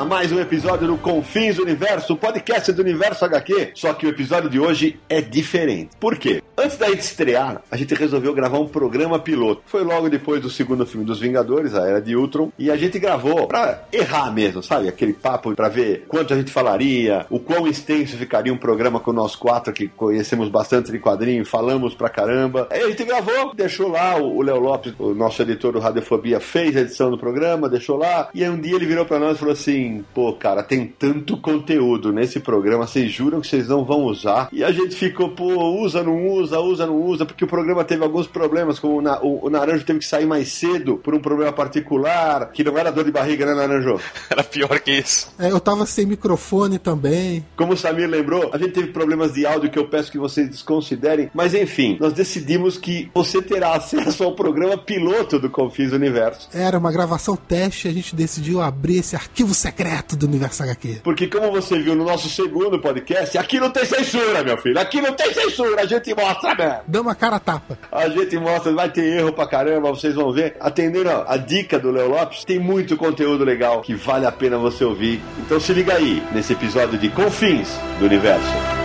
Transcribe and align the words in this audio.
A 0.00 0.04
mais 0.04 0.32
um 0.32 0.40
episódio 0.40 0.86
do 0.86 0.96
Confins 0.96 1.58
Universo, 1.58 2.16
podcast 2.16 2.72
do 2.72 2.80
Universo 2.80 3.22
HQ. 3.26 3.72
Só 3.74 3.92
que 3.92 4.06
o 4.06 4.08
episódio 4.08 4.48
de 4.48 4.58
hoje 4.58 4.98
é 5.10 5.20
diferente. 5.20 5.90
Por 6.00 6.16
quê? 6.16 6.42
Antes 6.62 6.76
da 6.76 6.90
gente 6.90 7.00
estrear, 7.00 7.62
a 7.70 7.76
gente 7.76 7.94
resolveu 7.94 8.34
gravar 8.34 8.58
um 8.58 8.68
programa 8.68 9.18
piloto. 9.18 9.62
Foi 9.64 9.82
logo 9.82 10.10
depois 10.10 10.42
do 10.42 10.50
segundo 10.50 10.84
filme 10.84 11.06
dos 11.06 11.18
Vingadores, 11.18 11.74
a 11.74 11.88
Era 11.88 12.02
de 12.02 12.14
Ultron, 12.14 12.52
e 12.58 12.70
a 12.70 12.76
gente 12.76 12.98
gravou 12.98 13.46
pra 13.46 13.84
errar 13.90 14.30
mesmo, 14.30 14.62
sabe? 14.62 14.86
Aquele 14.86 15.14
papo 15.14 15.54
pra 15.54 15.70
ver 15.70 16.04
quanto 16.06 16.34
a 16.34 16.36
gente 16.36 16.52
falaria, 16.52 17.24
o 17.30 17.40
quão 17.40 17.66
extenso 17.66 18.14
ficaria 18.14 18.52
um 18.52 18.58
programa 18.58 19.00
com 19.00 19.10
nós 19.10 19.34
quatro 19.34 19.72
que 19.72 19.88
conhecemos 19.88 20.50
bastante 20.50 20.92
de 20.92 20.98
quadrinho, 20.98 21.46
falamos 21.46 21.94
pra 21.94 22.10
caramba. 22.10 22.68
Aí 22.70 22.82
a 22.82 22.88
gente 22.90 23.04
gravou, 23.04 23.54
deixou 23.54 23.88
lá, 23.88 24.16
o 24.16 24.42
Léo 24.42 24.60
Lopes, 24.60 24.92
o 24.98 25.14
nosso 25.14 25.40
editor 25.40 25.72
do 25.72 25.80
Radiofobia, 25.80 26.40
fez 26.40 26.76
a 26.76 26.82
edição 26.82 27.10
do 27.10 27.16
programa, 27.16 27.70
deixou 27.70 27.96
lá, 27.96 28.28
e 28.34 28.44
aí 28.44 28.50
um 28.50 28.60
dia 28.60 28.74
ele 28.76 28.84
virou 28.84 29.06
pra 29.06 29.18
nós 29.18 29.36
e 29.36 29.38
falou 29.38 29.54
assim: 29.54 30.04
pô, 30.12 30.34
cara, 30.34 30.62
tem 30.62 30.86
tanto 30.86 31.38
conteúdo 31.38 32.12
nesse 32.12 32.38
programa, 32.38 32.86
vocês 32.86 33.10
juram 33.10 33.40
que 33.40 33.48
vocês 33.48 33.66
não 33.66 33.82
vão 33.82 34.02
usar? 34.02 34.50
E 34.52 34.62
a 34.62 34.70
gente 34.70 34.94
ficou, 34.94 35.30
pô, 35.30 35.54
usa, 35.80 36.02
não 36.02 36.28
usa, 36.28 36.49
usa, 36.58 36.86
não 36.86 36.96
usa, 37.00 37.24
porque 37.24 37.44
o 37.44 37.48
programa 37.48 37.84
teve 37.84 38.02
alguns 38.02 38.26
problemas, 38.26 38.78
como 38.78 38.98
o, 38.98 39.02
Na- 39.02 39.20
o, 39.20 39.46
o 39.46 39.50
Naranjo 39.50 39.84
teve 39.84 40.00
que 40.00 40.04
sair 40.06 40.26
mais 40.26 40.48
cedo 40.52 40.96
por 40.96 41.14
um 41.14 41.20
problema 41.20 41.52
particular, 41.52 42.50
que 42.52 42.64
não 42.64 42.76
era 42.76 42.90
dor 42.90 43.04
de 43.04 43.12
barriga, 43.12 43.46
né, 43.46 43.54
Naranjo? 43.54 44.00
Era 44.30 44.42
pior 44.44 44.80
que 44.80 44.92
isso. 44.92 45.32
É, 45.38 45.50
eu 45.50 45.60
tava 45.60 45.84
sem 45.86 46.06
microfone 46.06 46.78
também. 46.78 47.44
Como 47.56 47.72
o 47.72 47.76
Samir 47.76 48.08
lembrou, 48.08 48.50
a 48.52 48.58
gente 48.58 48.72
teve 48.72 48.88
problemas 48.88 49.32
de 49.32 49.44
áudio 49.46 49.70
que 49.70 49.78
eu 49.78 49.86
peço 49.88 50.10
que 50.10 50.18
vocês 50.18 50.48
desconsiderem, 50.48 51.30
mas 51.34 51.54
enfim, 51.54 51.96
nós 52.00 52.12
decidimos 52.12 52.78
que 52.78 53.10
você 53.14 53.42
terá 53.42 53.74
acesso 53.74 54.24
ao 54.24 54.34
programa 54.34 54.78
piloto 54.78 55.38
do 55.38 55.50
Confis 55.50 55.92
Universo. 55.92 56.48
Era 56.54 56.78
uma 56.78 56.92
gravação 56.92 57.36
teste, 57.36 57.88
a 57.88 57.92
gente 57.92 58.14
decidiu 58.14 58.60
abrir 58.60 58.98
esse 58.98 59.16
arquivo 59.16 59.52
secreto 59.52 60.16
do 60.16 60.26
Universo 60.26 60.62
HQ. 60.62 61.00
Porque 61.02 61.26
como 61.26 61.50
você 61.50 61.78
viu 61.78 61.94
no 61.94 62.04
nosso 62.04 62.28
segundo 62.28 62.80
podcast, 62.80 63.36
aqui 63.36 63.58
não 63.58 63.70
tem 63.70 63.84
censura, 63.84 64.42
meu 64.44 64.56
filho. 64.58 64.78
Aqui 64.78 65.00
não 65.00 65.12
tem 65.12 65.32
censura, 65.34 65.82
a 65.82 65.86
gente 65.86 66.14
mostra 66.34 66.82
mesmo. 66.88 67.14
Cara 67.14 67.38
tapa. 67.38 67.78
A 67.92 68.08
gente 68.08 68.38
mostra, 68.38 68.72
vai 68.72 68.88
ter 68.88 69.04
erro 69.18 69.32
pra 69.32 69.46
caramba, 69.46 69.90
vocês 69.90 70.14
vão 70.14 70.32
ver. 70.32 70.56
Atendendo 70.60 71.10
a 71.10 71.36
dica 71.36 71.78
do 71.78 71.90
Léo 71.90 72.08
Lopes, 72.08 72.44
tem 72.44 72.58
muito 72.58 72.96
conteúdo 72.96 73.44
legal 73.44 73.80
que 73.82 73.94
vale 73.94 74.26
a 74.26 74.32
pena 74.32 74.56
você 74.56 74.84
ouvir. 74.84 75.20
Então 75.38 75.60
se 75.60 75.72
liga 75.72 75.94
aí, 75.94 76.22
nesse 76.32 76.52
episódio 76.52 76.98
de 76.98 77.08
Confins 77.10 77.78
do 77.98 78.06
Universo. 78.06 78.79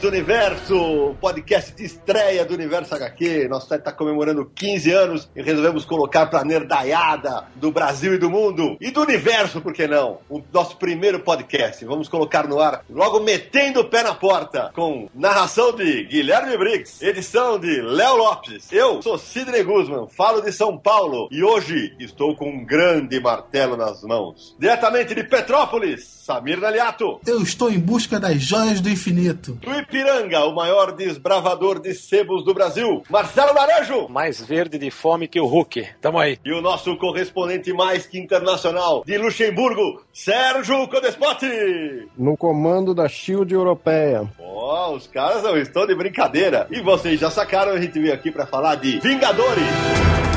Do 0.00 0.08
Universo, 0.08 1.16
podcast 1.20 1.74
de 1.74 1.84
estreia 1.84 2.44
do 2.44 2.54
Universo 2.54 2.94
HQ. 2.94 3.48
Nosso 3.48 3.66
site 3.66 3.80
está 3.80 3.90
comemorando 3.90 4.44
15 4.54 4.92
anos 4.92 5.28
e 5.34 5.42
resolvemos 5.42 5.84
colocar 5.84 6.26
pra 6.26 6.44
nerdaiada 6.44 7.46
do 7.56 7.72
Brasil 7.72 8.14
e 8.14 8.18
do 8.18 8.30
mundo 8.30 8.76
e 8.80 8.92
do 8.92 9.02
universo, 9.02 9.60
por 9.60 9.72
que 9.72 9.88
não? 9.88 10.18
O 10.30 10.40
nosso 10.52 10.76
primeiro 10.76 11.18
podcast. 11.20 11.84
Vamos 11.84 12.08
colocar 12.08 12.46
no 12.46 12.60
ar, 12.60 12.84
logo 12.88 13.20
metendo 13.20 13.80
o 13.80 13.84
pé 13.84 14.04
na 14.04 14.14
porta, 14.14 14.70
com 14.72 15.08
narração 15.12 15.74
de 15.74 16.04
Guilherme 16.04 16.56
Briggs, 16.56 17.04
edição 17.04 17.58
de 17.58 17.80
Léo 17.80 18.16
Lopes. 18.18 18.70
Eu 18.70 19.02
sou 19.02 19.18
Sidney 19.18 19.64
Guzman, 19.64 20.06
falo 20.08 20.40
de 20.40 20.52
São 20.52 20.78
Paulo 20.78 21.28
e 21.32 21.42
hoje 21.42 21.94
estou 21.98 22.36
com 22.36 22.48
um 22.48 22.64
grande 22.64 23.18
martelo 23.18 23.76
nas 23.76 24.02
mãos. 24.04 24.54
Diretamente 24.58 25.14
de 25.14 25.24
Petrópolis, 25.24 26.04
Samir 26.04 26.60
Naliato. 26.60 27.20
Eu 27.26 27.42
estou 27.42 27.70
em 27.70 27.80
busca 27.80 28.20
das 28.20 28.40
joias 28.40 28.80
do 28.80 28.88
infinito. 28.88 29.54
Do 29.54 29.74
Ipiranga, 29.88 30.44
o 30.44 30.54
maior 30.54 30.92
desbravador 30.92 31.80
de 31.80 31.94
sebos 31.94 32.44
do 32.44 32.52
Brasil, 32.52 33.02
Marcelo 33.08 33.54
Naranjo. 33.54 34.06
Mais 34.10 34.38
verde 34.38 34.76
de 34.76 34.90
fome 34.90 35.26
que 35.26 35.40
o 35.40 35.46
Hulk. 35.46 35.88
Tamo 35.98 36.18
aí. 36.18 36.38
E 36.44 36.52
o 36.52 36.60
nosso 36.60 36.94
correspondente 36.98 37.72
mais 37.72 38.06
que 38.06 38.18
internacional 38.18 39.02
de 39.06 39.16
Luxemburgo, 39.16 40.02
Sérgio 40.12 40.86
Codespotti. 40.88 42.06
no 42.18 42.36
comando 42.36 42.94
da 42.94 43.08
Shield 43.08 43.54
Europeia. 43.54 44.30
Ó, 44.38 44.92
os 44.94 45.06
caras 45.06 45.42
não 45.42 45.56
estão 45.56 45.86
de 45.86 45.94
brincadeira. 45.94 46.66
E 46.70 46.82
vocês 46.82 47.18
já 47.18 47.30
sacaram, 47.30 47.72
a 47.72 47.80
gente 47.80 47.98
veio 47.98 48.12
aqui 48.12 48.30
pra 48.30 48.46
falar 48.46 48.74
de 48.74 49.00
Vingadores. 49.00 50.27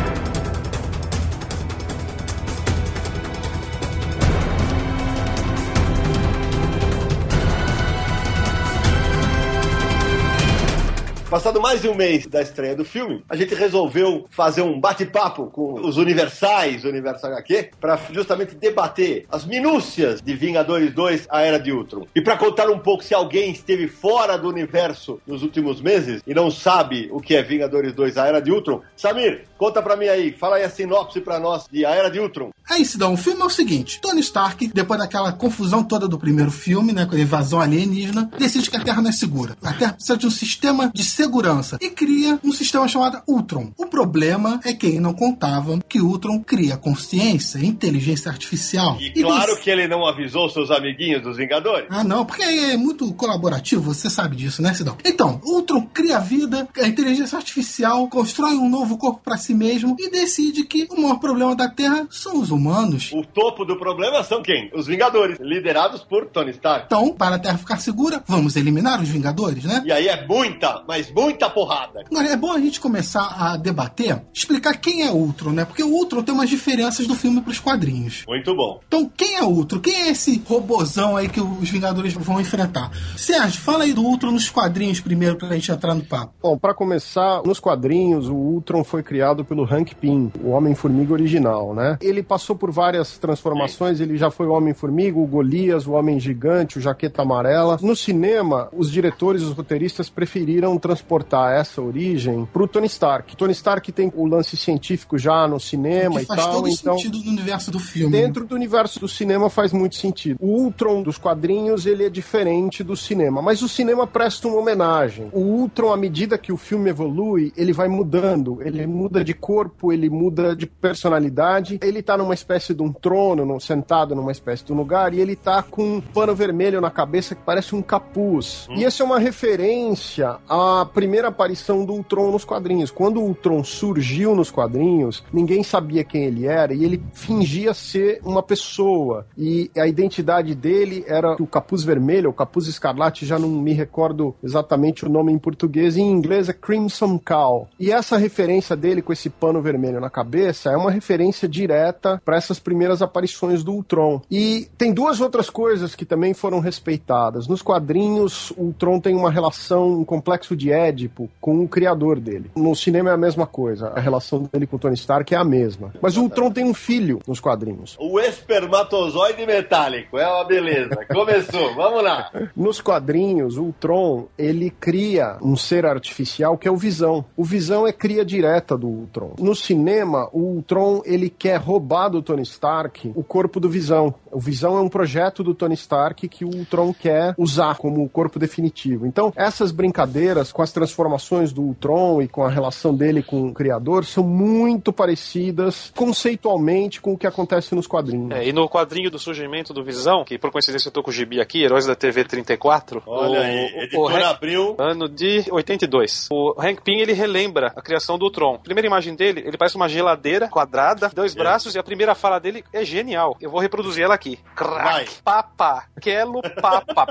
Passado 11.32 11.62
mais 11.62 11.82
de 11.82 11.88
um 11.88 11.96
mês 11.96 12.28
da 12.28 12.42
estreia 12.42 12.76
do 12.76 12.84
filme, 12.84 13.24
a 13.30 13.38
gente 13.38 13.56
resolveu 13.56 14.26
fazer 14.30 14.64
um 14.64 14.78
bate-papo 14.78 15.46
com 15.46 15.76
os 15.76 15.96
universais 15.96 16.84
Universo 16.84 17.26
HQ 17.26 17.70
para 17.80 17.98
justamente 18.12 18.54
debater 18.54 19.26
as 19.32 19.46
minúcias 19.46 20.22
de 20.22 20.36
Vingadores 20.36 20.94
2, 20.94 21.28
a 21.30 21.40
Era 21.40 21.58
de 21.58 21.72
Ultron. 21.72 22.06
E 22.14 22.20
para 22.20 22.36
contar 22.36 22.70
um 22.70 22.78
pouco 22.78 23.02
se 23.02 23.14
alguém 23.14 23.50
esteve 23.50 23.88
fora 23.88 24.38
do 24.38 24.50
universo 24.50 25.22
nos 25.26 25.42
últimos 25.42 25.80
meses 25.80 26.22
e 26.28 26.34
não 26.34 26.52
sabe 26.52 27.08
o 27.14 27.22
que 27.22 27.34
é 27.34 27.42
Vingadores 27.42 27.94
2, 27.94 28.18
a 28.18 28.28
Era 28.28 28.42
de 28.42 28.52
Ultron, 28.52 28.82
Samir, 28.98 29.46
conta 29.58 29.82
pra 29.82 29.96
mim 29.96 30.10
aí, 30.10 30.34
fala 30.34 30.58
aí 30.58 30.66
a 30.66 30.70
sinopse 30.70 31.22
pra 31.22 31.40
nós 31.40 31.64
de 31.72 31.86
A 31.86 31.92
Era 31.92 32.12
de 32.12 32.20
Ultron. 32.20 32.52
Aí, 32.70 32.86
Sidão, 32.86 33.14
o 33.14 33.18
filme 33.18 33.42
é 33.42 33.46
o 33.46 33.50
seguinte: 33.50 34.00
Tony 34.00 34.22
Stark, 34.22 34.68
depois 34.74 35.00
daquela 35.00 35.34
confusão 35.34 35.84
toda 35.84 36.08
do 36.08 36.18
primeiro 36.18 36.52
filme, 36.52 36.94
né, 36.94 37.06
com 37.06 37.16
a 37.16 37.20
invasão 37.20 37.60
alienígena, 37.60 38.32
decide 38.38 38.70
que 38.70 38.78
a 38.78 38.84
Terra 38.84 39.02
não 39.02 39.10
é 39.10 39.14
segura. 39.14 39.58
A 39.62 39.74
Terra 39.74 39.94
precisa 39.94 40.18
de 40.18 40.26
um 40.26 40.32
sistema 40.32 40.90
de 40.94 41.04
segurança 41.26 41.78
e 41.80 41.90
cria 41.90 42.40
um 42.44 42.52
sistema 42.52 42.88
chamado 42.88 43.22
Ultron. 43.28 43.72
O 43.78 43.86
problema 43.86 44.60
é 44.66 44.74
que 44.74 44.88
ele 44.88 45.00
não 45.00 45.14
contava 45.14 45.80
que 45.88 46.02
Ultron 46.02 46.40
cria 46.40 46.78
consciência, 46.78 47.60
inteligência 47.64 48.32
artificial. 48.32 48.98
E 49.00 49.12
claro 49.22 49.52
desse- 49.52 49.62
que 49.62 49.70
ele 49.70 49.88
não 49.88 50.04
avisou 50.08 50.50
seus 50.50 50.72
amiguinhos 50.72 51.22
dos 51.22 51.38
Vingadores. 51.38 51.86
Ah, 51.92 52.04
não, 52.04 52.26
porque 52.26 52.42
é 52.42 52.76
muito 52.76 53.14
colaborativo, 53.14 53.82
você 53.94 54.10
sabe 54.10 54.36
disso, 54.36 54.62
né, 54.64 54.74
Sidão? 54.74 54.98
Então, 55.06 55.40
Ultron 55.44 55.82
cria 55.94 56.20
vida, 56.20 56.68
a 56.82 56.88
inteligência 56.88 57.38
artificial 57.38 58.08
constrói 58.08 58.56
um 58.56 58.68
novo 58.70 58.98
corpo 58.98 59.22
pra 59.24 59.38
si 59.38 59.54
mesmo 59.54 59.96
e 60.00 60.10
decide 60.10 60.64
que 60.64 60.88
o 60.90 61.00
maior 61.00 61.20
problema 61.20 61.56
da 61.56 61.70
Terra 61.70 62.08
são 62.10 62.40
os 62.42 62.50
humanos. 62.50 63.12
O 63.14 63.24
topo 63.24 63.64
do 63.64 63.78
problema 63.78 64.24
são 64.24 64.42
quem? 64.42 64.72
Os 64.74 64.88
Vingadores, 64.88 65.38
liderados 65.40 66.02
por 66.02 66.26
Tony 66.28 66.50
Stark. 66.52 66.86
Então, 66.88 67.14
para 67.14 67.36
a 67.36 67.40
Terra 67.40 67.58
ficar 67.60 67.78
segura, 67.78 68.24
vamos 68.28 68.56
eliminar 68.56 69.00
os 69.02 69.10
Vingadores, 69.10 69.64
né? 69.66 69.84
E 69.86 69.92
aí 69.92 70.08
é 70.08 70.26
muita, 70.26 70.84
mas 70.88 71.11
muita 71.16 71.50
porrada. 71.50 72.04
Agora, 72.10 72.28
é 72.28 72.36
bom 72.36 72.52
a 72.52 72.60
gente 72.60 72.80
começar 72.80 73.36
a 73.38 73.58
debater, 73.58 74.22
explicar 74.34 74.78
quem 74.78 75.04
é 75.04 75.12
Ultron, 75.12 75.52
né? 75.52 75.66
Porque 75.66 75.84
o 75.84 75.90
Ultron 75.90 76.24
tem 76.24 76.34
umas 76.34 76.50
diferenças 76.50 77.08
do 77.08 77.16
filme 77.16 77.42
para 77.42 77.52
os 77.52 77.60
quadrinhos. 77.60 78.24
Muito 78.28 78.56
bom. 78.56 78.80
Então, 78.88 79.10
quem 79.16 79.36
é 79.36 79.44
Ultron? 79.44 79.80
Quem 79.80 79.96
é 80.04 80.10
esse 80.10 80.42
robozão 80.48 81.16
aí 81.16 81.30
que 81.30 81.42
os 81.42 81.70
Vingadores 81.70 82.14
vão 82.14 82.40
enfrentar? 82.40 82.92
Sérgio, 83.18 83.62
fala 83.62 83.84
aí 83.84 83.94
do 83.94 84.04
Ultron 84.04 84.32
nos 84.32 84.50
quadrinhos 84.50 85.00
primeiro 85.00 85.36
pra 85.36 85.50
gente 85.50 85.72
entrar 85.72 85.96
no 85.96 86.04
papo. 86.04 86.34
Bom, 86.42 86.58
para 86.58 86.74
começar, 86.74 87.42
nos 87.44 87.60
quadrinhos, 87.60 88.28
o 88.28 88.36
Ultron 88.36 88.84
foi 88.84 89.04
criado 89.04 89.44
pelo 89.46 89.64
Hank 89.64 89.96
Pym, 89.96 90.32
o 90.44 90.50
Homem-Formiga 90.50 91.14
original, 91.14 91.74
né? 91.74 91.98
Ele 92.02 92.24
passou 92.24 92.56
por 92.56 92.72
várias 92.72 93.18
transformações, 93.18 94.00
ele 94.00 94.18
já 94.18 94.30
foi 94.32 94.48
o 94.48 94.54
Homem-Formiga, 94.54 95.18
o 95.18 95.26
Golias, 95.26 95.88
o 95.88 95.94
Homem-Gigante, 95.94 96.78
o 96.78 96.82
Jaqueta 96.82 97.22
Amarela. 97.22 97.78
No 97.82 97.96
cinema, 97.96 98.70
os 98.72 98.92
diretores, 98.92 99.42
os 99.42 99.54
roteiristas 99.54 100.10
preferiram 100.10 100.78
transportar 101.02 101.54
essa 101.60 101.82
origem 101.82 102.46
pro 102.54 102.68
Tony 102.68 102.86
Stark. 102.88 103.36
Tony 103.36 103.52
Stark 103.54 103.92
tem 103.92 104.12
o 104.16 104.26
lance 104.26 104.56
científico 104.56 105.18
já 105.18 105.48
no 105.48 105.60
cinema 105.60 106.18
que 106.18 106.24
e 106.24 106.26
faz 106.26 106.40
tal, 106.46 106.54
todo 106.56 106.68
então 106.70 106.98
sentido 106.98 107.18
no 107.24 107.32
universo 107.32 107.72
do 107.72 107.80
filme. 107.80 108.16
né? 108.16 108.22
dentro 108.24 108.46
do 108.46 108.56
universo 108.56 109.00
do 109.00 109.08
cinema 109.08 109.50
faz 109.50 109.74
muito 109.74 109.96
sentido. 109.96 110.38
O 110.40 110.62
Ultron 110.64 111.02
dos 111.02 111.18
quadrinhos, 111.18 111.86
ele 111.86 112.06
é 112.06 112.10
diferente 112.10 112.84
do 112.84 112.96
cinema, 112.96 113.42
mas 113.42 113.62
o 113.62 113.68
cinema 113.70 114.06
presta 114.06 114.48
uma 114.48 114.58
homenagem. 114.58 115.30
O 115.34 115.40
Ultron, 115.40 115.92
à 115.92 115.98
medida 115.98 116.38
que 116.38 116.52
o 116.52 116.58
filme 116.58 116.90
evolui, 116.90 117.52
ele 117.58 117.74
vai 117.74 117.88
mudando, 117.88 118.60
ele 118.62 118.86
muda 118.86 119.24
de 119.24 119.34
corpo, 119.34 119.92
ele 119.92 120.10
muda 120.10 120.56
de 120.56 120.68
personalidade, 120.68 121.80
ele 121.82 122.02
tá 122.02 122.18
numa 122.18 122.34
espécie 122.34 122.74
de 122.74 122.82
um 122.84 122.92
trono, 122.92 123.46
num- 123.46 123.60
sentado 123.60 124.16
numa 124.16 124.32
espécie 124.32 124.64
de 124.64 124.72
um 124.72 124.76
lugar, 124.76 125.14
e 125.14 125.20
ele 125.20 125.36
tá 125.36 125.64
com 125.64 125.96
um 125.98 126.02
pano 126.02 126.36
vermelho 126.36 126.80
na 126.80 126.90
cabeça 126.92 127.36
que 127.36 127.42
parece 127.44 127.76
um 127.76 127.82
capuz. 127.82 128.68
E 128.76 128.86
essa 128.86 129.02
é 129.04 129.06
uma 129.06 129.20
referência 129.20 130.38
à 130.48 130.86
primeira 130.92 131.30
aparição 131.30 131.86
do 131.86 131.94
Ultron 131.94 132.32
nos 132.32 132.46
quadrinhos. 132.46 132.92
Quando 132.92 133.20
o 133.20 133.24
Ultron 133.24 133.64
surgiu 133.64 134.36
nos 134.36 134.52
quadrinhos, 134.52 135.24
ninguém 135.34 135.64
sabia 135.64 136.04
quem 136.04 136.26
ele 136.26 136.46
era 136.46 136.74
e 136.74 136.84
ele 136.84 137.02
fingia 137.14 137.74
ser 137.74 138.20
uma 138.24 138.44
pessoa. 138.44 139.26
E 139.38 139.72
a 139.78 139.88
identidade 139.88 140.54
dele 140.54 141.04
era 141.08 141.36
o 141.42 141.48
capuz 141.48 141.84
vermelho, 141.84 142.30
o 142.30 142.34
capuz 142.34 142.68
escarlate, 142.68 143.26
já 143.26 143.40
não 143.40 143.50
me 143.50 143.74
recordo 143.74 144.36
exatamente 144.44 145.06
o 145.06 145.10
nome 145.10 145.32
em 145.32 145.40
português. 145.40 145.98
Em 145.98 146.12
inglês 146.12 146.50
é 146.50 146.54
Crimson 146.54 147.18
Cow. 147.18 147.68
E 147.80 147.92
essa 147.92 148.18
referência 148.18 148.76
dele 148.76 149.02
com 149.02 149.14
esse 149.14 149.30
pano 149.30 149.62
vermelho 149.62 150.00
na 150.00 150.10
cabeça 150.10 150.72
é 150.72 150.78
uma 150.78 150.92
referência 150.92 151.48
direta 151.48 152.22
para 152.24 152.38
essas 152.38 152.60
primeiras 152.60 153.02
aparições 153.02 153.64
do 153.64 153.74
Ultron. 153.74 154.22
E 154.30 154.68
tem 154.78 154.94
duas 154.94 155.22
outras 155.22 155.50
coisas 155.50 155.96
que 155.96 156.06
também 156.06 156.34
foram 156.34 156.60
respeitadas. 156.60 157.48
Nos 157.48 157.62
quadrinhos, 157.62 158.52
o 158.52 158.64
Ultron 158.66 159.00
tem 159.00 159.16
uma 159.16 159.32
relação, 159.32 160.00
um 160.00 160.06
complexo 160.06 160.56
de 160.56 160.72
Édipo 160.88 161.30
com 161.40 161.64
o 161.64 161.68
criador 161.68 162.20
dele. 162.20 162.52
No 162.56 162.76
cinema 162.76 163.10
é 163.10 163.14
a 163.14 163.18
mesma 163.18 163.46
coisa. 163.46 163.90
A 163.90 164.00
relação 164.00 164.50
dele 164.52 164.68
com 164.68 164.76
o 164.76 164.80
Tony 164.80 164.96
Stark 164.96 165.34
é 165.34 165.38
a 165.38 165.44
mesma. 165.44 165.94
Mas 166.02 166.18
o 166.18 166.24
Ultron 166.24 166.52
tem 166.52 166.66
um 166.66 166.74
filho 166.74 167.20
nos 167.28 167.40
quadrinhos. 167.40 167.96
O 168.00 168.20
espermatozoide 168.20 169.46
metálico, 169.46 170.18
é 170.18 170.28
uma 170.28 170.44
beleza. 170.44 171.06
Começou, 171.12 171.74
vamos 171.76 172.04
lá. 172.04 172.32
Nos 172.56 172.82
quadrinhos, 172.82 173.58
o 173.58 173.64
Ultron, 173.64 174.28
ele 174.38 174.70
cria 174.70 175.38
um 175.42 175.56
ser 175.56 175.86
artificial 175.86 176.58
que 176.58 176.68
é 176.68 176.72
o 176.72 176.78
Visão. 176.78 177.26
O 177.36 177.44
Visão 177.44 177.86
é 177.88 177.94
cria 177.94 178.26
direta 178.26 178.78
do 178.78 178.88
Ultron. 178.88 179.34
No 179.40 179.56
cinema, 179.56 180.30
o 180.32 180.40
Ultron, 180.40 181.02
ele 181.06 181.30
quer 181.30 181.58
roubar 181.58 182.10
do 182.10 182.22
Tony 182.22 182.44
Stark 182.44 183.12
o 183.16 183.24
corpo 183.24 183.60
do 183.60 183.70
Visão. 183.70 184.14
O 184.32 184.40
Visão 184.40 184.78
é 184.78 184.82
um 184.82 184.90
projeto 184.90 185.44
do 185.44 185.54
Tony 185.54 185.76
Stark 185.76 186.28
que 186.28 186.46
o 186.46 186.50
Ultron 186.50 186.94
quer 186.94 187.34
usar 187.38 187.76
como 187.76 188.04
o 188.04 188.10
corpo 188.10 188.40
definitivo. 188.40 189.06
Então, 189.06 189.32
essas 189.36 189.72
brincadeiras 189.72 190.52
com 190.62 190.64
as 190.64 190.72
transformações 190.72 191.52
do 191.52 191.64
Ultron 191.64 192.22
e 192.22 192.28
com 192.28 192.44
a 192.44 192.50
relação 192.50 192.94
dele 192.94 193.24
com 193.24 193.48
o 193.48 193.54
criador 193.54 194.06
são 194.06 194.24
muito 194.24 194.94
parecidas 194.94 195.92
conceitualmente 195.96 197.02
com 197.02 197.14
o 197.14 197.18
que 197.18 197.26
acontece 197.26 197.74
nos 197.74 197.88
quadrinhos. 197.88 198.30
É, 198.32 198.48
e 198.48 198.54
no 198.54 198.70
quadrinho 198.70 199.10
do 199.10 199.18
surgimento 199.18 199.74
do 199.74 199.84
Visão, 199.84 200.24
que 200.24 200.38
por 200.38 200.52
coincidência 200.52 200.90
eu 200.90 200.92
tô 200.92 201.02
com 201.02 201.10
o 201.10 201.14
gibi 201.14 201.42
aqui, 201.42 201.64
Heróis 201.64 201.88
da 201.88 201.96
TV 201.96 202.24
34. 202.26 203.02
Olha 203.08 203.40
o- 203.40 203.44
aí, 203.44 203.66
editora 203.86 204.30
Abril. 204.30 204.76
Ano 204.78 205.10
de 205.10 205.44
82. 205.50 206.28
O 206.32 206.54
Hank 206.60 206.82
Pym, 206.84 207.00
ele 207.00 207.14
relembra 207.14 207.74
a 207.76 207.82
criação 207.82 208.20
do 208.20 208.30
Tron. 208.30 208.60
Primeira 208.60 208.86
imagem 208.86 209.16
dele, 209.16 209.42
ele 209.44 209.58
parece 209.58 209.76
uma 209.76 209.90
geladeira 209.90 210.48
quadrada, 210.48 211.10
dois 211.12 211.34
braços, 211.34 211.74
e 211.74 211.80
a 211.80 211.84
primeira 211.84 212.14
fala 212.14 212.38
dele 212.40 212.64
é 212.72 212.86
genial. 212.86 213.36
Eu 213.42 213.50
vou 213.50 213.60
reproduzir 213.60 214.04
ela 214.04 214.14
aqui. 214.14 214.38
Vai. 214.56 215.06
Crack, 215.06 215.22
papa, 215.24 215.86
quelo, 216.00 216.40
papa. 216.62 217.08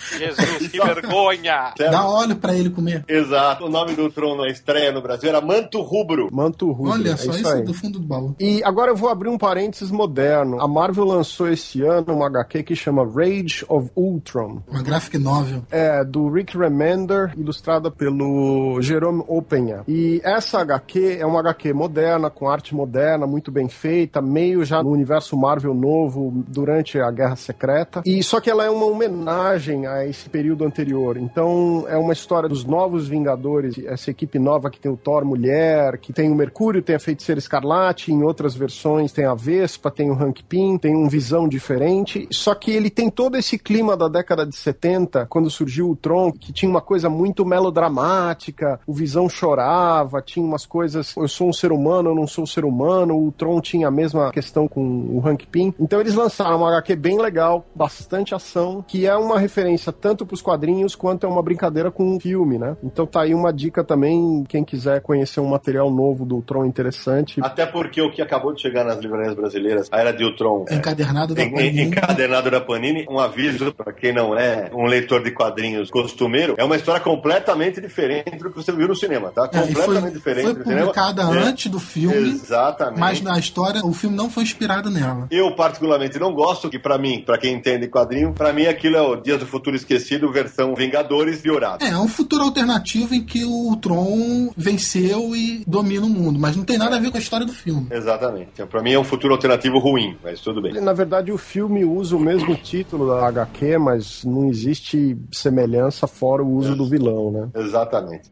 Jesus, 0.16 0.68
que 0.70 0.80
vergonha. 0.80 1.74
Dá 1.76 2.06
óleo 2.06 2.36
pra 2.36 2.54
ele 2.54 2.69
comer. 2.70 3.04
Exato. 3.08 3.66
O 3.66 3.68
nome 3.68 3.94
do 3.94 4.10
Tron 4.10 4.36
na 4.36 4.48
estreia 4.48 4.92
no 4.92 5.02
Brasil 5.02 5.28
era 5.28 5.40
Manto 5.40 5.80
Rubro. 5.82 6.28
Manto 6.32 6.70
rubro. 6.70 6.92
Olha 6.92 7.10
é 7.10 7.16
só, 7.16 7.30
isso 7.30 7.40
isso 7.40 7.48
aí. 7.48 7.60
é 7.60 7.64
do 7.64 7.74
fundo 7.74 7.98
do 7.98 8.06
baú. 8.06 8.34
E 8.38 8.62
agora 8.64 8.90
eu 8.90 8.96
vou 8.96 9.08
abrir 9.08 9.28
um 9.28 9.38
parênteses 9.38 9.90
moderno. 9.90 10.60
A 10.60 10.68
Marvel 10.68 11.04
lançou 11.04 11.48
esse 11.48 11.82
ano 11.82 12.14
uma 12.14 12.26
HQ 12.26 12.62
que 12.62 12.76
chama 12.76 13.04
Rage 13.04 13.64
of 13.68 13.90
Ultron. 13.96 14.62
Uma 14.68 14.82
graphic 14.82 15.18
novel. 15.18 15.62
É, 15.70 16.04
do 16.04 16.28
Rick 16.28 16.56
Remender, 16.56 17.32
ilustrada 17.36 17.90
pelo 17.90 18.80
Jerome 18.80 19.22
Opeña. 19.28 19.82
E 19.88 20.20
essa 20.24 20.60
HQ 20.60 21.18
é 21.20 21.26
uma 21.26 21.40
HQ 21.40 21.72
moderna, 21.72 22.30
com 22.30 22.48
arte 22.48 22.74
moderna, 22.74 23.26
muito 23.26 23.50
bem 23.50 23.68
feita, 23.68 24.20
meio 24.20 24.64
já 24.64 24.82
no 24.82 24.90
universo 24.90 25.36
Marvel 25.36 25.74
novo, 25.74 26.44
durante 26.48 26.98
a 26.98 27.10
Guerra 27.10 27.36
Secreta. 27.36 28.02
E 28.04 28.22
só 28.22 28.40
que 28.40 28.50
ela 28.50 28.64
é 28.64 28.70
uma 28.70 28.86
homenagem 28.86 29.86
a 29.86 30.06
esse 30.06 30.28
período 30.28 30.64
anterior. 30.64 31.16
Então, 31.16 31.84
é 31.88 31.96
uma 31.96 32.12
história 32.12 32.48
dos 32.48 32.59
novos 32.64 33.08
Vingadores, 33.08 33.78
essa 33.84 34.10
equipe 34.10 34.38
nova 34.38 34.70
que 34.70 34.80
tem 34.80 34.90
o 34.90 34.96
Thor 34.96 35.24
mulher, 35.24 35.98
que 35.98 36.12
tem 36.12 36.30
o 36.30 36.34
Mercúrio, 36.34 36.82
tem 36.82 36.96
a 36.96 37.00
Feiticeira 37.00 37.38
Escarlate, 37.38 38.12
em 38.12 38.22
outras 38.22 38.54
versões 38.54 39.12
tem 39.12 39.24
a 39.24 39.34
Vespa, 39.34 39.90
tem 39.90 40.10
o 40.10 40.14
Hank 40.14 40.42
Pym, 40.44 40.78
tem 40.78 40.94
um 40.94 41.08
Visão 41.08 41.48
diferente. 41.48 42.28
Só 42.32 42.54
que 42.54 42.70
ele 42.70 42.90
tem 42.90 43.10
todo 43.10 43.36
esse 43.36 43.58
clima 43.58 43.96
da 43.96 44.08
década 44.08 44.46
de 44.46 44.56
70, 44.56 45.26
quando 45.26 45.50
surgiu 45.50 45.90
o 45.90 45.96
Tron, 45.96 46.32
que 46.32 46.52
tinha 46.52 46.70
uma 46.70 46.80
coisa 46.80 47.08
muito 47.08 47.44
melodramática, 47.44 48.80
o 48.86 48.92
Visão 48.92 49.28
chorava, 49.28 50.22
tinha 50.22 50.44
umas 50.44 50.66
coisas, 50.66 51.14
eu 51.16 51.28
sou 51.28 51.48
um 51.48 51.52
ser 51.52 51.72
humano, 51.72 52.10
eu 52.10 52.14
não 52.14 52.26
sou 52.26 52.44
um 52.44 52.46
ser 52.46 52.64
humano, 52.64 53.16
o 53.16 53.32
Tron 53.32 53.60
tinha 53.60 53.88
a 53.88 53.90
mesma 53.90 54.30
questão 54.30 54.68
com 54.68 54.80
o 54.82 55.22
Hank 55.26 55.46
Pym. 55.46 55.74
Então 55.78 56.00
eles 56.00 56.14
lançaram 56.14 56.58
uma 56.58 56.68
HQ 56.68 56.96
bem 56.96 57.20
legal, 57.20 57.64
bastante 57.74 58.34
ação, 58.34 58.84
que 58.86 59.06
é 59.06 59.16
uma 59.16 59.38
referência 59.38 59.92
tanto 59.92 60.26
pros 60.26 60.42
quadrinhos 60.42 60.94
quanto 60.94 61.26
é 61.26 61.28
uma 61.28 61.42
brincadeira 61.42 61.90
com 61.90 62.16
o 62.16 62.20
filme, 62.20 62.49
né? 62.58 62.76
Então 62.82 63.06
tá 63.06 63.22
aí 63.22 63.34
uma 63.34 63.52
dica 63.52 63.82
também, 63.84 64.44
quem 64.48 64.64
quiser 64.64 65.00
conhecer 65.00 65.40
um 65.40 65.46
material 65.48 65.90
novo 65.90 66.24
do 66.24 66.40
Tron 66.42 66.64
interessante. 66.64 67.40
Até 67.42 67.66
porque 67.66 68.00
o 68.00 68.10
que 68.10 68.20
acabou 68.22 68.52
de 68.52 68.60
chegar 68.62 68.84
nas 68.84 68.98
livrarias 68.98 69.34
brasileiras, 69.34 69.88
a 69.90 69.98
Era 69.98 70.12
de 70.12 70.24
Ultron, 70.24 70.64
é, 70.68 70.74
Encadernado 70.74 71.34
da 71.34 71.42
en- 71.42 71.50
Panini. 71.50 71.82
encadernado 71.82 72.50
da 72.50 72.60
Panini, 72.60 73.06
um 73.08 73.18
aviso 73.18 73.72
para 73.72 73.92
quem 73.92 74.12
não 74.12 74.36
é 74.38 74.70
um 74.74 74.86
leitor 74.86 75.22
de 75.22 75.30
quadrinhos 75.30 75.90
costumeiro, 75.90 76.54
é 76.58 76.64
uma 76.64 76.76
história 76.76 77.00
completamente 77.00 77.80
diferente 77.80 78.36
do 78.36 78.50
que 78.50 78.56
você 78.56 78.72
viu 78.72 78.88
no 78.88 78.94
cinema, 78.96 79.30
tá? 79.30 79.48
É, 79.52 79.60
completamente 79.60 80.02
foi, 80.02 80.10
diferente 80.12 80.44
foi 80.54 80.62
cinema. 80.64 80.80
publicada 80.80 81.22
É, 81.22 81.38
antes 81.48 81.70
do 81.70 81.78
filme, 81.80 82.30
Exatamente. 82.30 82.98
mas 83.00 83.20
na 83.20 83.38
história 83.38 83.80
o 83.84 83.92
filme 83.92 84.16
não 84.16 84.28
foi 84.30 84.42
inspirado 84.42 84.90
nela. 84.90 85.26
Eu, 85.30 85.54
particularmente, 85.54 86.18
não 86.18 86.32
gosto, 86.32 86.68
que 86.70 86.78
pra 86.78 86.98
mim, 86.98 87.22
pra 87.24 87.38
quem 87.38 87.54
entende 87.54 87.88
quadrinho, 87.88 88.32
pra 88.32 88.52
mim 88.52 88.66
aquilo 88.66 88.96
é 88.96 89.02
o 89.02 89.16
Dias 89.16 89.38
do 89.40 89.46
Futuro 89.46 89.76
Esquecido, 89.76 90.30
versão 90.32 90.74
Vingadores 90.74 91.40
piorado. 91.40 91.84
É, 91.84 91.90
é 91.90 91.98
um 91.98 92.08
futuro 92.08 92.39
alternativo 92.42 93.14
em 93.14 93.22
que 93.22 93.44
o 93.44 93.76
Tron 93.76 94.50
venceu 94.56 95.34
e 95.34 95.62
domina 95.66 96.06
o 96.06 96.08
mundo, 96.08 96.38
mas 96.38 96.56
não 96.56 96.64
tem 96.64 96.78
nada 96.78 96.96
a 96.96 96.98
ver 96.98 97.10
com 97.10 97.16
a 97.16 97.20
história 97.20 97.46
do 97.46 97.52
filme. 97.52 97.86
Exatamente. 97.90 98.50
Então, 98.52 98.66
pra 98.66 98.82
mim 98.82 98.92
é 98.92 98.98
um 98.98 99.04
futuro 99.04 99.34
alternativo 99.34 99.78
ruim, 99.78 100.16
mas 100.22 100.40
tudo 100.40 100.60
bem. 100.62 100.80
Na 100.80 100.92
verdade, 100.92 101.32
o 101.32 101.38
filme 101.38 101.84
usa 101.84 102.16
o 102.16 102.20
mesmo 102.20 102.54
título 102.56 103.08
da 103.08 103.26
HQ, 103.26 103.78
mas 103.78 104.24
não 104.24 104.48
existe 104.48 105.16
semelhança 105.32 106.06
fora 106.06 106.42
o 106.42 106.56
uso 106.56 106.74
do 106.74 106.88
vilão, 106.88 107.30
né? 107.30 107.48
Exatamente. 107.54 108.30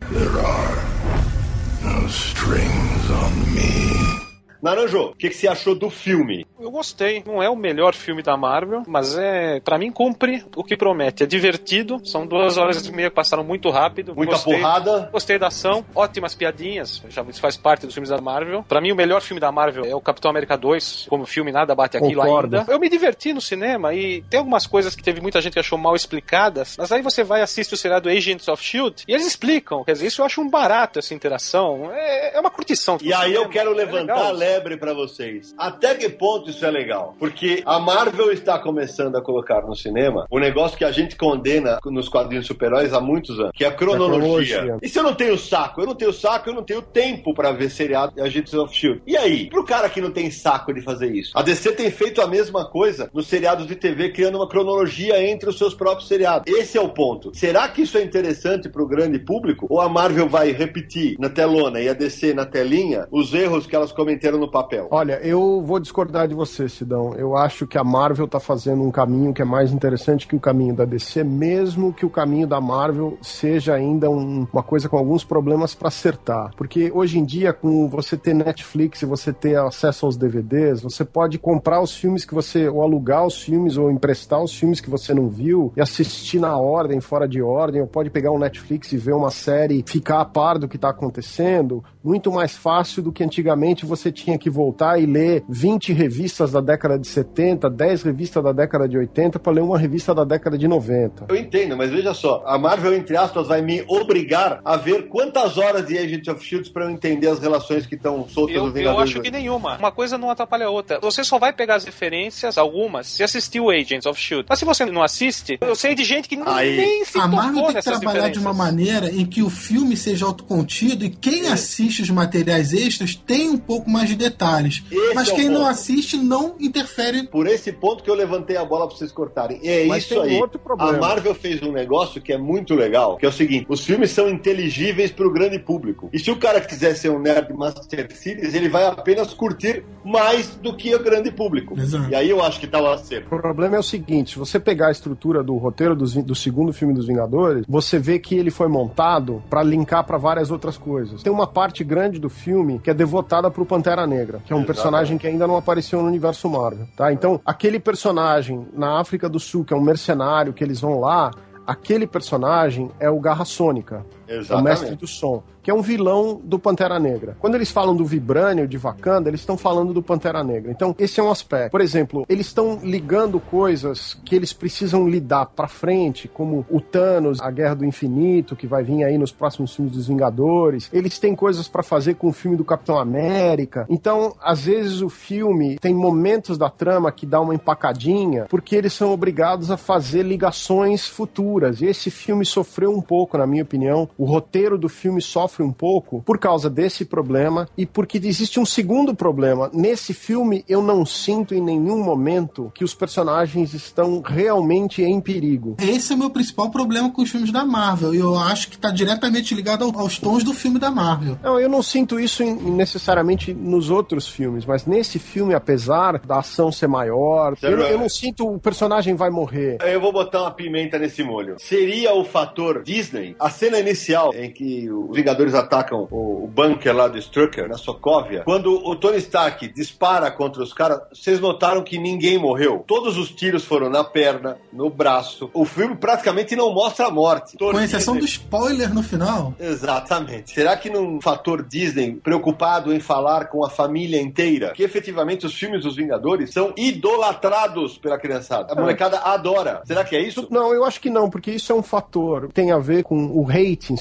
No 1.83 2.07
strings 2.07 3.11
on 3.11 3.31
me. 3.55 4.28
Naranjo, 4.63 5.07
o 5.11 5.15
que, 5.15 5.29
que 5.29 5.37
você 5.37 5.49
achou 5.49 5.75
do 5.75 5.89
filme? 5.91 6.47
Eu 6.61 6.71
gostei. 6.71 7.23
Não 7.27 7.43
é 7.43 7.49
o 7.49 7.57
melhor 7.57 7.95
filme 7.95 8.23
da 8.23 8.37
Marvel, 8.37 8.83
mas 8.87 9.17
é, 9.17 9.61
Pra 9.61 9.79
mim, 9.79 9.91
cumpre 9.93 10.45
o 10.57 10.65
que 10.65 10.77
promete. 10.77 11.23
É 11.23 11.27
divertido. 11.27 12.01
São 12.05 12.27
duas 12.27 12.57
horas 12.57 12.87
e 12.87 12.93
meia 12.93 13.11
que 13.11 13.15
passaram 13.17 13.45
muito 13.45 13.71
rápido. 13.71 14.15
Muita 14.15 14.33
Gostei. 14.33 14.55
porrada. 14.57 15.09
Gostei 15.13 15.39
da 15.39 15.49
ação, 15.49 15.85
ótimas 15.95 16.35
piadinhas, 16.35 17.03
já 17.09 17.23
isso 17.29 17.41
faz 17.41 17.57
parte 17.57 17.85
dos 17.87 17.95
filmes 17.95 18.11
da 18.11 18.21
Marvel. 18.21 18.65
Pra 18.69 18.81
mim, 18.81 18.93
o 18.93 18.97
melhor 18.97 19.21
filme 19.21 19.41
da 19.41 19.51
Marvel 19.53 19.85
é 19.85 19.95
o 19.95 20.01
Capitão 20.01 20.31
América 20.31 20.57
2. 20.57 21.07
Como 21.09 21.27
filme, 21.27 21.53
nada 21.53 21.75
bate 21.75 21.97
aquilo 21.97 22.23
Concordo. 22.23 22.57
ainda. 22.59 22.73
Eu 22.73 22.79
me 22.79 22.89
diverti 22.89 23.33
no 23.33 23.41
cinema 23.41 23.95
e 23.95 24.23
tem 24.23 24.39
algumas 24.39 24.67
coisas 24.67 24.95
que 24.97 25.03
teve 25.03 25.21
muita 25.21 25.41
gente 25.41 25.53
que 25.55 25.59
achou 25.61 25.79
mal 25.79 25.95
explicadas, 25.95 26.77
mas 26.79 26.91
aí 26.93 27.03
você 27.03 27.23
vai 27.23 27.43
assistir 27.43 27.75
o 27.75 27.77
seriado 27.79 28.09
Agents 28.09 28.49
of 28.49 28.63
S.H.I.E.L.D. 28.63 29.05
e 29.07 29.13
eles 29.15 29.27
explicam. 29.27 29.85
Quer 29.85 29.93
dizer, 29.93 30.07
isso 30.07 30.21
eu 30.21 30.27
acho 30.27 30.41
um 30.41 30.49
barato, 30.49 30.99
essa 30.99 31.15
interação. 31.15 31.91
É, 31.93 32.37
é 32.37 32.41
uma 32.41 32.51
curtição. 32.51 32.99
E 33.03 33.13
aí 33.13 33.35
eu 33.35 33.49
quero 33.49 33.73
É 33.73 33.75
levantar 33.75 34.31
legal. 34.33 34.35
A 34.49 34.59
lebre 34.59 34.77
pra 34.77 34.95
vocês. 34.95 35.55
Até 35.59 35.95
que 35.95 36.09
ponto 36.09 36.49
isso 36.49 36.65
é 36.65 36.71
legal? 36.71 37.15
Porque 37.19 37.63
a 37.67 37.79
Marvel 37.79 38.33
está 38.33 38.59
começando 38.59 39.17
a 39.17 39.23
colocar 39.23 39.63
no 39.63 39.77
cinema 39.77 40.27
o 40.31 40.39
negócio 40.39 40.77
que 40.77 40.85
a 40.85 40.91
gente 40.91 41.17
condena 41.17 41.79
nos 41.85 42.09
quadrinhos 42.09 42.47
super-heróis 42.47 42.93
há 42.93 43.01
muitos 43.01 43.39
anos, 43.39 43.53
que 43.55 43.65
é 43.65 43.69
a 43.69 43.73
cronologia. 43.73 44.59
cronologia. 44.59 44.79
E 44.83 44.89
se 44.89 44.99
eu 44.99 45.03
não 45.03 45.15
tenho 45.15 45.37
saco? 45.39 45.83
Eu 45.83 45.87
não 45.87 45.95
tenho 45.95 46.13
saco, 46.13 46.49
eu 46.49 46.55
não 46.55 46.63
tenho 46.63 46.81
tempo 46.81 47.35
pra 47.35 47.53
ver 47.53 47.71
seriado 47.71 48.15
e 48.17 48.21
Agents 48.21 48.55
of 48.55 48.75
Shield. 48.75 49.03
E 49.07 49.17
aí? 49.17 49.49
Pro 49.49 49.65
cara 49.65 49.89
que 49.89 50.01
não 50.01 50.11
tem 50.11 50.31
saco 50.31 50.73
de 50.73 50.81
fazer 50.81 51.15
isso? 51.15 51.37
A 51.37 51.43
DC 51.43 51.73
tem 51.73 51.91
feito 51.91 52.23
a 52.23 52.27
mesma 52.27 52.65
coisa 52.65 53.11
nos 53.13 53.27
seriados 53.27 53.67
de 53.67 53.77
TV, 53.77 54.11
criando 54.11 54.37
uma 54.37 54.49
cronologia 54.49 55.23
entre 55.23 55.51
os 55.51 55.59
seus 55.59 55.75
próprios 55.75 56.09
seriados. 56.09 56.53
Esse 56.53 56.79
é 56.79 56.81
o 56.81 56.89
ponto. 56.89 57.31
Será 57.35 57.69
que 57.69 57.83
isso 57.83 57.99
é 57.99 58.03
interessante 58.03 58.69
pro 58.69 58.87
grande 58.87 59.19
público? 59.19 59.67
Ou 59.69 59.81
a 59.81 59.89
Marvel 59.89 60.29
vai 60.29 60.53
repetir 60.53 61.17
na 61.19 61.29
telona 61.29 61.81
e 61.81 61.89
a 61.89 61.93
DC 61.93 62.33
na 62.33 62.47
telinha 62.47 63.07
os 63.11 63.35
erros 63.35 63.67
que 63.67 63.77
elas 63.77 63.93
cometeram 63.93 64.38
no 64.39 64.51
papel? 64.51 64.89
Olha, 64.91 65.21
eu 65.23 65.61
vou 65.63 65.79
discordar 65.79 66.29
de 66.29 66.35
você, 66.35 66.69
Sidão. 66.69 67.15
Eu 67.15 67.37
acho 67.37 67.67
que 67.67 67.77
a 67.79 67.85
Marvel 67.85 68.27
tá 68.29 68.41
fazendo 68.41 68.83
um 68.83 68.91
caminho 68.91 69.33
que 69.35 69.43
é 69.43 69.45
mais 69.45 69.73
interessante 69.73 70.27
que 70.27 70.37
o 70.37 70.41
caminho 70.41 70.75
da 70.75 70.85
DC, 70.85 71.25
mesmo 71.25 71.93
que 71.93 72.07
o 72.07 72.11
caminho 72.11 72.47
da 72.47 72.61
Marvel 72.61 73.19
seja 73.23 73.75
ainda 73.75 74.11
um- 74.11 74.47
uma 74.53 74.63
coisa 74.63 74.89
com 74.89 74.97
alguns 74.97 75.25
problemas 75.25 75.75
para 75.75 75.89
acertar. 75.89 76.51
Porque 76.57 76.91
hoje 76.95 77.19
em 77.19 77.25
dia, 77.25 77.53
com 77.53 77.89
você 77.89 78.17
ter 78.17 78.35
Netflix 78.35 79.03
e 79.03 79.07
você 79.07 79.33
ter 79.33 79.57
acesso 79.59 80.07
aos 80.07 80.17
DVDs, 80.17 80.83
você 80.83 81.05
pode 81.05 81.39
comprar 81.39 81.81
os 81.81 81.95
filmes 81.95 82.25
que 82.25 82.35
você, 82.35 82.69
ou 82.69 82.83
alugar 82.83 83.27
os 83.27 83.41
filmes, 83.43 83.77
ou 83.77 83.91
emprestar 83.91 84.43
os 84.43 84.53
filmes 84.55 84.81
que 84.81 84.91
você 84.91 85.13
não 85.15 85.29
viu 85.29 85.73
e 85.77 85.81
assistir 85.81 86.39
na 86.39 86.57
ordem, 86.57 87.01
fora 87.01 87.27
de 87.29 87.43
ordem, 87.43 87.81
ou 87.81 87.87
pode 87.87 88.11
pegar 88.11 88.31
um 88.31 88.39
Netflix 88.39 88.93
e 88.93 88.97
ver 88.97 89.15
uma 89.15 89.31
série, 89.31 89.85
ficar 89.87 90.21
a 90.21 90.25
par 90.25 90.59
do 90.59 90.69
que 90.69 90.79
tá 90.79 90.91
acontecendo, 90.91 91.83
muito 92.03 92.31
mais 92.33 92.57
fácil 92.57 93.03
do 93.03 93.13
que 93.13 93.25
antigamente 93.25 93.85
você 93.87 94.11
tinha 94.13 94.28
que 94.37 94.51
voltar 94.51 95.01
e 95.01 95.07
ler 95.07 95.45
20 95.49 95.93
revistas 95.93 96.51
da 96.53 96.61
década 96.61 96.99
de 96.99 97.07
70, 97.07 97.71
10 97.71 98.03
revistas 98.03 98.43
da 98.43 98.53
década 98.53 98.89
de 98.89 98.99
80 98.99 99.39
para 99.39 99.53
ler 99.53 99.61
uma 99.63 99.79
revista 99.79 100.15
da 100.15 100.25
década 100.25 100.59
de 100.59 100.67
90. 100.69 101.27
Eu 101.29 101.37
entendo, 101.37 101.77
mas 101.77 101.91
veja 101.91 102.13
só, 102.13 102.43
a 102.47 102.59
Marvel, 102.59 102.95
entre 102.95 103.17
aspas, 103.17 103.47
vai 103.47 103.63
me 103.63 103.85
obrigar 103.89 104.61
a 104.65 104.77
ver 104.77 105.09
quantas 105.09 105.57
horas 105.57 105.87
de 105.87 105.97
Agent 105.97 106.27
of 106.29 106.45
Shield 106.45 106.71
pra 106.71 106.85
eu 106.85 106.91
entender 106.91 107.29
as 107.29 107.39
relações 107.39 107.87
que 107.87 107.95
estão 107.95 108.27
soltas 108.29 108.57
Eu, 108.57 108.63
nos 108.65 108.71
eu 108.71 108.75
Vingadores. 108.75 109.11
acho 109.13 109.21
que 109.23 109.31
nenhuma. 109.31 109.77
Uma 109.79 109.93
coisa 109.93 110.19
não 110.19 110.29
atrapalha 110.31 110.67
a 110.67 110.71
outra. 110.71 110.99
Você 111.01 111.23
só 111.23 111.39
vai 111.39 111.53
pegar 111.53 111.77
as 111.77 111.85
referências, 111.85 112.59
algumas, 112.59 113.07
se 113.07 113.23
assistiu 113.23 113.71
Agents 113.71 114.07
of 114.07 114.21
Shield. 114.21 114.47
Mas 114.49 114.59
se 114.59 114.65
você 114.65 114.85
não 114.85 115.03
assiste, 115.03 115.59
eu 115.61 115.77
sei 115.77 115.95
de 115.95 116.03
gente 116.05 116.29
que 116.29 116.39
Aí. 116.47 116.77
nem 116.77 117.05
se 117.05 117.19
A 117.19 117.27
Marvel 117.29 117.65
tem 117.67 117.75
que 117.77 117.83
trabalhar 117.83 118.29
de 118.31 118.39
uma 118.39 118.53
maneira 118.53 119.11
em 119.11 119.25
que 119.25 119.43
o 119.43 119.51
filme 119.51 119.97
seja 119.97 120.25
autocontido 120.27 121.05
e 121.05 121.11
quem 121.11 121.49
assiste 121.49 122.03
os 122.03 122.11
materiais 122.11 122.73
extras 122.73 123.15
tem 123.15 123.49
um 123.51 123.59
pouco 123.59 123.91
mais 123.91 124.09
de 124.09 124.17
detalhes. 124.19 124.83
Esse 124.91 125.15
Mas 125.15 125.29
é 125.29 125.33
o 125.33 125.37
quem 125.37 125.49
não 125.49 125.65
assiste 125.67 126.17
não 126.19 126.55
interfere. 126.61 127.27
Por 127.29 127.47
esse 127.47 127.73
ponto 127.73 128.03
que 128.05 128.11
eu 128.11 128.15
levantei 128.15 128.57
a 128.57 128.65
bola 128.65 128.87
pra 128.87 128.97
vocês 128.97 129.11
cortarem. 129.13 129.61
E 129.63 129.69
é 129.69 129.87
Mas 129.87 130.03
isso 130.05 130.15
tem 130.15 130.19
um 130.19 130.23
aí. 130.23 130.37
outro 130.41 130.59
problema. 130.59 130.97
A 130.97 131.01
Marvel 131.01 131.35
fez 131.35 131.63
um 131.63 131.73
negócio 131.73 132.21
que 132.21 132.33
é 132.33 132.39
muito 132.39 132.75
legal, 132.75 133.17
que 133.17 133.25
é 133.25 133.29
o 133.29 133.33
seguinte: 133.33 133.67
os 133.69 133.85
filmes 133.85 134.11
são 134.11 134.29
inteligíveis 134.29 135.11
pro 135.11 135.33
grande 135.33 135.59
público. 135.59 136.09
E 136.13 136.19
se 136.19 136.31
o 136.31 136.37
cara 136.37 136.61
quiser 136.61 136.95
ser 136.95 137.11
um 137.11 137.19
nerd 137.19 137.53
Master 137.55 138.09
Series, 138.15 138.55
ele 138.55 138.69
vai 138.69 138.87
apenas 138.87 139.33
curtir 139.33 139.85
mais 140.05 140.49
do 140.57 140.75
que 140.77 140.95
o 140.95 141.03
grande 141.03 141.31
público. 141.31 141.79
Exato. 141.79 142.11
E 142.11 142.15
aí 142.15 142.29
eu 142.31 142.43
acho 142.43 142.59
que 142.59 142.67
tá 142.67 142.81
o 142.81 142.87
acerto. 142.91 143.27
O 143.35 143.41
problema 143.41 143.77
é 143.77 143.79
o 143.79 143.83
seguinte: 143.83 144.33
se 144.33 144.39
você 144.39 144.59
pegar 144.59 144.89
a 144.89 144.91
estrutura 144.93 145.43
do 145.43 145.57
roteiro 145.57 145.95
vi- 146.07 146.23
do, 146.23 146.35
segundo 146.35 146.73
filme 146.73 146.95
dos 146.95 147.07
Vingadores, 147.07 147.65
você 147.69 147.99
vê 147.99 148.19
que 148.19 148.35
ele 148.37 148.51
foi 148.51 148.69
montado 148.69 149.43
pra 149.49 149.63
linkar 149.63 150.05
pra 150.05 150.19
várias 150.19 150.51
outras 150.51 150.77
coisas. 150.77 151.23
Tem 151.23 151.33
uma 151.33 151.47
parte 151.47 151.85
grande 151.85 152.19
do 152.19 152.29
filme 152.29 152.79
que 152.83 152.91
é 152.91 152.95
devotada 152.95 153.51
pro 153.51 153.65
Pantera 153.67 154.07
Negra, 154.09 154.41
que 154.45 154.53
é 154.53 154.57
um 154.57 154.65
personagem 154.65 155.17
que 155.17 155.27
ainda 155.27 155.47
não 155.47 155.57
apareceu 155.57 156.01
no 156.03 156.09
universo 156.09 156.49
Marvel, 156.49 156.89
tá? 156.97 157.13
Então, 157.13 157.41
aquele 157.45 157.79
personagem 157.79 158.67
na 158.73 158.99
África 158.99 159.29
do 159.29 159.39
Sul, 159.39 159.65
que 159.65 159.73
é 159.73 159.77
um 159.77 159.81
mercenário 159.81 160.53
que 160.53 160.65
eles 160.65 160.81
vão 160.81 160.99
lá, 160.99 161.31
aquele 161.67 162.07
personagem 162.07 162.91
é 162.99 163.09
o 163.09 163.21
Garra 163.21 163.45
Sônica. 163.45 164.05
É 164.29 164.35
o 164.35 164.63
mestre 164.63 164.89
Exatamente. 164.89 165.01
do 165.01 165.07
som, 165.07 165.43
que 165.63 165.71
é 165.71 165.75
um 165.75 165.81
vilão 165.81 166.41
do 166.45 166.59
Pantera 166.59 166.99
Negra. 166.99 167.37
Quando 167.41 167.55
eles 167.55 167.71
falam 167.71 167.97
do 167.97 168.05
Vibrânio 168.05 168.69
de 168.69 168.77
Wakanda, 168.77 169.29
eles 169.29 169.41
estão 169.41 169.57
falando 169.57 169.93
do 169.93 170.03
Pantera 170.03 170.45
Negra. 170.45 170.71
Então, 170.71 170.95
esse 170.99 171.19
é 171.19 171.23
um 171.23 171.31
aspecto. 171.31 171.71
Por 171.71 171.81
exemplo, 171.81 172.27
eles 172.29 172.47
estão 172.47 172.79
ligando 172.83 173.41
coisas 173.41 174.19
que 174.25 174.37
eles 174.37 174.53
precisam 174.53 175.09
lidar 175.09 175.47
pra 175.47 175.67
frente, 175.67 176.29
como 176.29 176.65
o 176.71 176.81
Thanos, 176.81 177.41
a 177.41 177.51
Guerra 177.51 177.75
do 177.75 177.85
Infinito, 177.85 178.55
que 178.55 178.67
vai 178.67 178.83
vir 178.83 179.05
aí 179.05 179.17
nos 179.17 179.33
próximos 179.33 179.75
filmes 179.75 179.95
dos 179.95 180.09
Vingadores. 180.09 180.91
Eles 180.93 181.19
têm 181.19 181.35
coisas 181.35 181.69
pra 181.69 181.83
fazer 181.83 182.15
com 182.15 182.29
o 182.29 182.33
filme 182.33 182.57
do 182.57 182.65
Capitão 182.65 182.99
América. 182.99 183.87
Então, 183.89 184.35
às 184.43 184.65
vezes 184.65 185.01
o 185.01 185.09
filme 185.09 185.79
tem 185.79 185.95
momentos 185.95 186.59
da 186.59 186.69
trama 186.69 187.11
que 187.11 187.25
dá 187.25 187.41
uma 187.41 187.55
empacadinha, 187.55 188.47
porque 188.49 188.77
eles 188.77 188.93
são 188.93 189.13
obrigados 189.13 189.71
a 189.71 189.77
fazer 189.77 190.23
ligações 190.23 191.07
futuras. 191.07 191.81
E 191.81 191.87
esse 191.87 192.11
filme 192.11 192.45
sofreu 192.45 192.91
um 192.91 193.01
pouco, 193.01 193.39
na 193.39 193.47
minha 193.47 193.63
opinião. 193.63 194.09
O 194.19 194.25
roteiro 194.25 194.77
do 194.77 194.89
filme 194.89 195.23
sofre 195.23 195.63
um 195.63 195.73
pouco 195.73 196.21
por 196.27 196.39
causa 196.39 196.69
desse 196.69 197.05
problema 197.05 197.69
e 197.79 197.87
porque 197.87 198.19
existe 198.19 198.59
um 198.59 198.67
segundo 198.67 199.15
problema. 199.15 199.71
Nesse 199.73 200.13
filme, 200.13 200.65
eu 200.69 200.83
não 200.83 201.07
sinto 201.07 201.55
em 201.55 201.61
nenhum 201.61 202.03
momento 202.03 202.73
que 202.75 202.83
os 202.85 202.95
personagens 202.95 203.73
estão 203.75 204.21
realmente 204.21 205.03
em 205.03 205.21
perigo. 205.21 205.77
Esse 205.81 206.13
é 206.13 206.17
o 206.17 206.19
meu 206.19 206.31
principal 206.31 206.69
problema 206.71 207.11
com 207.13 207.23
os 207.23 207.31
filmes 207.31 207.53
da 207.53 207.65
Marvel. 207.65 208.13
E 208.15 208.19
eu 208.19 208.37
acho 208.37 208.69
que 208.69 208.75
está 208.75 208.91
diretamente 208.91 209.55
ligado 209.55 209.85
ao- 209.85 209.97
aos 210.01 210.19
tons 210.19 210.43
do 210.43 210.53
filme 210.53 210.79
da 210.81 210.91
Marvel. 210.91 211.39
Não, 211.43 211.61
eu 211.61 211.69
não 211.69 211.83
sinto 211.83 212.19
isso 212.19 212.43
necessariamente 212.83 213.53
nos 213.55 213.91
outros 213.91 214.27
filmes, 214.27 214.65
mas 214.65 214.87
nesse 214.87 215.19
filme, 215.19 215.55
apesar 215.55 216.19
da 216.21 216.39
ação 216.39 216.73
ser 216.73 216.89
maior, 216.89 217.55
eu, 217.63 217.77
não- 217.77 217.85
eu 217.87 217.99
não 217.99 218.09
sinto 218.09 218.47
o 218.49 218.59
personagem 218.59 219.15
vai 219.15 219.31
morrer. 219.31 219.79
Eu 219.83 220.01
vou 220.01 220.13
botar 220.13 220.43
uma 220.43 220.51
pimenta 220.51 220.99
nesse 220.99 221.23
molho. 221.23 221.57
Seria 221.59 222.15
o 222.15 222.25
fator 222.25 222.83
Disney? 222.83 223.37
A 223.39 223.51
cena 223.51 223.79
inicial 224.09 224.33
em 224.35 224.51
que 224.51 224.91
os 224.91 225.15
Vingadores 225.17 225.55
atacam 225.55 226.07
o, 226.11 226.45
o 226.45 226.47
bunker 226.47 226.95
lá 226.95 227.09
do 227.09 227.19
Strucker, 227.19 227.69
na 227.69 227.77
Sokovia, 227.77 228.43
quando 228.45 228.73
o 228.73 228.95
Tony 228.97 229.19
Stark 229.19 229.69
dispara 229.73 230.31
contra 230.31 230.63
os 230.63 230.73
caras, 230.73 231.01
vocês 231.13 231.41
notaram 231.41 231.83
que 231.83 231.99
ninguém 231.99 232.39
morreu. 232.39 232.85
Todos 232.87 233.19
os 233.19 233.31
tiros 233.31 233.65
foram 233.65 233.91
na 233.91 234.03
perna, 234.05 234.57
no 234.73 234.89
braço. 234.89 235.51
O 235.53 235.65
filme 235.65 235.97
praticamente 235.97 236.57
não 236.57 236.73
mostra 236.73 237.07
a 237.07 237.11
morte. 237.11 237.57
Com 237.59 237.79
exceção 237.81 238.15
do 238.15 238.21
Disney- 238.21 238.39
spoiler 238.45 238.95
no 238.95 239.03
final. 239.03 239.55
Exatamente. 239.59 240.53
Será 240.53 240.77
que 240.77 240.89
num 240.89 241.21
fator 241.21 241.63
Disney 241.63 242.13
preocupado 242.23 242.93
em 242.93 243.01
falar 243.01 243.47
com 243.49 243.65
a 243.65 243.71
família 243.71 244.21
inteira, 244.21 244.73
que 244.73 244.83
efetivamente 244.83 245.45
os 245.47 245.55
filmes 245.55 245.83
dos 245.83 245.97
Vingadores 245.97 246.53
são 246.53 246.73
idolatrados 246.77 247.99
pela 247.99 248.19
criançada? 248.19 248.73
A 248.73 248.77
molecada 248.77 249.19
adora. 249.19 249.83
Será 249.85 250.05
que 250.05 250.15
é 250.17 250.23
isso? 250.23 250.47
Não, 250.51 250.73
eu 250.73 250.85
acho 250.85 251.01
que 251.01 251.11
não, 251.11 251.29
porque 251.29 251.51
isso 251.51 251.73
é 251.73 251.75
um 251.75 251.83
fator. 251.83 252.49
Tem 252.53 252.71
a 252.71 252.79
ver 252.79 253.03
com 253.03 253.17
o 253.27 253.43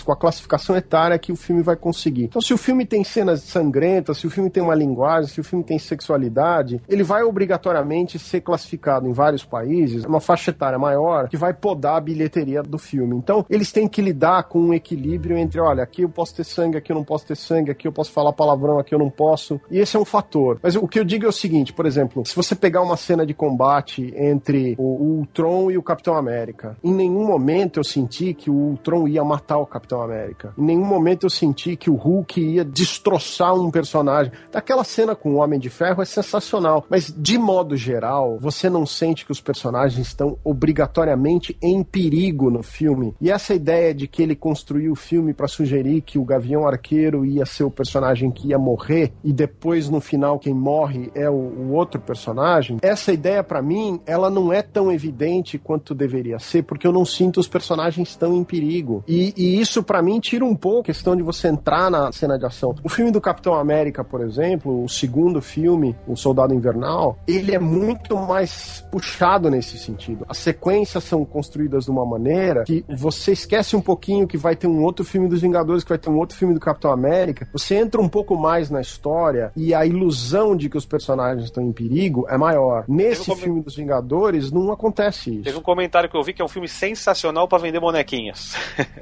com 0.01 0.11
a 0.11 0.15
classificação 0.15 0.75
etária 0.75 1.17
que 1.17 1.31
o 1.31 1.35
filme 1.35 1.61
vai 1.61 1.75
conseguir. 1.75 2.25
Então, 2.25 2.41
se 2.41 2.53
o 2.53 2.57
filme 2.57 2.85
tem 2.85 3.03
cenas 3.03 3.41
sangrentas, 3.41 4.17
se 4.17 4.27
o 4.27 4.29
filme 4.29 4.49
tem 4.49 4.61
uma 4.61 4.75
linguagem, 4.75 5.29
se 5.29 5.39
o 5.39 5.43
filme 5.43 5.63
tem 5.63 5.79
sexualidade, 5.79 6.81
ele 6.89 7.03
vai 7.03 7.23
obrigatoriamente 7.23 8.19
ser 8.19 8.41
classificado 8.41 9.07
em 9.07 9.13
vários 9.13 9.45
países, 9.45 10.03
uma 10.03 10.19
faixa 10.19 10.51
etária 10.51 10.77
maior, 10.77 11.29
que 11.29 11.37
vai 11.37 11.53
podar 11.53 11.97
a 11.97 12.01
bilheteria 12.01 12.61
do 12.63 12.77
filme. 12.77 13.15
Então, 13.15 13.45
eles 13.49 13.71
têm 13.71 13.87
que 13.87 14.01
lidar 14.01 14.43
com 14.43 14.59
um 14.59 14.73
equilíbrio 14.73 15.37
entre, 15.37 15.59
olha, 15.61 15.83
aqui 15.83 16.01
eu 16.01 16.09
posso 16.09 16.35
ter 16.35 16.43
sangue, 16.43 16.77
aqui 16.77 16.91
eu 16.91 16.95
não 16.95 17.03
posso 17.03 17.25
ter 17.25 17.37
sangue, 17.37 17.71
aqui 17.71 17.87
eu 17.87 17.91
posso 17.91 18.11
falar 18.11 18.33
palavrão, 18.33 18.79
aqui 18.79 18.93
eu 18.93 18.99
não 18.99 19.09
posso. 19.09 19.59
E 19.69 19.79
esse 19.79 19.95
é 19.95 19.99
um 19.99 20.05
fator. 20.05 20.59
Mas 20.61 20.75
o 20.75 20.87
que 20.87 20.99
eu 20.99 21.05
digo 21.05 21.25
é 21.25 21.29
o 21.29 21.33
seguinte, 21.33 21.71
por 21.71 21.85
exemplo, 21.85 22.25
se 22.25 22.35
você 22.35 22.55
pegar 22.55 22.81
uma 22.81 22.97
cena 22.97 23.25
de 23.25 23.33
combate 23.33 24.13
entre 24.17 24.75
o 24.77 24.97
o 24.97 25.19
Ultron 25.19 25.69
e 25.69 25.77
o 25.77 25.83
Capitão 25.83 26.15
América, 26.15 26.75
em 26.83 26.93
nenhum 26.93 27.25
momento 27.25 27.79
eu 27.79 27.83
senti 27.83 28.33
que 28.33 28.49
o 28.49 28.53
Ultron 28.53 29.07
ia 29.07 29.23
matar 29.23 29.57
o 29.57 29.65
Capitão 29.65 29.86
América. 29.95 30.53
Em 30.57 30.63
nenhum 30.63 30.85
momento 30.85 31.25
eu 31.25 31.29
senti 31.29 31.75
que 31.75 31.89
o 31.89 31.95
Hulk 31.95 32.39
ia 32.39 32.63
destroçar 32.63 33.53
um 33.53 33.71
personagem. 33.71 34.31
Aquela 34.53 34.83
cena 34.83 35.15
com 35.15 35.31
o 35.31 35.35
Homem 35.37 35.59
de 35.59 35.69
Ferro 35.69 36.01
é 36.01 36.05
sensacional, 36.05 36.85
mas 36.89 37.13
de 37.15 37.37
modo 37.37 37.75
geral, 37.75 38.37
você 38.39 38.69
não 38.69 38.85
sente 38.85 39.25
que 39.25 39.31
os 39.31 39.41
personagens 39.41 40.07
estão 40.07 40.37
obrigatoriamente 40.43 41.57
em 41.61 41.83
perigo 41.83 42.49
no 42.49 42.63
filme. 42.63 43.15
E 43.21 43.31
essa 43.31 43.53
ideia 43.53 43.93
de 43.93 44.07
que 44.07 44.21
ele 44.21 44.35
construiu 44.35 44.93
o 44.93 44.95
filme 44.95 45.33
para 45.33 45.47
sugerir 45.47 46.01
que 46.01 46.19
o 46.19 46.25
Gavião 46.25 46.67
Arqueiro 46.67 47.25
ia 47.25 47.45
ser 47.45 47.63
o 47.63 47.71
personagem 47.71 48.31
que 48.31 48.49
ia 48.49 48.57
morrer 48.57 49.13
e 49.23 49.31
depois 49.31 49.89
no 49.89 50.01
final 50.01 50.39
quem 50.39 50.53
morre 50.53 51.11
é 51.13 51.29
o, 51.29 51.33
o 51.33 51.71
outro 51.73 51.99
personagem, 51.99 52.77
essa 52.81 53.11
ideia 53.11 53.43
para 53.43 53.61
mim, 53.61 53.99
ela 54.05 54.29
não 54.29 54.51
é 54.51 54.61
tão 54.61 54.91
evidente 54.91 55.57
quanto 55.57 55.93
deveria 55.93 56.39
ser, 56.39 56.63
porque 56.63 56.85
eu 56.85 56.91
não 56.91 57.05
sinto 57.05 57.39
os 57.39 57.47
personagens 57.47 58.15
tão 58.15 58.35
em 58.35 58.43
perigo. 58.43 59.03
E, 59.07 59.33
e 59.35 59.59
isso 59.59 59.76
isso 59.77 59.83
para 59.83 60.01
mim 60.01 60.19
tira 60.19 60.43
um 60.43 60.55
pouco 60.55 60.79
a 60.79 60.83
questão 60.85 61.15
de 61.15 61.21
você 61.21 61.47
entrar 61.47 61.91
na 61.91 62.11
cena 62.11 62.37
de 62.37 62.45
ação. 62.45 62.73
O 62.83 62.89
filme 62.89 63.11
do 63.11 63.21
Capitão 63.21 63.53
América, 63.53 64.03
por 64.03 64.21
exemplo, 64.21 64.83
o 64.83 64.89
segundo 64.89 65.39
filme, 65.39 65.95
O 66.07 66.15
Soldado 66.15 66.53
Invernal, 66.53 67.19
ele 67.27 67.53
é 67.53 67.59
muito 67.59 68.15
mais 68.15 68.83
puxado 68.91 69.51
nesse 69.51 69.77
sentido. 69.77 70.25
As 70.27 70.37
sequências 70.37 71.03
são 71.03 71.23
construídas 71.23 71.85
de 71.85 71.91
uma 71.91 72.05
maneira 72.05 72.63
que 72.63 72.83
você 72.89 73.33
esquece 73.33 73.75
um 73.75 73.81
pouquinho 73.81 74.27
que 74.27 74.37
vai 74.37 74.55
ter 74.55 74.65
um 74.65 74.83
outro 74.83 75.05
filme 75.05 75.27
dos 75.27 75.41
Vingadores, 75.41 75.83
que 75.83 75.89
vai 75.89 75.97
ter 75.99 76.09
um 76.09 76.17
outro 76.17 76.35
filme 76.35 76.55
do 76.55 76.59
Capitão 76.59 76.91
América. 76.91 77.47
Você 77.51 77.75
entra 77.75 78.01
um 78.01 78.09
pouco 78.09 78.35
mais 78.35 78.71
na 78.71 78.81
história 78.81 79.51
e 79.55 79.75
a 79.75 79.85
ilusão 79.85 80.55
de 80.55 80.69
que 80.69 80.77
os 80.77 80.85
personagens 80.85 81.45
estão 81.45 81.61
em 81.61 81.71
perigo 81.71 82.25
é 82.29 82.37
maior. 82.37 82.85
Nesse 82.87 83.35
filme 83.35 83.61
dos 83.61 83.75
Vingadores 83.75 84.51
não 84.51 84.71
acontece 84.71 85.35
isso. 85.35 85.43
Teve 85.43 85.57
um 85.57 85.61
comentário 85.61 86.09
que 86.09 86.17
eu 86.17 86.23
vi 86.23 86.33
que 86.33 86.41
é 86.41 86.45
um 86.45 86.49
filme 86.49 86.67
sensacional 86.67 87.47
para 87.47 87.59
vender 87.59 87.79
bonequinhas. 87.79 88.55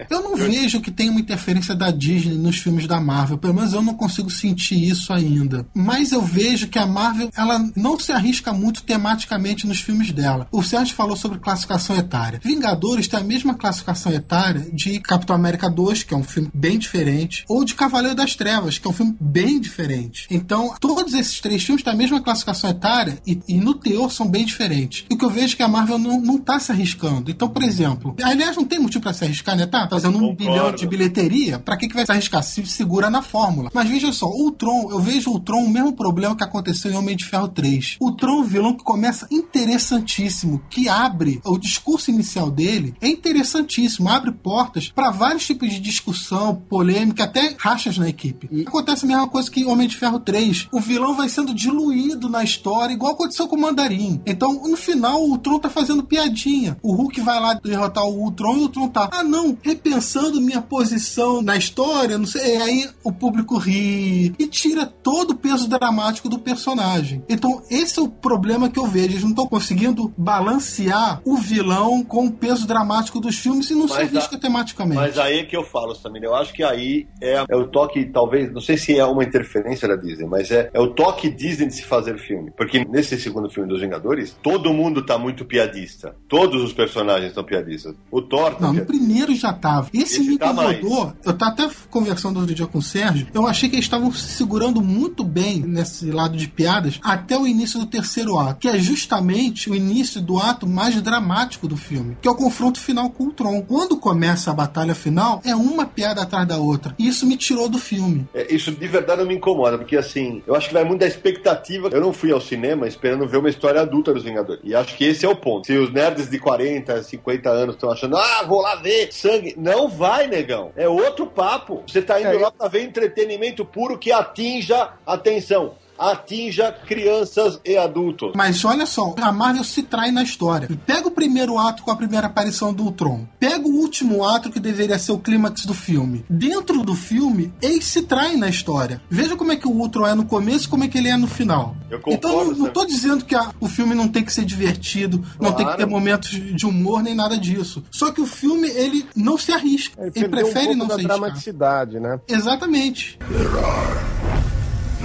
eu 0.09 0.21
não 0.21 0.35
vejo 0.55 0.79
que 0.79 0.89
tem 0.89 1.09
uma 1.09 1.19
interferência 1.19 1.75
da 1.75 1.91
Disney 1.91 2.35
nos 2.35 2.57
filmes 2.57 2.87
da 2.87 3.01
Marvel. 3.01 3.37
Pelo 3.37 3.53
menos 3.53 3.73
eu 3.73 3.81
não 3.81 3.93
consigo 3.93 4.29
sentir 4.29 4.81
isso 4.81 5.11
ainda. 5.11 5.67
Mas 5.73 6.13
eu 6.13 6.21
vejo 6.21 6.67
que 6.67 6.79
a 6.79 6.85
Marvel 6.85 7.29
ela 7.35 7.59
não 7.75 7.99
se 7.99 8.13
arrisca 8.13 8.53
muito 8.53 8.83
tematicamente 8.83 9.67
nos 9.67 9.81
filmes 9.81 10.13
dela. 10.13 10.47
O 10.51 10.63
Sérgio 10.63 10.95
falou 10.95 11.17
sobre 11.17 11.39
classificação 11.39 11.95
etária. 11.97 12.39
Vingadores 12.41 13.07
tem 13.09 13.19
a 13.19 13.23
mesma 13.23 13.53
classificação 13.53 14.13
etária 14.13 14.65
de 14.71 14.99
Capitão 15.01 15.35
América 15.35 15.69
2, 15.69 16.03
que 16.03 16.13
é 16.13 16.17
um 16.17 16.23
filme 16.23 16.49
bem 16.53 16.79
diferente, 16.79 17.43
ou 17.49 17.65
de 17.65 17.75
Cavaleiro 17.75 18.15
das 18.15 18.35
Trevas, 18.35 18.77
que 18.77 18.87
é 18.87 18.89
um 18.89 18.93
filme 18.93 19.15
bem 19.19 19.59
diferente. 19.59 20.25
Então, 20.31 20.73
todos 20.79 21.13
esses 21.13 21.41
três 21.41 21.63
filmes 21.63 21.83
têm 21.83 21.91
a 21.91 21.97
mesma 21.97 22.21
classificação 22.21 22.69
etária 22.69 23.19
e, 23.27 23.41
e 23.47 23.55
no 23.55 23.73
teor 23.73 24.09
são 24.09 24.27
bem 24.27 24.45
diferentes. 24.45 25.05
E 25.09 25.15
o 25.15 25.17
que 25.17 25.25
eu 25.25 25.29
vejo 25.29 25.53
é 25.53 25.57
que 25.57 25.63
a 25.63 25.67
Marvel 25.67 25.97
não, 25.97 26.21
não 26.21 26.37
tá 26.37 26.59
se 26.59 26.71
arriscando. 26.71 27.29
Então, 27.29 27.49
por 27.49 27.63
exemplo, 27.63 28.15
aliás, 28.23 28.55
não 28.55 28.63
tem 28.63 28.79
motivo 28.79 29.03
para 29.03 29.13
se 29.13 29.25
arriscar, 29.25 29.57
né? 29.57 29.65
Tá 29.65 29.87
fazendo 29.89 30.17
um. 30.17 30.44
Bilhão 30.45 30.71
de 30.71 30.87
bilheteria, 30.87 31.59
para 31.59 31.77
que, 31.77 31.87
que 31.87 31.95
vai 31.95 32.05
se 32.05 32.11
arriscar? 32.11 32.43
Se 32.43 32.65
segura 32.65 33.09
na 33.09 33.21
fórmula. 33.21 33.69
Mas 33.73 33.89
veja 33.89 34.11
só, 34.11 34.27
o 34.27 34.51
Tron, 34.51 34.89
eu 34.91 34.99
vejo 34.99 35.31
o 35.31 35.39
Tron 35.39 35.63
o 35.63 35.69
mesmo 35.69 35.93
problema 35.93 36.35
que 36.35 36.43
aconteceu 36.43 36.91
em 36.91 36.95
Homem 36.95 37.15
de 37.15 37.25
Ferro 37.25 37.47
3. 37.47 37.97
O 37.99 38.11
Tron, 38.11 38.43
vilão 38.43 38.73
que 38.73 38.83
começa 38.83 39.27
interessantíssimo, 39.31 40.61
que 40.69 40.87
abre 40.87 41.39
o 41.43 41.57
discurso 41.57 42.11
inicial 42.11 42.49
dele, 42.49 42.93
é 43.01 43.07
interessantíssimo, 43.07 44.09
abre 44.09 44.31
portas 44.31 44.89
para 44.89 45.11
vários 45.11 45.45
tipos 45.45 45.69
de 45.69 45.79
discussão, 45.79 46.55
polêmica, 46.55 47.23
até 47.23 47.55
rachas 47.57 47.97
na 47.97 48.09
equipe. 48.09 48.47
E 48.51 48.61
acontece 48.61 49.05
a 49.05 49.07
mesma 49.07 49.27
coisa 49.27 49.49
que 49.49 49.65
Homem 49.65 49.87
de 49.87 49.97
Ferro 49.97 50.19
3. 50.19 50.67
O 50.71 50.79
vilão 50.79 51.15
vai 51.15 51.29
sendo 51.29 51.53
diluído 51.53 52.29
na 52.29 52.43
história, 52.43 52.93
igual 52.93 53.13
aconteceu 53.13 53.47
com 53.47 53.55
o 53.55 53.61
Mandarim. 53.61 54.21
Então, 54.25 54.53
no 54.67 54.77
final, 54.77 55.29
o 55.29 55.37
Tron 55.37 55.59
tá 55.59 55.69
fazendo 55.69 56.03
piadinha. 56.03 56.77
O 56.81 56.93
Hulk 56.93 57.21
vai 57.21 57.39
lá 57.39 57.53
derrotar 57.53 58.05
o 58.05 58.19
Ultron 58.21 58.57
e 58.57 58.59
o 58.59 58.61
Ultron 58.63 58.89
tá, 58.89 59.09
ah 59.11 59.23
não, 59.23 59.57
repensando 59.61 60.34
minha 60.41 60.61
posição 60.61 61.41
na 61.41 61.57
história, 61.57 62.17
não 62.17 62.25
sei. 62.25 62.55
E 62.55 62.61
aí 62.61 62.89
o 63.03 63.11
público 63.11 63.57
ri 63.57 64.33
e 64.37 64.47
tira 64.47 64.85
todo 64.85 65.31
o 65.31 65.35
peso 65.35 65.67
dramático 65.67 66.29
do 66.29 66.39
personagem. 66.39 67.23
Então, 67.27 67.61
esse 67.69 67.99
é 67.99 68.01
o 68.01 68.07
problema 68.07 68.69
que 68.69 68.79
eu 68.79 68.85
vejo. 68.85 69.05
Eles 69.05 69.23
não 69.23 69.29
estão 69.31 69.47
conseguindo 69.47 70.13
balancear 70.17 71.21
o 71.25 71.37
vilão 71.37 72.03
com 72.03 72.25
o 72.25 72.31
peso 72.31 72.67
dramático 72.67 73.19
dos 73.19 73.37
filmes 73.37 73.69
e 73.69 73.73
não 73.73 73.87
mas 73.87 73.91
se 73.91 74.01
arrisca 74.01 74.35
a, 74.35 74.39
tematicamente. 74.39 74.99
Mas 74.99 75.17
aí 75.17 75.39
é 75.39 75.43
que 75.43 75.55
eu 75.55 75.63
falo, 75.63 75.95
também. 75.95 76.23
Eu 76.23 76.35
acho 76.35 76.53
que 76.53 76.63
aí 76.63 77.07
é, 77.21 77.43
é, 77.47 77.55
o 77.55 77.67
toque, 77.67 78.05
talvez, 78.05 78.51
não 78.51 78.61
sei 78.61 78.77
se 78.77 78.97
é 78.97 79.05
uma 79.05 79.23
interferência 79.23 79.87
da 79.87 79.95
Disney, 79.95 80.27
mas 80.27 80.51
é, 80.51 80.69
é 80.73 80.79
o 80.79 80.87
toque 80.87 81.29
Disney 81.29 81.67
de 81.67 81.75
se 81.75 81.83
fazer 81.83 82.17
filme. 82.17 82.51
Porque 82.55 82.85
nesse 82.85 83.19
segundo 83.19 83.49
filme 83.49 83.69
dos 83.69 83.81
Vingadores, 83.81 84.35
todo 84.41 84.73
mundo 84.73 85.05
tá 85.05 85.17
muito 85.17 85.45
piadista. 85.45 86.15
Todos 86.27 86.63
os 86.63 86.73
personagens 86.73 87.29
estão 87.29 87.43
piadistas. 87.43 87.95
O 88.11 88.21
Thor 88.21 88.55
tá 88.55 88.61
Não, 88.61 88.73
piadista. 88.73 88.81
no 88.81 88.85
primeiro 88.85 89.35
já 89.35 89.53
tava. 89.53 89.89
Esse, 89.93 90.21
Esse 90.21 90.24
me 90.25 90.35
incomodou. 90.35 91.13
eu 91.23 91.33
tava 91.33 91.51
até 91.51 91.69
conversando 91.89 92.39
outro 92.39 92.53
dia 92.53 92.67
com 92.67 92.79
o 92.79 92.81
Sérgio. 92.81 93.27
Eu 93.33 93.47
achei 93.47 93.69
que 93.69 93.75
eles 93.75 93.85
estavam 93.85 94.11
se 94.11 94.27
segurando 94.33 94.81
muito 94.81 95.23
bem 95.23 95.59
nesse 95.59 96.11
lado 96.11 96.37
de 96.37 96.47
piadas 96.47 96.99
até 97.03 97.37
o 97.37 97.47
início 97.47 97.79
do 97.79 97.85
terceiro 97.85 98.37
ato, 98.37 98.59
que 98.59 98.67
é 98.67 98.77
justamente 98.77 99.69
o 99.69 99.75
início 99.75 100.21
do 100.21 100.37
ato 100.37 100.67
mais 100.67 100.99
dramático 101.01 101.67
do 101.67 101.77
filme, 101.77 102.17
que 102.21 102.27
é 102.27 102.31
o 102.31 102.35
confronto 102.35 102.79
final 102.79 103.09
com 103.09 103.25
o 103.25 103.31
Tron. 103.31 103.61
Quando 103.61 103.97
começa 103.97 104.51
a 104.51 104.53
batalha 104.53 104.95
final, 104.95 105.41
é 105.45 105.55
uma 105.55 105.85
piada 105.85 106.21
atrás 106.21 106.47
da 106.47 106.57
outra. 106.57 106.95
E 106.97 107.07
isso 107.07 107.25
me 107.25 107.37
tirou 107.37 107.69
do 107.69 107.77
filme. 107.77 108.27
É, 108.33 108.53
isso 108.53 108.71
de 108.71 108.87
verdade 108.87 109.21
não 109.21 109.27
me 109.27 109.35
incomoda, 109.35 109.77
porque 109.77 109.97
assim, 109.97 110.41
eu 110.45 110.55
acho 110.55 110.67
que 110.67 110.73
vai 110.73 110.83
muito 110.83 111.01
da 111.01 111.07
expectativa. 111.07 111.89
Eu 111.91 112.01
não 112.01 112.13
fui 112.13 112.31
ao 112.31 112.41
cinema 112.41 112.87
esperando 112.87 113.27
ver 113.27 113.37
uma 113.37 113.49
história 113.49 113.81
adulta 113.81 114.13
dos 114.13 114.23
Vingadores. 114.23 114.61
E 114.63 114.73
acho 114.73 114.95
que 114.95 115.05
esse 115.05 115.25
é 115.25 115.29
o 115.29 115.35
ponto. 115.35 115.67
Se 115.67 115.77
os 115.77 115.91
nerds 115.91 116.29
de 116.29 116.39
40, 116.39 117.03
50 117.03 117.49
anos 117.49 117.75
estão 117.75 117.91
achando, 117.91 118.17
ah, 118.17 118.43
vou 118.47 118.61
lá 118.61 118.75
ver 118.75 119.09
sangue. 119.11 119.53
Não 119.57 119.87
vai, 119.87 120.14
negão. 120.23 120.71
É 120.75 120.87
outro 120.87 121.27
papo. 121.27 121.83
Você 121.87 122.01
tá 122.01 122.19
indo 122.19 122.29
é, 122.29 122.37
lá 122.37 122.51
pra 122.51 122.67
ver 122.67 122.83
entretenimento 122.83 123.65
puro 123.65 123.97
que 123.97 124.11
atinja 124.11 124.93
atenção 125.05 125.75
atinja 125.97 126.71
crianças 126.71 127.59
e 127.65 127.77
adultos. 127.77 128.33
Mas 128.35 128.63
olha 128.65 128.85
só, 128.85 129.15
a 129.21 129.31
Marvel 129.31 129.63
se 129.63 129.83
trai 129.83 130.11
na 130.11 130.23
história. 130.23 130.69
Pega 130.85 131.07
o 131.07 131.11
primeiro 131.11 131.57
ato 131.57 131.83
com 131.83 131.91
a 131.91 131.95
primeira 131.95 132.27
aparição 132.27 132.73
do 132.73 132.83
Ultron. 132.83 133.25
Pega 133.39 133.67
o 133.67 133.75
último 133.75 134.23
ato 134.27 134.49
que 134.49 134.59
deveria 134.59 134.99
ser 134.99 135.11
o 135.11 135.17
clímax 135.17 135.65
do 135.65 135.73
filme. 135.73 136.25
Dentro 136.29 136.83
do 136.83 136.95
filme, 136.95 137.53
eles 137.61 137.85
se 137.85 138.03
traem 138.03 138.37
na 138.37 138.49
história. 138.49 139.01
Veja 139.09 139.35
como 139.35 139.51
é 139.51 139.55
que 139.55 139.67
o 139.67 139.71
Ultron 139.71 140.07
é 140.07 140.15
no 140.15 140.25
começo 140.25 140.65
e 140.65 140.69
como 140.69 140.83
é 140.83 140.87
que 140.87 140.97
ele 140.97 141.09
é 141.09 141.17
no 141.17 141.27
final. 141.27 141.75
então 142.07 142.45
não, 142.45 142.51
não 142.53 142.69
tô 142.69 142.85
dizendo 142.85 143.25
que 143.25 143.35
a, 143.35 143.51
o 143.59 143.67
filme 143.67 143.95
não 143.95 144.07
tem 144.07 144.23
que 144.23 144.33
ser 144.33 144.45
divertido, 144.45 145.19
claro. 145.19 145.37
não 145.39 145.53
tem 145.53 145.65
que 145.65 145.77
ter 145.77 145.85
momentos 145.85 146.29
de 146.29 146.65
humor 146.65 147.01
nem 147.01 147.15
nada 147.15 147.37
disso. 147.37 147.83
Só 147.91 148.11
que 148.11 148.21
o 148.21 148.25
filme 148.25 148.69
ele 148.69 149.05
não 149.15 149.37
se 149.37 149.51
arrisca. 149.51 150.01
Ele, 150.01 150.11
ele 150.15 150.29
prefere 150.29 150.69
um 150.69 150.75
não 150.75 150.87
se 150.87 150.93
arriscar. 150.93 151.17
dramaticidade, 151.17 151.99
né? 151.99 152.19
Exatamente. 152.27 153.17
There 153.29 153.47
are 153.59 154.54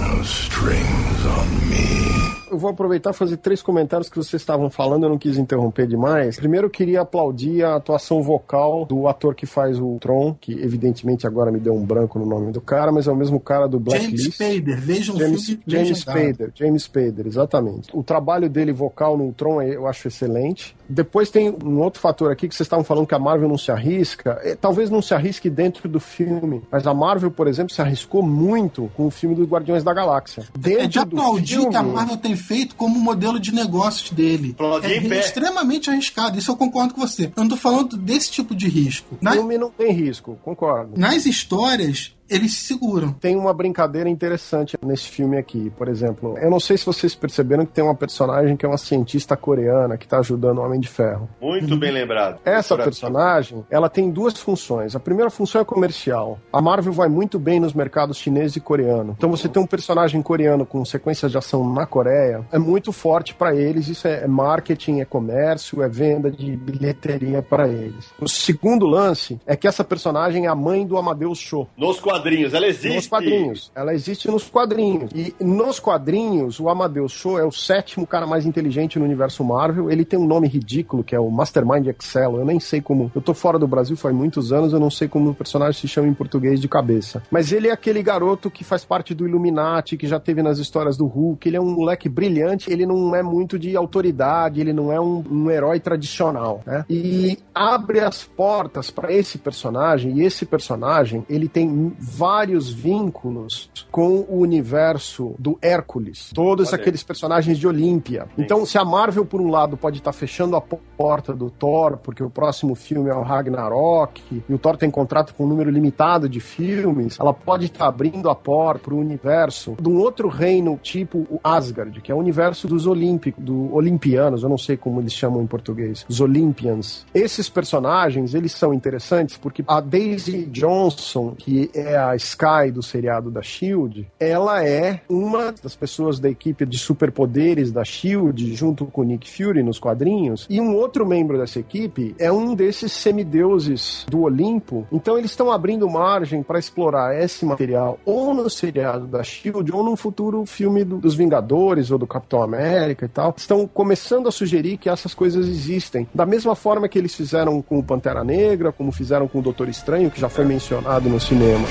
no 0.01 0.23
strings 0.23 1.25
on 1.25 1.69
me 1.69 2.40
eu 2.51 2.57
vou 2.57 2.69
aproveitar 2.69 3.11
e 3.11 3.13
fazer 3.13 3.37
três 3.37 3.61
comentários 3.61 4.09
que 4.09 4.17
vocês 4.17 4.41
estavam 4.41 4.69
falando, 4.69 5.03
eu 5.03 5.09
não 5.09 5.17
quis 5.17 5.37
interromper 5.37 5.87
demais. 5.87 6.35
Primeiro, 6.35 6.67
eu 6.67 6.69
queria 6.69 7.01
aplaudir 7.01 7.63
a 7.63 7.75
atuação 7.75 8.21
vocal 8.21 8.85
do 8.85 9.07
ator 9.07 9.33
que 9.33 9.45
faz 9.45 9.79
o 9.79 9.97
Tron, 9.99 10.35
que 10.39 10.53
evidentemente 10.53 11.25
agora 11.25 11.51
me 11.51 11.59
deu 11.59 11.73
um 11.73 11.83
branco 11.83 12.19
no 12.19 12.25
nome 12.25 12.51
do 12.51 12.59
cara, 12.59 12.91
mas 12.91 13.07
é 13.07 13.11
o 13.11 13.15
mesmo 13.15 13.39
cara 13.39 13.67
do 13.67 13.79
Blacklist. 13.79 14.17
James 14.17 14.35
Spader, 14.35 14.81
vejam 14.81 15.17
James, 15.17 15.45
filme 15.45 15.63
James 15.65 15.99
Spader, 15.99 16.51
James 16.53 16.83
Spader, 16.83 17.27
exatamente. 17.27 17.89
O 17.93 18.03
trabalho 18.03 18.49
dele 18.49 18.73
vocal 18.73 19.17
no 19.17 19.31
Tron 19.31 19.61
eu 19.61 19.87
acho 19.87 20.07
excelente. 20.07 20.75
Depois 20.87 21.29
tem 21.29 21.55
um 21.63 21.79
outro 21.79 22.01
fator 22.01 22.31
aqui 22.31 22.47
que 22.49 22.55
vocês 22.55 22.65
estavam 22.65 22.83
falando 22.83 23.07
que 23.07 23.15
a 23.15 23.19
Marvel 23.19 23.47
não 23.47 23.57
se 23.57 23.71
arrisca. 23.71 24.39
É, 24.43 24.55
talvez 24.55 24.89
não 24.89 25.01
se 25.01 25.13
arrisque 25.13 25.49
dentro 25.49 25.87
do 25.87 25.99
filme, 25.99 26.61
mas 26.69 26.85
a 26.85 26.93
Marvel, 26.93 27.31
por 27.31 27.47
exemplo, 27.47 27.73
se 27.73 27.81
arriscou 27.81 28.21
muito 28.21 28.91
com 28.97 29.07
o 29.07 29.11
filme 29.11 29.35
dos 29.35 29.47
Guardiões 29.47 29.83
da 29.83 29.93
Galáxia. 29.93 30.43
Dentro 30.57 30.83
é 30.83 30.87
de 30.87 30.99
aplaudir 30.99 31.69
que 31.69 31.75
a 31.75 31.83
Marvel 31.83 32.17
tem 32.17 32.35
feito 32.41 32.75
como 32.75 32.99
modelo 32.99 33.39
de 33.39 33.53
negócios 33.53 34.09
dele. 34.11 34.55
é 34.83 35.19
extremamente 35.19 35.89
arriscado, 35.89 36.37
isso 36.37 36.51
eu 36.51 36.55
concordo 36.55 36.93
com 36.93 37.01
você. 37.01 37.25
Eu 37.25 37.43
não 37.43 37.47
tô 37.47 37.57
falando 37.57 37.95
desse 37.95 38.31
tipo 38.31 38.53
de 38.53 38.67
risco. 38.67 39.17
O 39.21 39.31
filme 39.31 39.57
não 39.57 39.69
tem 39.69 39.91
risco, 39.91 40.37
concordo. 40.43 40.99
Nas 40.99 41.25
histórias, 41.25 42.13
eles 42.31 42.53
se 42.53 42.61
seguram. 42.67 43.11
Tem 43.11 43.35
uma 43.35 43.53
brincadeira 43.53 44.09
interessante 44.09 44.77
nesse 44.81 45.09
filme 45.09 45.37
aqui, 45.37 45.69
por 45.71 45.89
exemplo. 45.89 46.37
Eu 46.37 46.49
não 46.49 46.59
sei 46.59 46.77
se 46.77 46.85
vocês 46.85 47.13
perceberam 47.13 47.65
que 47.65 47.73
tem 47.73 47.83
uma 47.83 47.93
personagem 47.93 48.55
que 48.55 48.65
é 48.65 48.69
uma 48.69 48.77
cientista 48.77 49.35
coreana 49.35 49.97
que 49.97 50.07
tá 50.07 50.19
ajudando 50.19 50.59
o 50.59 50.61
Homem 50.61 50.79
de 50.79 50.87
Ferro. 50.87 51.29
Muito 51.41 51.75
bem 51.75 51.91
lembrado. 51.91 52.39
Essa 52.45 52.77
personagem, 52.77 53.65
ela 53.69 53.89
tem 53.89 54.09
duas 54.09 54.37
funções. 54.37 54.95
A 54.95 54.99
primeira 54.99 55.29
função 55.29 55.59
é 55.59 55.65
comercial. 55.65 56.39
A 56.53 56.61
Marvel 56.61 56.93
vai 56.93 57.09
muito 57.09 57.37
bem 57.37 57.59
nos 57.59 57.73
mercados 57.73 58.17
chinês 58.17 58.55
e 58.55 58.61
coreano. 58.61 59.13
Então 59.17 59.29
você 59.29 59.49
tem 59.49 59.61
um 59.61 59.67
personagem 59.67 60.21
coreano 60.21 60.65
com 60.65 60.85
sequências 60.85 61.31
de 61.31 61.37
ação 61.37 61.69
na 61.73 61.85
Coreia, 61.85 62.45
é 62.51 62.57
muito 62.57 62.93
forte 62.93 63.33
para 63.33 63.53
eles. 63.53 63.89
Isso 63.89 64.07
é 64.07 64.25
marketing, 64.25 65.01
é 65.01 65.05
comércio, 65.05 65.83
é 65.83 65.89
venda 65.89 66.31
de 66.31 66.55
bilheteria 66.55 67.41
para 67.41 67.67
eles. 67.67 68.13
O 68.21 68.29
segundo 68.29 68.85
lance 68.85 69.37
é 69.45 69.57
que 69.57 69.67
essa 69.67 69.83
personagem 69.83 70.45
é 70.45 70.47
a 70.47 70.55
mãe 70.55 70.87
do 70.87 70.97
Amadeus 70.97 71.37
Show. 71.37 71.67
Nos 71.75 71.99
quadrinhos 71.99 72.20
quadrinhos, 72.21 72.53
ela 72.53 72.67
existe. 72.67 72.95
Nos 72.95 73.07
quadrinhos. 73.07 73.71
Ela 73.75 73.93
existe 73.93 74.27
nos 74.29 74.49
quadrinhos. 74.49 75.11
E 75.15 75.33
nos 75.39 75.79
quadrinhos, 75.79 76.59
o 76.59 76.69
Amadeus 76.69 77.11
Cho 77.11 77.37
é 77.37 77.45
o 77.45 77.51
sétimo 77.51 78.05
cara 78.05 78.27
mais 78.27 78.45
inteligente 78.45 78.99
no 78.99 79.05
universo 79.05 79.43
Marvel. 79.43 79.89
Ele 79.89 80.05
tem 80.05 80.19
um 80.19 80.25
nome 80.25 80.47
ridículo, 80.47 81.03
que 81.03 81.15
é 81.15 81.19
o 81.19 81.29
Mastermind 81.29 81.87
Excel. 81.87 82.37
Eu 82.37 82.45
nem 82.45 82.59
sei 82.59 82.81
como. 82.81 83.11
Eu 83.15 83.21
tô 83.21 83.33
fora 83.33 83.57
do 83.57 83.67
Brasil 83.67 83.95
faz 83.95 84.13
muitos 84.13 84.53
anos, 84.53 84.73
eu 84.73 84.79
não 84.79 84.89
sei 84.89 85.07
como 85.07 85.31
o 85.31 85.35
personagem 85.35 85.79
se 85.79 85.87
chama 85.87 86.07
em 86.07 86.13
português 86.13 86.59
de 86.59 86.67
cabeça. 86.67 87.23
Mas 87.31 87.51
ele 87.51 87.67
é 87.67 87.71
aquele 87.71 88.03
garoto 88.03 88.49
que 88.49 88.63
faz 88.63 88.85
parte 88.85 89.13
do 89.13 89.27
Illuminati, 89.27 89.97
que 89.97 90.07
já 90.07 90.19
teve 90.19 90.43
nas 90.43 90.59
histórias 90.59 90.97
do 90.97 91.05
Hulk. 91.05 91.47
Ele 91.47 91.57
é 91.57 91.61
um 91.61 91.71
moleque 91.71 92.07
brilhante, 92.07 92.71
ele 92.71 92.85
não 92.85 93.15
é 93.15 93.23
muito 93.23 93.57
de 93.57 93.75
autoridade, 93.75 94.61
ele 94.61 94.73
não 94.73 94.91
é 94.91 94.99
um, 94.99 95.23
um 95.29 95.49
herói 95.49 95.79
tradicional, 95.79 96.61
né? 96.65 96.85
E 96.89 97.37
abre 97.53 97.99
as 97.99 98.23
portas 98.23 98.89
para 98.91 99.11
esse 99.11 99.37
personagem, 99.37 100.17
e 100.17 100.23
esse 100.23 100.45
personagem, 100.45 101.25
ele 101.29 101.47
tem 101.47 101.93
vários 102.11 102.69
vínculos 102.69 103.69
com 103.89 104.25
o 104.27 104.39
universo 104.39 105.33
do 105.39 105.57
Hércules, 105.61 106.31
todos 106.33 106.69
Olha 106.69 106.75
aqueles 106.81 107.03
personagens 107.03 107.57
de 107.57 107.67
Olímpia. 107.67 108.27
Então, 108.37 108.65
se 108.65 108.77
a 108.77 108.83
Marvel, 108.83 109.25
por 109.25 109.39
um 109.39 109.49
lado, 109.49 109.77
pode 109.77 109.99
estar 109.99 110.11
fechando 110.11 110.55
a 110.55 110.61
porta 110.61 111.33
do 111.33 111.49
Thor, 111.49 111.97
porque 111.97 112.23
o 112.23 112.29
próximo 112.29 112.75
filme 112.75 113.09
é 113.09 113.13
o 113.13 113.21
Ragnarok, 113.21 114.43
e 114.47 114.53
o 114.53 114.57
Thor 114.57 114.77
tem 114.77 114.91
contrato 114.91 115.33
com 115.33 115.45
um 115.45 115.47
número 115.47 115.69
limitado 115.69 116.27
de 116.27 116.39
filmes, 116.39 117.19
ela 117.19 117.33
pode 117.33 117.65
estar 117.65 117.87
abrindo 117.87 118.29
a 118.29 118.35
porta 118.35 118.81
para 118.81 118.93
o 118.93 118.99
universo 118.99 119.75
de 119.79 119.89
um 119.89 119.97
outro 119.97 120.27
reino, 120.27 120.79
tipo 120.81 121.19
o 121.29 121.39
Asgard, 121.43 122.01
que 122.01 122.11
é 122.11 122.15
o 122.15 122.17
universo 122.17 122.67
dos 122.67 122.87
Olímpicos, 122.87 123.43
do 123.43 123.73
Olimpianos, 123.73 124.43
eu 124.43 124.49
não 124.49 124.57
sei 124.57 124.75
como 124.77 124.99
eles 124.99 125.13
chamam 125.13 125.41
em 125.41 125.47
português, 125.47 126.05
os 126.09 126.19
Olympians. 126.19 127.05
Esses 127.13 127.49
personagens, 127.49 128.33
eles 128.33 128.51
são 128.51 128.73
interessantes 128.73 129.37
porque 129.37 129.63
a 129.67 129.79
Daisy 129.79 130.45
Johnson, 130.45 131.35
que 131.37 131.69
é 131.73 131.90
a 131.95 132.15
Sky 132.15 132.71
do 132.73 132.81
seriado 132.83 133.29
da 133.31 133.41
SHIELD, 133.41 134.07
ela 134.19 134.63
é 134.65 135.01
uma 135.09 135.53
das 135.63 135.75
pessoas 135.75 136.19
da 136.19 136.29
equipe 136.29 136.65
de 136.65 136.77
superpoderes 136.77 137.71
da 137.71 137.83
SHIELD, 137.83 138.55
junto 138.55 138.85
com 138.85 139.03
Nick 139.03 139.29
Fury 139.29 139.63
nos 139.63 139.79
quadrinhos, 139.79 140.45
e 140.49 140.59
um 140.59 140.75
outro 140.75 141.05
membro 141.05 141.37
dessa 141.37 141.59
equipe 141.59 142.15
é 142.19 142.31
um 142.31 142.53
desses 142.55 142.91
semideuses 142.91 144.05
do 144.09 144.21
Olimpo. 144.21 144.85
Então 144.91 145.17
eles 145.17 145.31
estão 145.31 145.51
abrindo 145.51 145.89
margem 145.89 146.43
para 146.43 146.59
explorar 146.59 147.19
esse 147.21 147.45
material 147.45 147.99
ou 148.05 148.33
no 148.33 148.49
seriado 148.49 149.07
da 149.07 149.23
SHIELD 149.23 149.71
ou 149.73 149.83
num 149.83 149.95
futuro 149.95 150.45
filme 150.45 150.83
do- 150.83 150.97
dos 150.97 151.15
Vingadores 151.15 151.91
ou 151.91 151.97
do 151.97 152.07
Capitão 152.07 152.41
América 152.41 153.05
e 153.05 153.09
tal. 153.09 153.33
Estão 153.37 153.67
começando 153.67 154.27
a 154.27 154.31
sugerir 154.31 154.77
que 154.77 154.89
essas 154.89 155.13
coisas 155.13 155.47
existem. 155.47 156.07
Da 156.13 156.25
mesma 156.25 156.55
forma 156.55 156.87
que 156.87 156.97
eles 156.97 157.15
fizeram 157.15 157.61
com 157.61 157.79
o 157.79 157.83
Pantera 157.83 158.23
Negra, 158.23 158.71
como 158.71 158.91
fizeram 158.91 159.27
com 159.27 159.39
o 159.39 159.41
Doutor 159.41 159.69
Estranho, 159.69 160.11
que 160.11 160.19
já 160.19 160.29
foi 160.29 160.45
mencionado 160.45 161.09
no 161.09 161.19
cinema. 161.19 161.65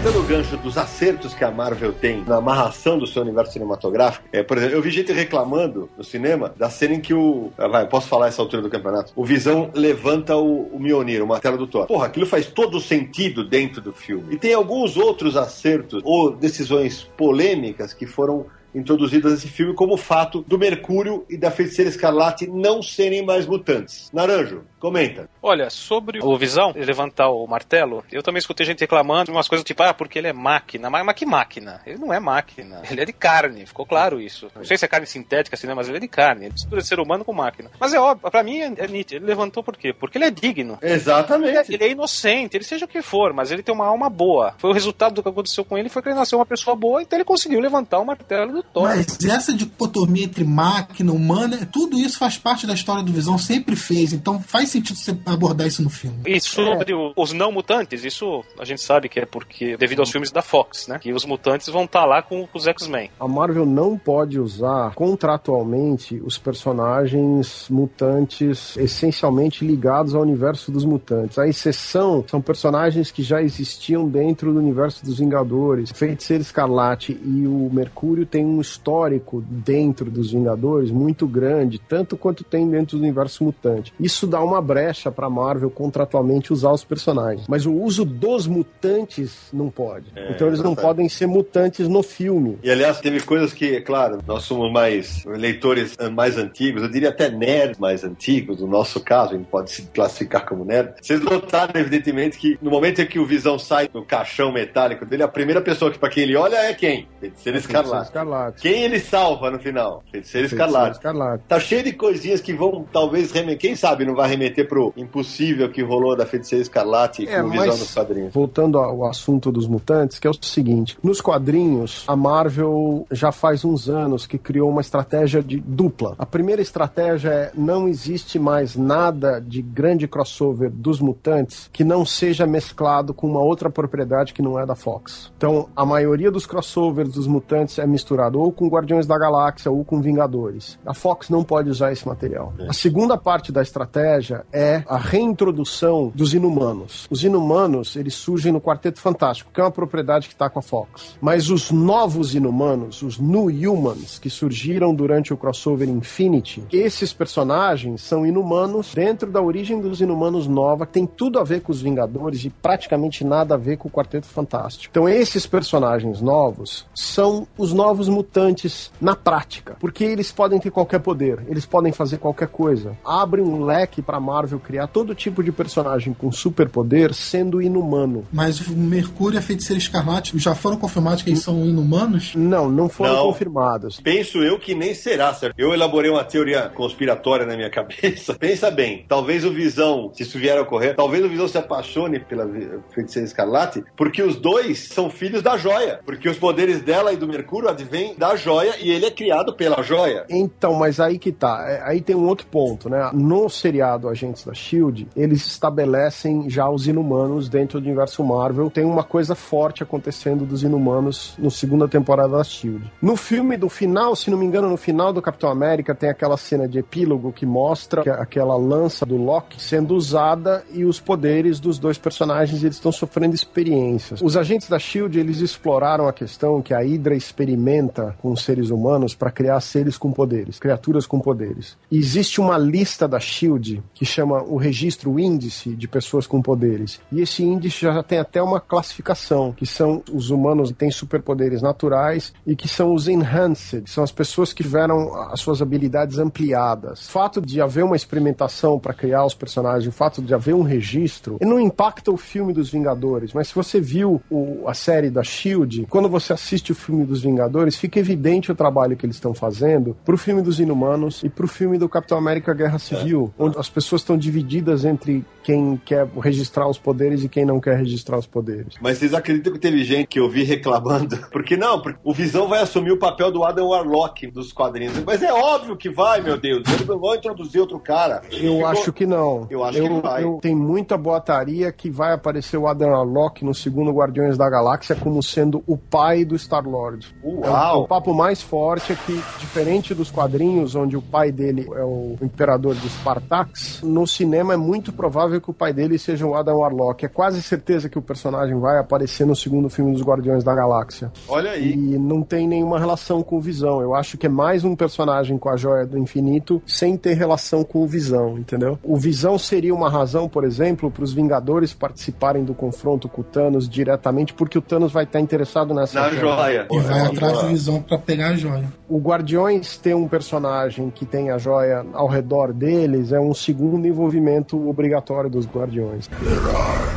Aproveitando 0.00 0.24
o 0.24 0.26
gancho 0.26 0.56
dos 0.56 0.78
acertos 0.78 1.34
que 1.34 1.44
a 1.44 1.50
Marvel 1.50 1.92
tem 1.92 2.24
na 2.26 2.36
amarração 2.36 2.98
do 2.98 3.06
seu 3.06 3.20
universo 3.20 3.52
cinematográfico, 3.52 4.26
é, 4.32 4.42
por 4.42 4.56
exemplo, 4.56 4.76
eu 4.76 4.80
vi 4.80 4.90
gente 4.90 5.12
reclamando 5.12 5.90
no 5.96 6.02
cinema 6.02 6.54
da 6.56 6.70
cena 6.70 6.94
em 6.94 7.00
que 7.00 7.12
o. 7.12 7.52
ah, 7.58 7.68
Vai, 7.68 7.86
posso 7.86 8.08
falar 8.08 8.28
essa 8.28 8.40
altura 8.40 8.62
do 8.62 8.70
campeonato? 8.70 9.12
O 9.14 9.24
Visão 9.26 9.70
levanta 9.74 10.34
o, 10.36 10.74
o 10.74 10.80
Mjolnir, 10.80 11.22
o 11.22 11.26
martelo 11.26 11.58
do 11.58 11.66
Thor. 11.66 11.86
Porra, 11.86 12.06
aquilo 12.06 12.24
faz 12.24 12.46
todo 12.46 12.80
sentido 12.80 13.44
dentro 13.44 13.82
do 13.82 13.92
filme. 13.92 14.34
E 14.34 14.38
tem 14.38 14.54
alguns 14.54 14.96
outros 14.96 15.36
acertos 15.36 16.00
ou 16.02 16.30
decisões 16.30 17.04
polêmicas 17.16 17.92
que 17.92 18.06
foram 18.06 18.46
introduzidas 18.74 19.32
nesse 19.32 19.48
filme, 19.48 19.74
como 19.74 19.94
o 19.94 19.98
fato 19.98 20.44
do 20.46 20.58
Mercúrio 20.58 21.24
e 21.28 21.36
da 21.36 21.50
Feiticeira 21.50 21.90
Escarlate 21.90 22.46
não 22.46 22.82
serem 22.82 23.24
mais 23.24 23.46
mutantes. 23.46 24.10
Naranjo, 24.12 24.62
comenta. 24.78 25.28
Olha, 25.42 25.70
sobre 25.70 26.20
o 26.22 26.36
Visão 26.36 26.72
ele 26.74 26.84
levantar 26.84 27.30
o 27.30 27.46
martelo, 27.46 28.04
eu 28.12 28.22
também 28.22 28.38
escutei 28.38 28.66
gente 28.66 28.80
reclamando 28.80 29.32
umas 29.32 29.48
coisas 29.48 29.64
tipo, 29.64 29.82
ah, 29.82 29.94
porque 29.94 30.18
ele 30.18 30.28
é 30.28 30.32
máquina. 30.32 30.90
Mas, 30.90 31.04
mas 31.04 31.14
que 31.14 31.24
máquina? 31.24 31.80
Ele 31.86 31.98
não 31.98 32.12
é 32.12 32.20
máquina. 32.20 32.82
Ele 32.90 33.00
é 33.00 33.04
de 33.04 33.12
carne, 33.12 33.64
ficou 33.66 33.86
claro 33.86 34.20
isso. 34.20 34.50
Não 34.54 34.64
sei 34.64 34.76
se 34.76 34.84
é 34.84 34.88
carne 34.88 35.06
sintética, 35.06 35.56
assim, 35.56 35.66
né, 35.66 35.74
mas 35.74 35.88
ele 35.88 35.96
é 35.96 36.00
de 36.00 36.08
carne. 36.08 36.46
Ele 36.46 36.52
mistura 36.52 36.80
ser 36.82 37.00
humano 37.00 37.24
com 37.24 37.32
máquina. 37.32 37.70
Mas 37.78 37.94
é 37.94 38.00
óbvio, 38.00 38.30
pra 38.30 38.42
mim 38.42 38.58
é, 38.58 38.72
é 38.76 38.88
nítido. 38.88 39.16
Ele 39.16 39.26
levantou 39.26 39.62
por 39.62 39.76
quê? 39.76 39.92
Porque 39.92 40.18
ele 40.18 40.26
é 40.26 40.30
digno. 40.30 40.78
Ele 40.82 40.92
é, 40.92 40.96
Exatamente. 40.96 41.72
ele 41.72 41.84
é 41.84 41.90
inocente, 41.90 42.56
ele 42.56 42.64
seja 42.64 42.84
o 42.84 42.88
que 42.88 43.02
for, 43.02 43.32
mas 43.32 43.50
ele 43.50 43.62
tem 43.62 43.74
uma 43.74 43.86
alma 43.86 44.10
boa. 44.10 44.54
Foi 44.58 44.70
o 44.70 44.74
resultado 44.74 45.14
do 45.14 45.22
que 45.22 45.28
aconteceu 45.28 45.64
com 45.64 45.78
ele, 45.78 45.88
foi 45.88 46.02
que 46.02 46.08
ele 46.08 46.16
nasceu 46.16 46.38
uma 46.38 46.46
pessoa 46.46 46.76
boa, 46.76 47.02
então 47.02 47.16
ele 47.16 47.24
conseguiu 47.24 47.60
levantar 47.60 47.98
o 47.98 48.04
martelo 48.04 48.52
do 48.52 48.62
Thor. 48.62 48.84
Mas 48.84 49.18
essa 49.24 49.52
dicotomia 49.52 50.24
entre 50.24 50.44
máquina, 50.44 51.12
humana, 51.12 51.68
tudo 51.72 51.98
isso 51.98 52.18
faz 52.18 52.36
parte 52.36 52.66
da 52.66 52.74
história 52.74 53.02
do 53.02 53.12
Visão, 53.12 53.38
sempre 53.38 53.76
fez. 53.76 54.12
Então 54.12 54.40
faz 54.40 54.68
sentido 54.68 54.96
você 54.96 55.14
abordar 55.34 55.66
isso 55.66 55.82
no 55.82 55.90
filme. 55.90 56.18
E 56.26 56.40
sobre 56.40 56.92
o- 56.94 57.12
os 57.16 57.32
não 57.32 57.50
mutantes, 57.52 58.04
isso 58.04 58.44
a 58.58 58.64
gente 58.64 58.80
sabe 58.80 59.08
que 59.08 59.20
é 59.20 59.26
porque, 59.26 59.76
devido 59.76 60.00
aos 60.00 60.10
filmes 60.10 60.30
da 60.30 60.42
Fox, 60.42 60.88
né? 60.88 60.98
Que 60.98 61.12
os 61.12 61.24
mutantes 61.24 61.68
vão 61.68 61.84
estar 61.84 62.04
lá 62.04 62.22
com 62.22 62.48
os 62.52 62.66
X-Men. 62.66 63.10
A 63.18 63.28
Marvel 63.28 63.66
não 63.66 63.96
pode 63.98 64.38
usar 64.38 64.94
contratualmente 64.94 66.20
os 66.24 66.38
personagens 66.38 67.66
mutantes 67.70 68.76
essencialmente 68.76 69.64
ligados 69.64 70.14
ao 70.14 70.22
universo 70.22 70.70
dos 70.70 70.84
mutantes. 70.84 71.38
A 71.38 71.46
exceção 71.46 72.24
são 72.28 72.40
personagens 72.40 73.10
que 73.10 73.22
já 73.22 73.42
existiam 73.42 74.08
dentro 74.08 74.52
do 74.52 74.58
universo 74.58 75.04
dos 75.04 75.18
Vingadores. 75.18 75.90
Feiticeiro 75.92 76.42
Escarlate 76.42 77.12
e 77.12 77.46
o 77.46 77.70
Mercúrio 77.72 78.26
têm 78.26 78.44
um 78.44 78.60
histórico 78.60 79.42
dentro 79.48 80.10
dos 80.10 80.32
Vingadores 80.32 80.90
muito 80.90 81.26
grande, 81.26 81.78
tanto 81.78 82.16
quanto 82.16 82.42
tem 82.44 82.68
dentro 82.68 82.96
do 82.96 83.02
universo 83.02 83.44
mutante. 83.44 83.92
Isso 84.00 84.26
dá 84.26 84.42
uma 84.42 84.60
brecha 84.60 85.10
para 85.20 85.28
Marvel 85.28 85.70
contratualmente 85.70 86.50
usar 86.50 86.72
os 86.72 86.82
personagens. 86.82 87.46
Mas 87.46 87.66
o 87.66 87.74
uso 87.74 88.06
dos 88.06 88.46
mutantes 88.46 89.50
não 89.52 89.68
pode. 89.68 90.06
então 90.30 90.46
eles 90.46 90.60
não 90.60 90.72
exatamente. 90.72 90.80
podem 90.80 91.08
ser 91.10 91.26
mutantes 91.26 91.86
no 91.86 92.02
filme. 92.02 92.58
E 92.62 92.70
aliás, 92.70 93.00
teve 93.00 93.20
coisas 93.20 93.52
que, 93.52 93.76
é 93.76 93.80
claro, 93.82 94.18
nós 94.26 94.44
somos 94.44 94.72
mais 94.72 95.22
leitores 95.26 95.94
eh, 95.98 96.08
mais 96.08 96.38
antigos, 96.38 96.82
eu 96.82 96.88
diria 96.88 97.10
até 97.10 97.28
nerds 97.28 97.78
mais 97.78 98.02
antigos, 98.02 98.60
no 98.60 98.66
nosso 98.66 98.98
caso, 99.00 99.34
a 99.34 99.36
gente 99.36 99.46
pode 99.48 99.70
se 99.70 99.82
classificar 99.88 100.46
como 100.46 100.64
nerd. 100.64 100.94
Vocês 101.02 101.20
notaram, 101.20 101.78
evidentemente, 101.78 102.38
que 102.38 102.58
no 102.62 102.70
momento 102.70 103.02
em 103.02 103.06
que 103.06 103.18
o 103.18 103.26
Visão 103.26 103.58
sai 103.58 103.88
do 103.88 104.02
caixão 104.02 104.50
metálico 104.50 105.04
dele, 105.04 105.22
a 105.22 105.28
primeira 105.28 105.60
pessoa 105.60 105.90
que 105.90 105.98
para 105.98 106.08
quem 106.08 106.22
ele 106.22 106.36
olha 106.36 106.56
é 106.56 106.72
quem? 106.72 107.06
Feiticeiro 107.20 107.58
Escarlate. 107.58 108.06
Escarlate. 108.06 108.62
Quem 108.62 108.84
ele 108.84 108.98
salva 108.98 109.50
no 109.50 109.58
final? 109.58 110.02
Feiticeiro 110.10 110.46
Escarlate. 110.46 110.96
Escarlate. 110.96 111.44
Tá 111.46 111.60
cheio 111.60 111.82
de 111.82 111.92
coisinhas 111.92 112.40
que 112.40 112.54
vão 112.54 112.86
talvez 112.90 113.30
remeter. 113.32 113.58
Quem 113.58 113.76
sabe 113.76 114.06
não 114.06 114.14
vai 114.14 114.30
remeter 114.30 114.66
pro 114.66 114.94
impossível 115.10 115.68
que 115.68 115.82
rolou 115.82 116.16
da 116.16 116.24
Feiticeira 116.24 116.62
Escarlate 116.62 117.26
É, 117.28 117.40
com 117.40 117.48
o 117.48 117.50
Visão 117.50 117.66
nos 117.66 117.92
quadrinhos. 117.92 118.32
Voltando 118.32 118.78
ao 118.78 119.04
assunto 119.04 119.50
dos 119.50 119.66
mutantes, 119.66 120.18
que 120.18 120.26
é 120.26 120.30
o 120.30 120.34
seguinte: 120.40 120.96
nos 121.02 121.20
quadrinhos, 121.20 122.04
a 122.06 122.14
Marvel 122.14 123.06
já 123.10 123.32
faz 123.32 123.64
uns 123.64 123.88
anos 123.88 124.26
que 124.26 124.38
criou 124.38 124.70
uma 124.70 124.80
estratégia 124.80 125.42
de 125.42 125.60
dupla. 125.60 126.14
A 126.18 126.24
primeira 126.24 126.62
estratégia 126.62 127.28
é 127.28 127.50
não 127.54 127.88
existe 127.88 128.38
mais 128.38 128.76
nada 128.76 129.40
de 129.40 129.60
grande 129.60 130.06
crossover 130.06 130.70
dos 130.70 131.00
mutantes 131.00 131.68
que 131.72 131.82
não 131.82 132.04
seja 132.06 132.46
mesclado 132.46 133.12
com 133.12 133.26
uma 133.26 133.40
outra 133.40 133.68
propriedade 133.68 134.32
que 134.32 134.42
não 134.42 134.58
é 134.58 134.64
da 134.64 134.76
Fox. 134.76 135.32
Então, 135.36 135.68
a 135.74 135.84
maioria 135.84 136.30
dos 136.30 136.46
crossovers 136.46 137.12
dos 137.12 137.26
mutantes 137.26 137.78
é 137.78 137.86
misturado 137.86 138.40
ou 138.40 138.52
com 138.52 138.68
Guardiões 138.68 139.06
da 139.06 139.18
Galáxia 139.18 139.70
ou 139.70 139.84
com 139.84 140.00
Vingadores. 140.00 140.78
A 140.86 140.94
Fox 140.94 141.28
não 141.28 141.42
pode 141.42 141.68
usar 141.68 141.92
esse 141.92 142.06
material. 142.06 142.52
A 142.68 142.72
segunda 142.72 143.16
parte 143.16 143.50
da 143.50 143.62
estratégia 143.62 144.44
é 144.52 144.84
a 144.86 144.96
reintrodução 145.00 146.12
dos 146.14 146.34
inumanos. 146.34 147.06
Os 147.10 147.24
inumanos, 147.24 147.96
eles 147.96 148.14
surgem 148.14 148.52
no 148.52 148.60
Quarteto 148.60 149.00
Fantástico, 149.00 149.50
que 149.52 149.60
é 149.60 149.64
uma 149.64 149.70
propriedade 149.70 150.28
que 150.28 150.34
está 150.34 150.48
com 150.48 150.58
a 150.58 150.62
Fox. 150.62 151.16
Mas 151.20 151.50
os 151.50 151.70
novos 151.70 152.34
inumanos, 152.34 153.02
os 153.02 153.18
New 153.18 153.46
Humans, 153.72 154.18
que 154.18 154.30
surgiram 154.30 154.94
durante 154.94 155.32
o 155.32 155.36
crossover 155.36 155.88
Infinity, 155.88 156.62
esses 156.72 157.12
personagens 157.12 158.02
são 158.02 158.26
inumanos 158.26 158.94
dentro 158.94 159.30
da 159.30 159.40
origem 159.40 159.80
dos 159.80 160.00
inumanos 160.00 160.46
nova, 160.46 160.86
que 160.86 160.92
tem 160.92 161.06
tudo 161.06 161.38
a 161.38 161.44
ver 161.44 161.62
com 161.62 161.72
os 161.72 161.80
Vingadores 161.80 162.44
e 162.44 162.50
praticamente 162.50 163.24
nada 163.24 163.54
a 163.54 163.58
ver 163.58 163.78
com 163.78 163.88
o 163.88 163.90
Quarteto 163.90 164.26
Fantástico. 164.26 164.90
Então, 164.90 165.08
esses 165.08 165.46
personagens 165.46 166.20
novos 166.20 166.86
são 166.94 167.46
os 167.56 167.72
novos 167.72 168.08
mutantes 168.08 168.92
na 169.00 169.16
prática, 169.16 169.76
porque 169.80 170.04
eles 170.04 170.30
podem 170.30 170.58
ter 170.58 170.70
qualquer 170.70 171.00
poder, 171.00 171.42
eles 171.48 171.64
podem 171.64 171.92
fazer 171.92 172.18
qualquer 172.18 172.48
coisa. 172.48 172.96
Abre 173.04 173.40
um 173.40 173.64
leque 173.64 174.02
para 174.02 174.20
Marvel 174.20 174.60
criar 174.60 174.88
todo 174.92 175.14
tipo 175.14 175.42
de 175.42 175.52
personagem 175.52 176.12
com 176.12 176.30
superpoder 176.32 177.14
sendo 177.14 177.60
inumano. 177.62 178.26
Mas 178.32 178.60
o 178.66 178.76
Mercúrio 178.76 179.36
e 179.36 179.38
a 179.38 179.42
Feiticeira 179.42 179.78
Escarlate 179.78 180.36
já 180.38 180.54
foram 180.54 180.76
confirmados 180.76 181.22
que 181.22 181.30
eles 181.30 181.42
são 181.42 181.64
inumanos? 181.64 182.34
Não, 182.34 182.68
não 182.70 182.88
foram 182.88 183.14
Não. 183.14 183.26
confirmados. 183.26 184.00
Penso 184.00 184.38
eu 184.42 184.58
que 184.58 184.74
nem 184.74 184.94
será, 184.94 185.32
certo? 185.34 185.54
Eu 185.58 185.72
elaborei 185.72 186.10
uma 186.10 186.24
teoria 186.24 186.68
conspiratória 186.68 187.46
na 187.46 187.56
minha 187.56 187.70
cabeça. 187.70 188.34
Pensa 188.34 188.70
bem, 188.70 189.04
talvez 189.08 189.44
o 189.44 189.52
Visão, 189.52 190.10
se 190.14 190.22
isso 190.22 190.38
vier 190.38 190.56
a 190.58 190.62
ocorrer, 190.62 190.94
talvez 190.96 191.24
o 191.24 191.28
Visão 191.28 191.48
se 191.48 191.58
apaixone 191.58 192.20
pela 192.20 192.48
Feiticeira 192.94 193.26
Escarlate, 193.26 193.84
porque 193.96 194.22
os 194.22 194.36
dois 194.36 194.88
são 194.88 195.10
filhos 195.10 195.42
da 195.42 195.56
joia. 195.56 196.00
Porque 196.04 196.28
os 196.28 196.38
poderes 196.38 196.80
dela 196.82 197.12
e 197.12 197.16
do 197.16 197.26
Mercúrio 197.28 197.68
advêm 197.68 198.14
da 198.16 198.36
joia 198.36 198.74
e 198.80 198.90
ele 198.90 199.06
é 199.06 199.10
criado 199.10 199.54
pela 199.54 199.82
joia. 199.82 200.24
Então, 200.28 200.74
mas 200.74 200.98
aí 201.00 201.18
que 201.18 201.32
tá. 201.32 201.64
É, 201.68 201.82
aí 201.84 202.00
tem 202.00 202.16
um 202.16 202.26
outro 202.26 202.46
ponto, 202.46 202.88
né? 202.88 203.10
No 203.12 203.48
seriado 203.48 204.08
Agentes 204.08 204.44
da 204.44 204.54
Shield, 204.54 204.79
eles 205.14 205.46
estabelecem 205.46 206.48
já 206.48 206.68
os 206.68 206.86
inumanos 206.86 207.48
dentro 207.48 207.80
do 207.80 207.86
universo 207.86 208.24
Marvel. 208.24 208.70
Tem 208.70 208.84
uma 208.84 209.04
coisa 209.04 209.34
forte 209.34 209.82
acontecendo 209.82 210.46
dos 210.46 210.62
inumanos 210.62 211.34
no 211.38 211.50
segunda 211.50 211.86
temporada 211.86 212.36
da 212.36 212.44
Shield. 212.44 212.90
No 213.02 213.16
filme 213.16 213.56
do 213.56 213.68
final, 213.68 214.16
se 214.16 214.30
não 214.30 214.38
me 214.38 214.46
engano, 214.46 214.68
no 214.68 214.76
final 214.76 215.12
do 215.12 215.20
Capitão 215.20 215.50
América, 215.50 215.94
tem 215.94 216.08
aquela 216.08 216.36
cena 216.36 216.66
de 216.66 216.78
epílogo 216.78 217.32
que 217.32 217.44
mostra 217.44 218.02
que 218.02 218.10
aquela 218.10 218.56
lança 218.56 219.04
do 219.04 219.16
Loki 219.16 219.60
sendo 219.60 219.94
usada 219.94 220.64
e 220.72 220.84
os 220.84 221.00
poderes 221.00 221.60
dos 221.60 221.78
dois 221.78 221.98
personagens 221.98 222.62
eles 222.62 222.76
estão 222.76 222.92
sofrendo 222.92 223.34
experiências. 223.34 224.20
Os 224.22 224.36
agentes 224.36 224.68
da 224.68 224.78
Shield 224.78 225.18
eles 225.18 225.40
exploraram 225.40 226.08
a 226.08 226.12
questão 226.12 226.62
que 226.62 226.72
a 226.72 226.80
Hydra 226.80 227.14
experimenta 227.14 228.16
com 228.20 228.32
os 228.32 228.42
seres 228.42 228.70
humanos 228.70 229.14
para 229.14 229.30
criar 229.30 229.60
seres 229.60 229.98
com 229.98 230.12
poderes, 230.12 230.58
criaturas 230.58 231.06
com 231.06 231.20
poderes. 231.20 231.76
Existe 231.90 232.40
uma 232.40 232.56
lista 232.56 233.06
da 233.06 233.18
Shield 233.18 233.82
que 233.94 234.04
chama 234.04 234.42
o 234.42 234.56
registro, 234.70 235.10
o 235.10 235.20
índice 235.20 235.74
de 235.74 235.88
pessoas 235.88 236.26
com 236.26 236.40
poderes. 236.40 237.00
E 237.10 237.20
esse 237.20 237.42
índice 237.42 237.80
já 237.80 238.02
tem 238.02 238.18
até 238.18 238.40
uma 238.40 238.60
classificação, 238.60 239.52
que 239.52 239.66
são 239.66 240.02
os 240.12 240.30
humanos 240.30 240.70
que 240.70 240.76
têm 240.76 240.90
superpoderes 240.90 241.60
naturais 241.60 242.32
e 242.46 242.54
que 242.54 242.68
são 242.68 242.94
os 242.94 243.08
enhanced, 243.08 243.90
são 243.90 244.04
as 244.04 244.12
pessoas 244.12 244.52
que 244.52 244.62
tiveram 244.62 245.14
as 245.32 245.40
suas 245.40 245.60
habilidades 245.60 246.18
ampliadas. 246.18 247.08
O 247.08 247.10
fato 247.10 247.40
de 247.40 247.60
haver 247.60 247.84
uma 247.84 247.96
experimentação 247.96 248.78
para 248.78 248.94
criar 248.94 249.24
os 249.24 249.34
personagens, 249.34 249.88
o 249.88 249.92
fato 249.92 250.22
de 250.22 250.32
haver 250.32 250.54
um 250.54 250.62
registro, 250.62 251.38
não 251.40 251.58
impacta 251.58 252.12
o 252.12 252.16
filme 252.16 252.52
dos 252.52 252.70
Vingadores, 252.70 253.32
mas 253.32 253.48
se 253.48 253.54
você 253.54 253.80
viu 253.80 254.22
o, 254.30 254.68
a 254.68 254.74
série 254.74 255.10
da 255.10 255.24
Shield, 255.24 255.86
quando 255.90 256.08
você 256.08 256.32
assiste 256.32 256.70
o 256.70 256.74
filme 256.74 257.04
dos 257.04 257.22
Vingadores, 257.22 257.76
fica 257.76 257.98
evidente 257.98 258.52
o 258.52 258.54
trabalho 258.54 258.96
que 258.96 259.04
eles 259.04 259.16
estão 259.16 259.34
fazendo 259.34 259.96
pro 260.04 260.16
filme 260.16 260.40
dos 260.40 260.60
Inumanos 260.60 261.22
e 261.24 261.28
pro 261.28 261.48
filme 261.48 261.76
do 261.76 261.88
Capitão 261.88 262.16
América 262.16 262.54
Guerra 262.54 262.78
Civil, 262.78 263.32
é. 263.36 263.42
onde 263.42 263.58
as 263.58 263.68
pessoas 263.68 264.02
estão 264.02 264.16
divididas 264.16 264.49
entre 264.58 265.24
quem 265.42 265.80
quer 265.84 266.06
registrar 266.20 266.68
os 266.68 266.78
poderes 266.78 267.24
e 267.24 267.28
quem 267.28 267.44
não 267.44 267.60
quer 267.60 267.76
registrar 267.76 268.18
os 268.18 268.26
poderes. 268.26 268.74
Mas 268.80 268.98
vocês 268.98 269.14
acreditam 269.14 269.52
que 269.52 269.58
teve 269.58 269.82
gente 269.84 270.06
que 270.06 270.20
eu 270.20 270.28
vi 270.28 270.42
reclamando? 270.42 271.16
Porque 271.32 271.56
não, 271.56 271.80
porque 271.80 271.98
o 272.04 272.12
Visão 272.12 272.48
vai 272.48 272.60
assumir 272.60 272.92
o 272.92 272.98
papel 272.98 273.30
do 273.30 273.44
Adam 273.44 273.68
Warlock 273.68 274.26
dos 274.28 274.52
quadrinhos. 274.52 275.02
Mas 275.04 275.22
é 275.22 275.32
óbvio 275.32 275.76
que 275.76 275.88
vai, 275.88 276.20
meu 276.20 276.38
Deus. 276.38 276.62
Eles 276.68 276.86
não 276.86 276.98
vão 276.98 277.14
introduzir 277.14 277.60
outro 277.60 277.78
cara. 277.78 278.22
Eu 278.30 278.54
Ficou... 278.54 278.66
acho 278.66 278.92
que 278.92 279.06
não. 279.06 279.46
Eu 279.50 279.64
acho 279.64 279.78
eu, 279.78 279.88
que 279.88 280.00
vai. 280.00 280.24
Eu, 280.24 280.38
tem 280.40 280.54
muita 280.54 280.96
boataria 280.96 281.72
que 281.72 281.90
vai 281.90 282.12
aparecer 282.12 282.56
o 282.56 282.66
Adam 282.66 282.90
Warlock 282.90 283.44
no 283.44 283.54
segundo 283.54 283.90
Guardiões 283.90 284.36
da 284.36 284.48
Galáxia 284.48 284.94
como 284.94 285.22
sendo 285.22 285.62
o 285.66 285.76
pai 285.76 286.24
do 286.24 286.36
Star-Lord. 286.36 287.14
Uau! 287.24 287.76
É 287.76 287.78
o, 287.78 287.82
o 287.82 287.88
papo 287.88 288.14
mais 288.14 288.42
forte 288.42 288.92
é 288.92 288.96
que, 288.96 289.12
diferente 289.38 289.94
dos 289.94 290.10
quadrinhos, 290.10 290.74
onde 290.74 290.96
o 290.96 291.02
pai 291.02 291.32
dele 291.32 291.66
é 291.74 291.84
o 291.84 292.16
imperador 292.20 292.74
de 292.74 292.88
Spartax, 292.88 293.82
no 293.82 294.06
cinema 294.06 294.39
é 294.40 294.56
muito 294.56 294.92
provável 294.92 295.40
que 295.40 295.50
o 295.50 295.54
pai 295.54 295.72
dele 295.72 295.98
seja 295.98 296.26
o 296.26 296.34
Adam 296.34 296.58
Warlock. 296.58 297.04
É 297.04 297.08
quase 297.08 297.42
certeza 297.42 297.88
que 297.88 297.98
o 297.98 298.02
personagem 298.02 298.58
vai 298.58 298.78
aparecer 298.78 299.26
no 299.26 299.36
segundo 299.36 299.68
filme 299.68 299.92
dos 299.92 300.02
Guardiões 300.02 300.44
da 300.44 300.54
Galáxia. 300.54 301.12
Olha 301.28 301.50
aí. 301.50 301.72
E 301.72 301.98
não 301.98 302.22
tem 302.22 302.46
nenhuma 302.46 302.78
relação 302.78 303.22
com 303.22 303.36
o 303.36 303.40
Visão. 303.40 303.80
Eu 303.80 303.94
acho 303.94 304.16
que 304.16 304.26
é 304.26 304.28
mais 304.28 304.64
um 304.64 304.74
personagem 304.76 305.36
com 305.36 305.48
a 305.48 305.56
Joia 305.56 305.86
do 305.86 305.98
Infinito 305.98 306.62
sem 306.66 306.96
ter 306.96 307.14
relação 307.14 307.64
com 307.64 307.82
o 307.82 307.86
Visão, 307.86 308.38
entendeu? 308.38 308.78
O 308.82 308.96
Visão 308.96 309.38
seria 309.38 309.74
uma 309.74 309.90
razão, 309.90 310.28
por 310.28 310.44
exemplo, 310.44 310.90
para 310.90 311.04
os 311.04 311.12
Vingadores 311.12 311.72
participarem 311.72 312.44
do 312.44 312.54
confronto 312.54 313.08
com 313.08 313.20
o 313.20 313.24
Thanos 313.24 313.68
diretamente, 313.68 314.32
porque 314.32 314.58
o 314.58 314.62
Thanos 314.62 314.92
vai 314.92 315.04
estar 315.04 315.20
interessado 315.20 315.74
nessa 315.74 316.00
Na 316.00 316.10
joia. 316.10 316.66
E 316.70 316.78
vai 316.80 317.00
atrás 317.00 317.40
do 317.40 317.48
Visão 317.48 317.82
para 317.82 317.98
pegar 317.98 318.28
a 318.28 318.36
joia. 318.36 318.72
O 318.88 318.98
Guardiões 318.98 319.76
ter 319.76 319.94
um 319.94 320.08
personagem 320.08 320.90
que 320.90 321.04
tem 321.04 321.30
a 321.30 321.38
joia 321.38 321.84
ao 321.92 322.08
redor 322.08 322.52
deles 322.52 323.12
é 323.12 323.20
um 323.20 323.34
segundo 323.34 323.86
envolvimento 323.86 324.29
obrigatório 324.68 325.30
dos 325.30 325.46
Guardiões. 325.46 326.08
There 326.22 326.38
are 326.56 326.90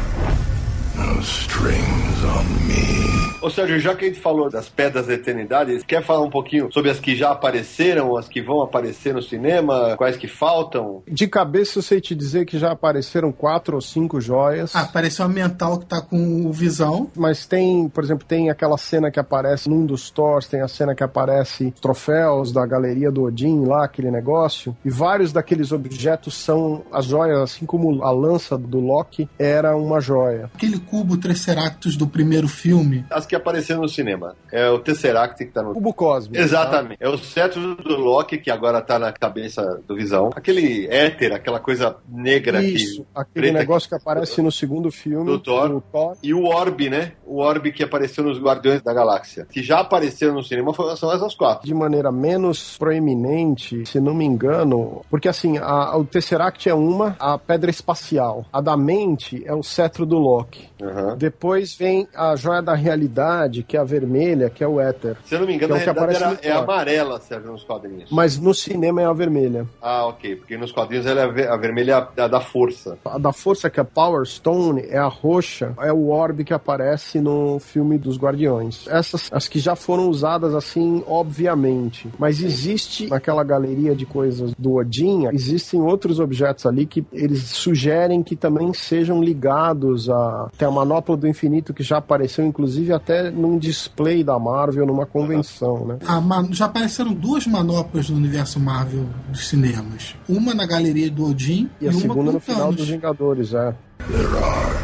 no 0.95 1.21
strings 1.21 2.23
on 2.23 2.45
me. 2.67 3.02
Ô 3.43 3.49
Sérgio, 3.49 3.77
já 3.77 3.93
que 3.93 4.05
a 4.05 4.07
gente 4.07 4.21
falou 4.21 4.49
das 4.49 4.69
Pedras 4.69 5.07
da 5.07 5.15
Eternidade, 5.15 5.83
quer 5.85 6.01
falar 6.01 6.21
um 6.21 6.29
pouquinho 6.29 6.71
sobre 6.71 6.89
as 6.89 6.97
que 6.97 7.13
já 7.13 7.31
apareceram, 7.31 8.15
as 8.15 8.29
que 8.29 8.41
vão 8.41 8.61
aparecer 8.61 9.13
no 9.13 9.21
cinema, 9.21 9.97
quais 9.97 10.15
que 10.15 10.29
faltam? 10.29 11.03
De 11.05 11.27
cabeça 11.27 11.79
eu 11.79 11.83
sei 11.83 11.99
te 11.99 12.15
dizer 12.15 12.45
que 12.45 12.57
já 12.57 12.71
apareceram 12.71 13.33
quatro 13.33 13.75
ou 13.75 13.81
cinco 13.81 14.21
joias. 14.21 14.73
Ah, 14.73 14.83
apareceu 14.83 15.25
a 15.25 15.27
mental 15.27 15.77
que 15.77 15.85
tá 15.85 15.99
com 15.99 16.45
o 16.47 16.53
Visão. 16.53 17.11
Mas 17.17 17.45
tem, 17.45 17.89
por 17.89 18.01
exemplo, 18.01 18.25
tem 18.25 18.49
aquela 18.49 18.77
cena 18.77 19.11
que 19.11 19.19
aparece 19.19 19.69
num 19.69 19.85
dos 19.85 20.09
Thors, 20.09 20.47
tem 20.47 20.61
a 20.61 20.69
cena 20.69 20.95
que 20.95 21.03
aparece 21.03 21.73
troféus 21.81 22.53
da 22.53 22.65
galeria 22.65 23.11
do 23.11 23.23
Odin 23.23 23.65
lá, 23.65 23.83
aquele 23.83 24.09
negócio, 24.09 24.73
e 24.85 24.89
vários 24.89 25.33
daqueles 25.33 25.73
objetos 25.73 26.33
são 26.35 26.85
as 26.93 27.07
joias, 27.07 27.39
assim 27.39 27.65
como 27.65 28.05
a 28.05 28.11
lança 28.11 28.57
do 28.57 28.79
Loki 28.79 29.27
era 29.37 29.75
uma 29.75 29.99
joia. 29.99 30.49
Aquele 30.55 30.79
cubo 30.79 31.17
Triceratops 31.17 31.97
do 31.97 32.07
primeiro 32.07 32.47
filme. 32.47 33.05
As 33.09 33.32
que 33.33 33.35
apareceram 33.35 33.81
no 33.81 33.89
cinema. 33.89 34.35
É 34.51 34.69
o 34.69 34.77
Tesseract 34.77 35.43
que 35.43 35.51
tá 35.51 35.63
no. 35.63 35.73
Cubo 35.73 35.93
Cósmico. 35.93 36.41
Exatamente. 36.41 36.99
Tá? 36.99 37.05
É 37.05 37.09
o 37.09 37.17
cetro 37.17 37.75
do 37.75 37.95
Loki 37.95 38.37
que 38.37 38.51
agora 38.51 38.79
tá 38.79 38.99
na 38.99 39.11
cabeça 39.11 39.81
do 39.87 39.95
Visão. 39.95 40.29
Aquele 40.35 40.87
éter, 40.87 41.33
aquela 41.33 41.59
coisa 41.59 41.97
negra 42.07 42.63
Isso, 42.63 43.05
aquele 43.15 43.51
negócio 43.51 43.89
que, 43.89 43.95
que 43.95 44.01
aparece 44.01 44.41
no 44.41 44.51
segundo 44.51 44.91
filme. 44.91 45.25
Do 45.25 45.39
Thor. 45.39 45.69
do 45.69 45.81
Thor. 45.81 46.15
E 46.21 46.33
o 46.33 46.45
Orb, 46.45 46.89
né? 46.89 47.13
O 47.25 47.39
Orb 47.39 47.71
que 47.71 47.83
apareceu 47.83 48.23
nos 48.23 48.39
Guardiões 48.39 48.81
da 48.83 48.93
Galáxia. 48.93 49.47
Que 49.51 49.63
já 49.63 49.79
apareceram 49.79 50.35
no 50.35 50.43
cinema 50.43 50.71
são 50.95 51.11
essas 51.11 51.33
quatro. 51.33 51.65
De 51.65 51.73
maneira 51.73 52.11
menos 52.11 52.77
proeminente, 52.77 53.83
se 53.87 53.99
não 53.99 54.13
me 54.13 54.25
engano, 54.25 55.01
porque 55.09 55.27
assim, 55.27 55.57
a, 55.57 55.97
o 55.97 56.05
Tesseract 56.05 56.69
é 56.69 56.73
uma, 56.73 57.15
a 57.19 57.37
pedra 57.37 57.71
espacial. 57.71 58.45
A 58.53 58.61
da 58.61 58.77
mente 58.77 59.41
é 59.45 59.53
o 59.53 59.63
cetro 59.63 60.05
do 60.05 60.19
Loki. 60.19 60.69
Uhum. 60.83 61.15
Depois 61.15 61.73
vem 61.73 62.07
a 62.13 62.35
joia 62.35 62.61
da 62.61 62.73
realidade, 62.73 63.63
que 63.63 63.77
é 63.77 63.79
a 63.79 63.83
vermelha, 63.83 64.49
que 64.49 64.63
é 64.63 64.67
o 64.67 64.79
éter. 64.79 65.15
Se 65.25 65.35
eu 65.35 65.39
não 65.39 65.47
me 65.47 65.55
engano, 65.55 65.73
que 65.75 65.89
é, 65.89 65.93
que 65.93 65.99
era, 65.99 66.39
é 66.41 66.51
amarela, 66.51 67.19
Sérgio, 67.19 67.51
nos 67.51 67.63
quadrinhos. 67.63 68.09
Mas 68.11 68.37
no 68.37 68.53
cinema 68.53 69.01
é 69.01 69.05
a 69.05 69.13
vermelha. 69.13 69.65
Ah, 69.81 70.05
ok. 70.07 70.35
Porque 70.35 70.57
nos 70.57 70.71
quadrinhos 70.71 71.05
ela 71.05 71.21
é 71.21 71.47
a 71.47 71.57
vermelha 71.57 72.07
é 72.17 72.21
a 72.21 72.27
da 72.27 72.41
força. 72.41 72.97
A 73.05 73.17
da 73.17 73.31
força, 73.31 73.69
que 73.69 73.79
é 73.79 73.83
a 73.83 73.85
Power 73.85 74.25
Stone, 74.25 74.81
é 74.81 74.97
a 74.97 75.07
roxa, 75.07 75.73
é 75.79 75.91
o 75.91 76.09
orbe 76.09 76.43
que 76.43 76.53
aparece 76.53 77.19
no 77.19 77.59
filme 77.59 77.97
dos 77.97 78.17
Guardiões. 78.17 78.87
Essas, 78.87 79.29
as 79.31 79.47
que 79.47 79.59
já 79.59 79.75
foram 79.75 80.09
usadas 80.09 80.53
assim, 80.53 81.03
obviamente. 81.07 82.09
Mas 82.17 82.41
existe 82.41 83.07
naquela 83.07 83.43
galeria 83.43 83.95
de 83.95 84.05
coisas 84.05 84.53
do 84.57 84.73
Odin, 84.75 85.27
existem 85.27 85.81
outros 85.81 86.19
objetos 86.19 86.65
ali 86.65 86.85
que 86.85 87.05
eles 87.11 87.43
sugerem 87.43 88.23
que 88.23 88.35
também 88.35 88.73
sejam 88.73 89.23
ligados 89.23 90.09
a. 90.09 90.49
Tem 90.57 90.67
a 90.67 90.71
manopla 90.73 91.15
do 91.15 91.27
infinito 91.27 91.73
que 91.73 91.83
já 91.83 91.97
apareceu, 91.97 92.45
inclusive, 92.45 92.91
até 92.91 93.31
num 93.31 93.57
display 93.57 94.23
da 94.23 94.37
Marvel, 94.37 94.85
numa 94.85 95.05
convenção, 95.05 95.85
né? 95.85 95.97
Man... 96.21 96.49
Já 96.51 96.65
apareceram 96.65 97.13
duas 97.13 97.47
manoplas 97.47 98.09
no 98.09 98.17
universo 98.17 98.59
Marvel 98.59 99.05
dos 99.29 99.47
cinemas. 99.47 100.15
Uma 100.27 100.53
na 100.53 100.65
galeria 100.65 101.09
do 101.09 101.29
Odin 101.29 101.69
e, 101.79 101.85
e 101.85 101.89
a 101.89 101.93
segunda 101.93 102.31
no 102.31 102.39
final 102.39 102.73
dos 102.73 102.87
Vingadores, 102.87 103.53
é. 103.53 103.73
There 104.09 104.25
are 104.25 104.79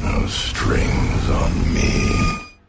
no 0.00 0.26
strings 0.26 1.28
on 1.28 1.50
me 1.74 1.83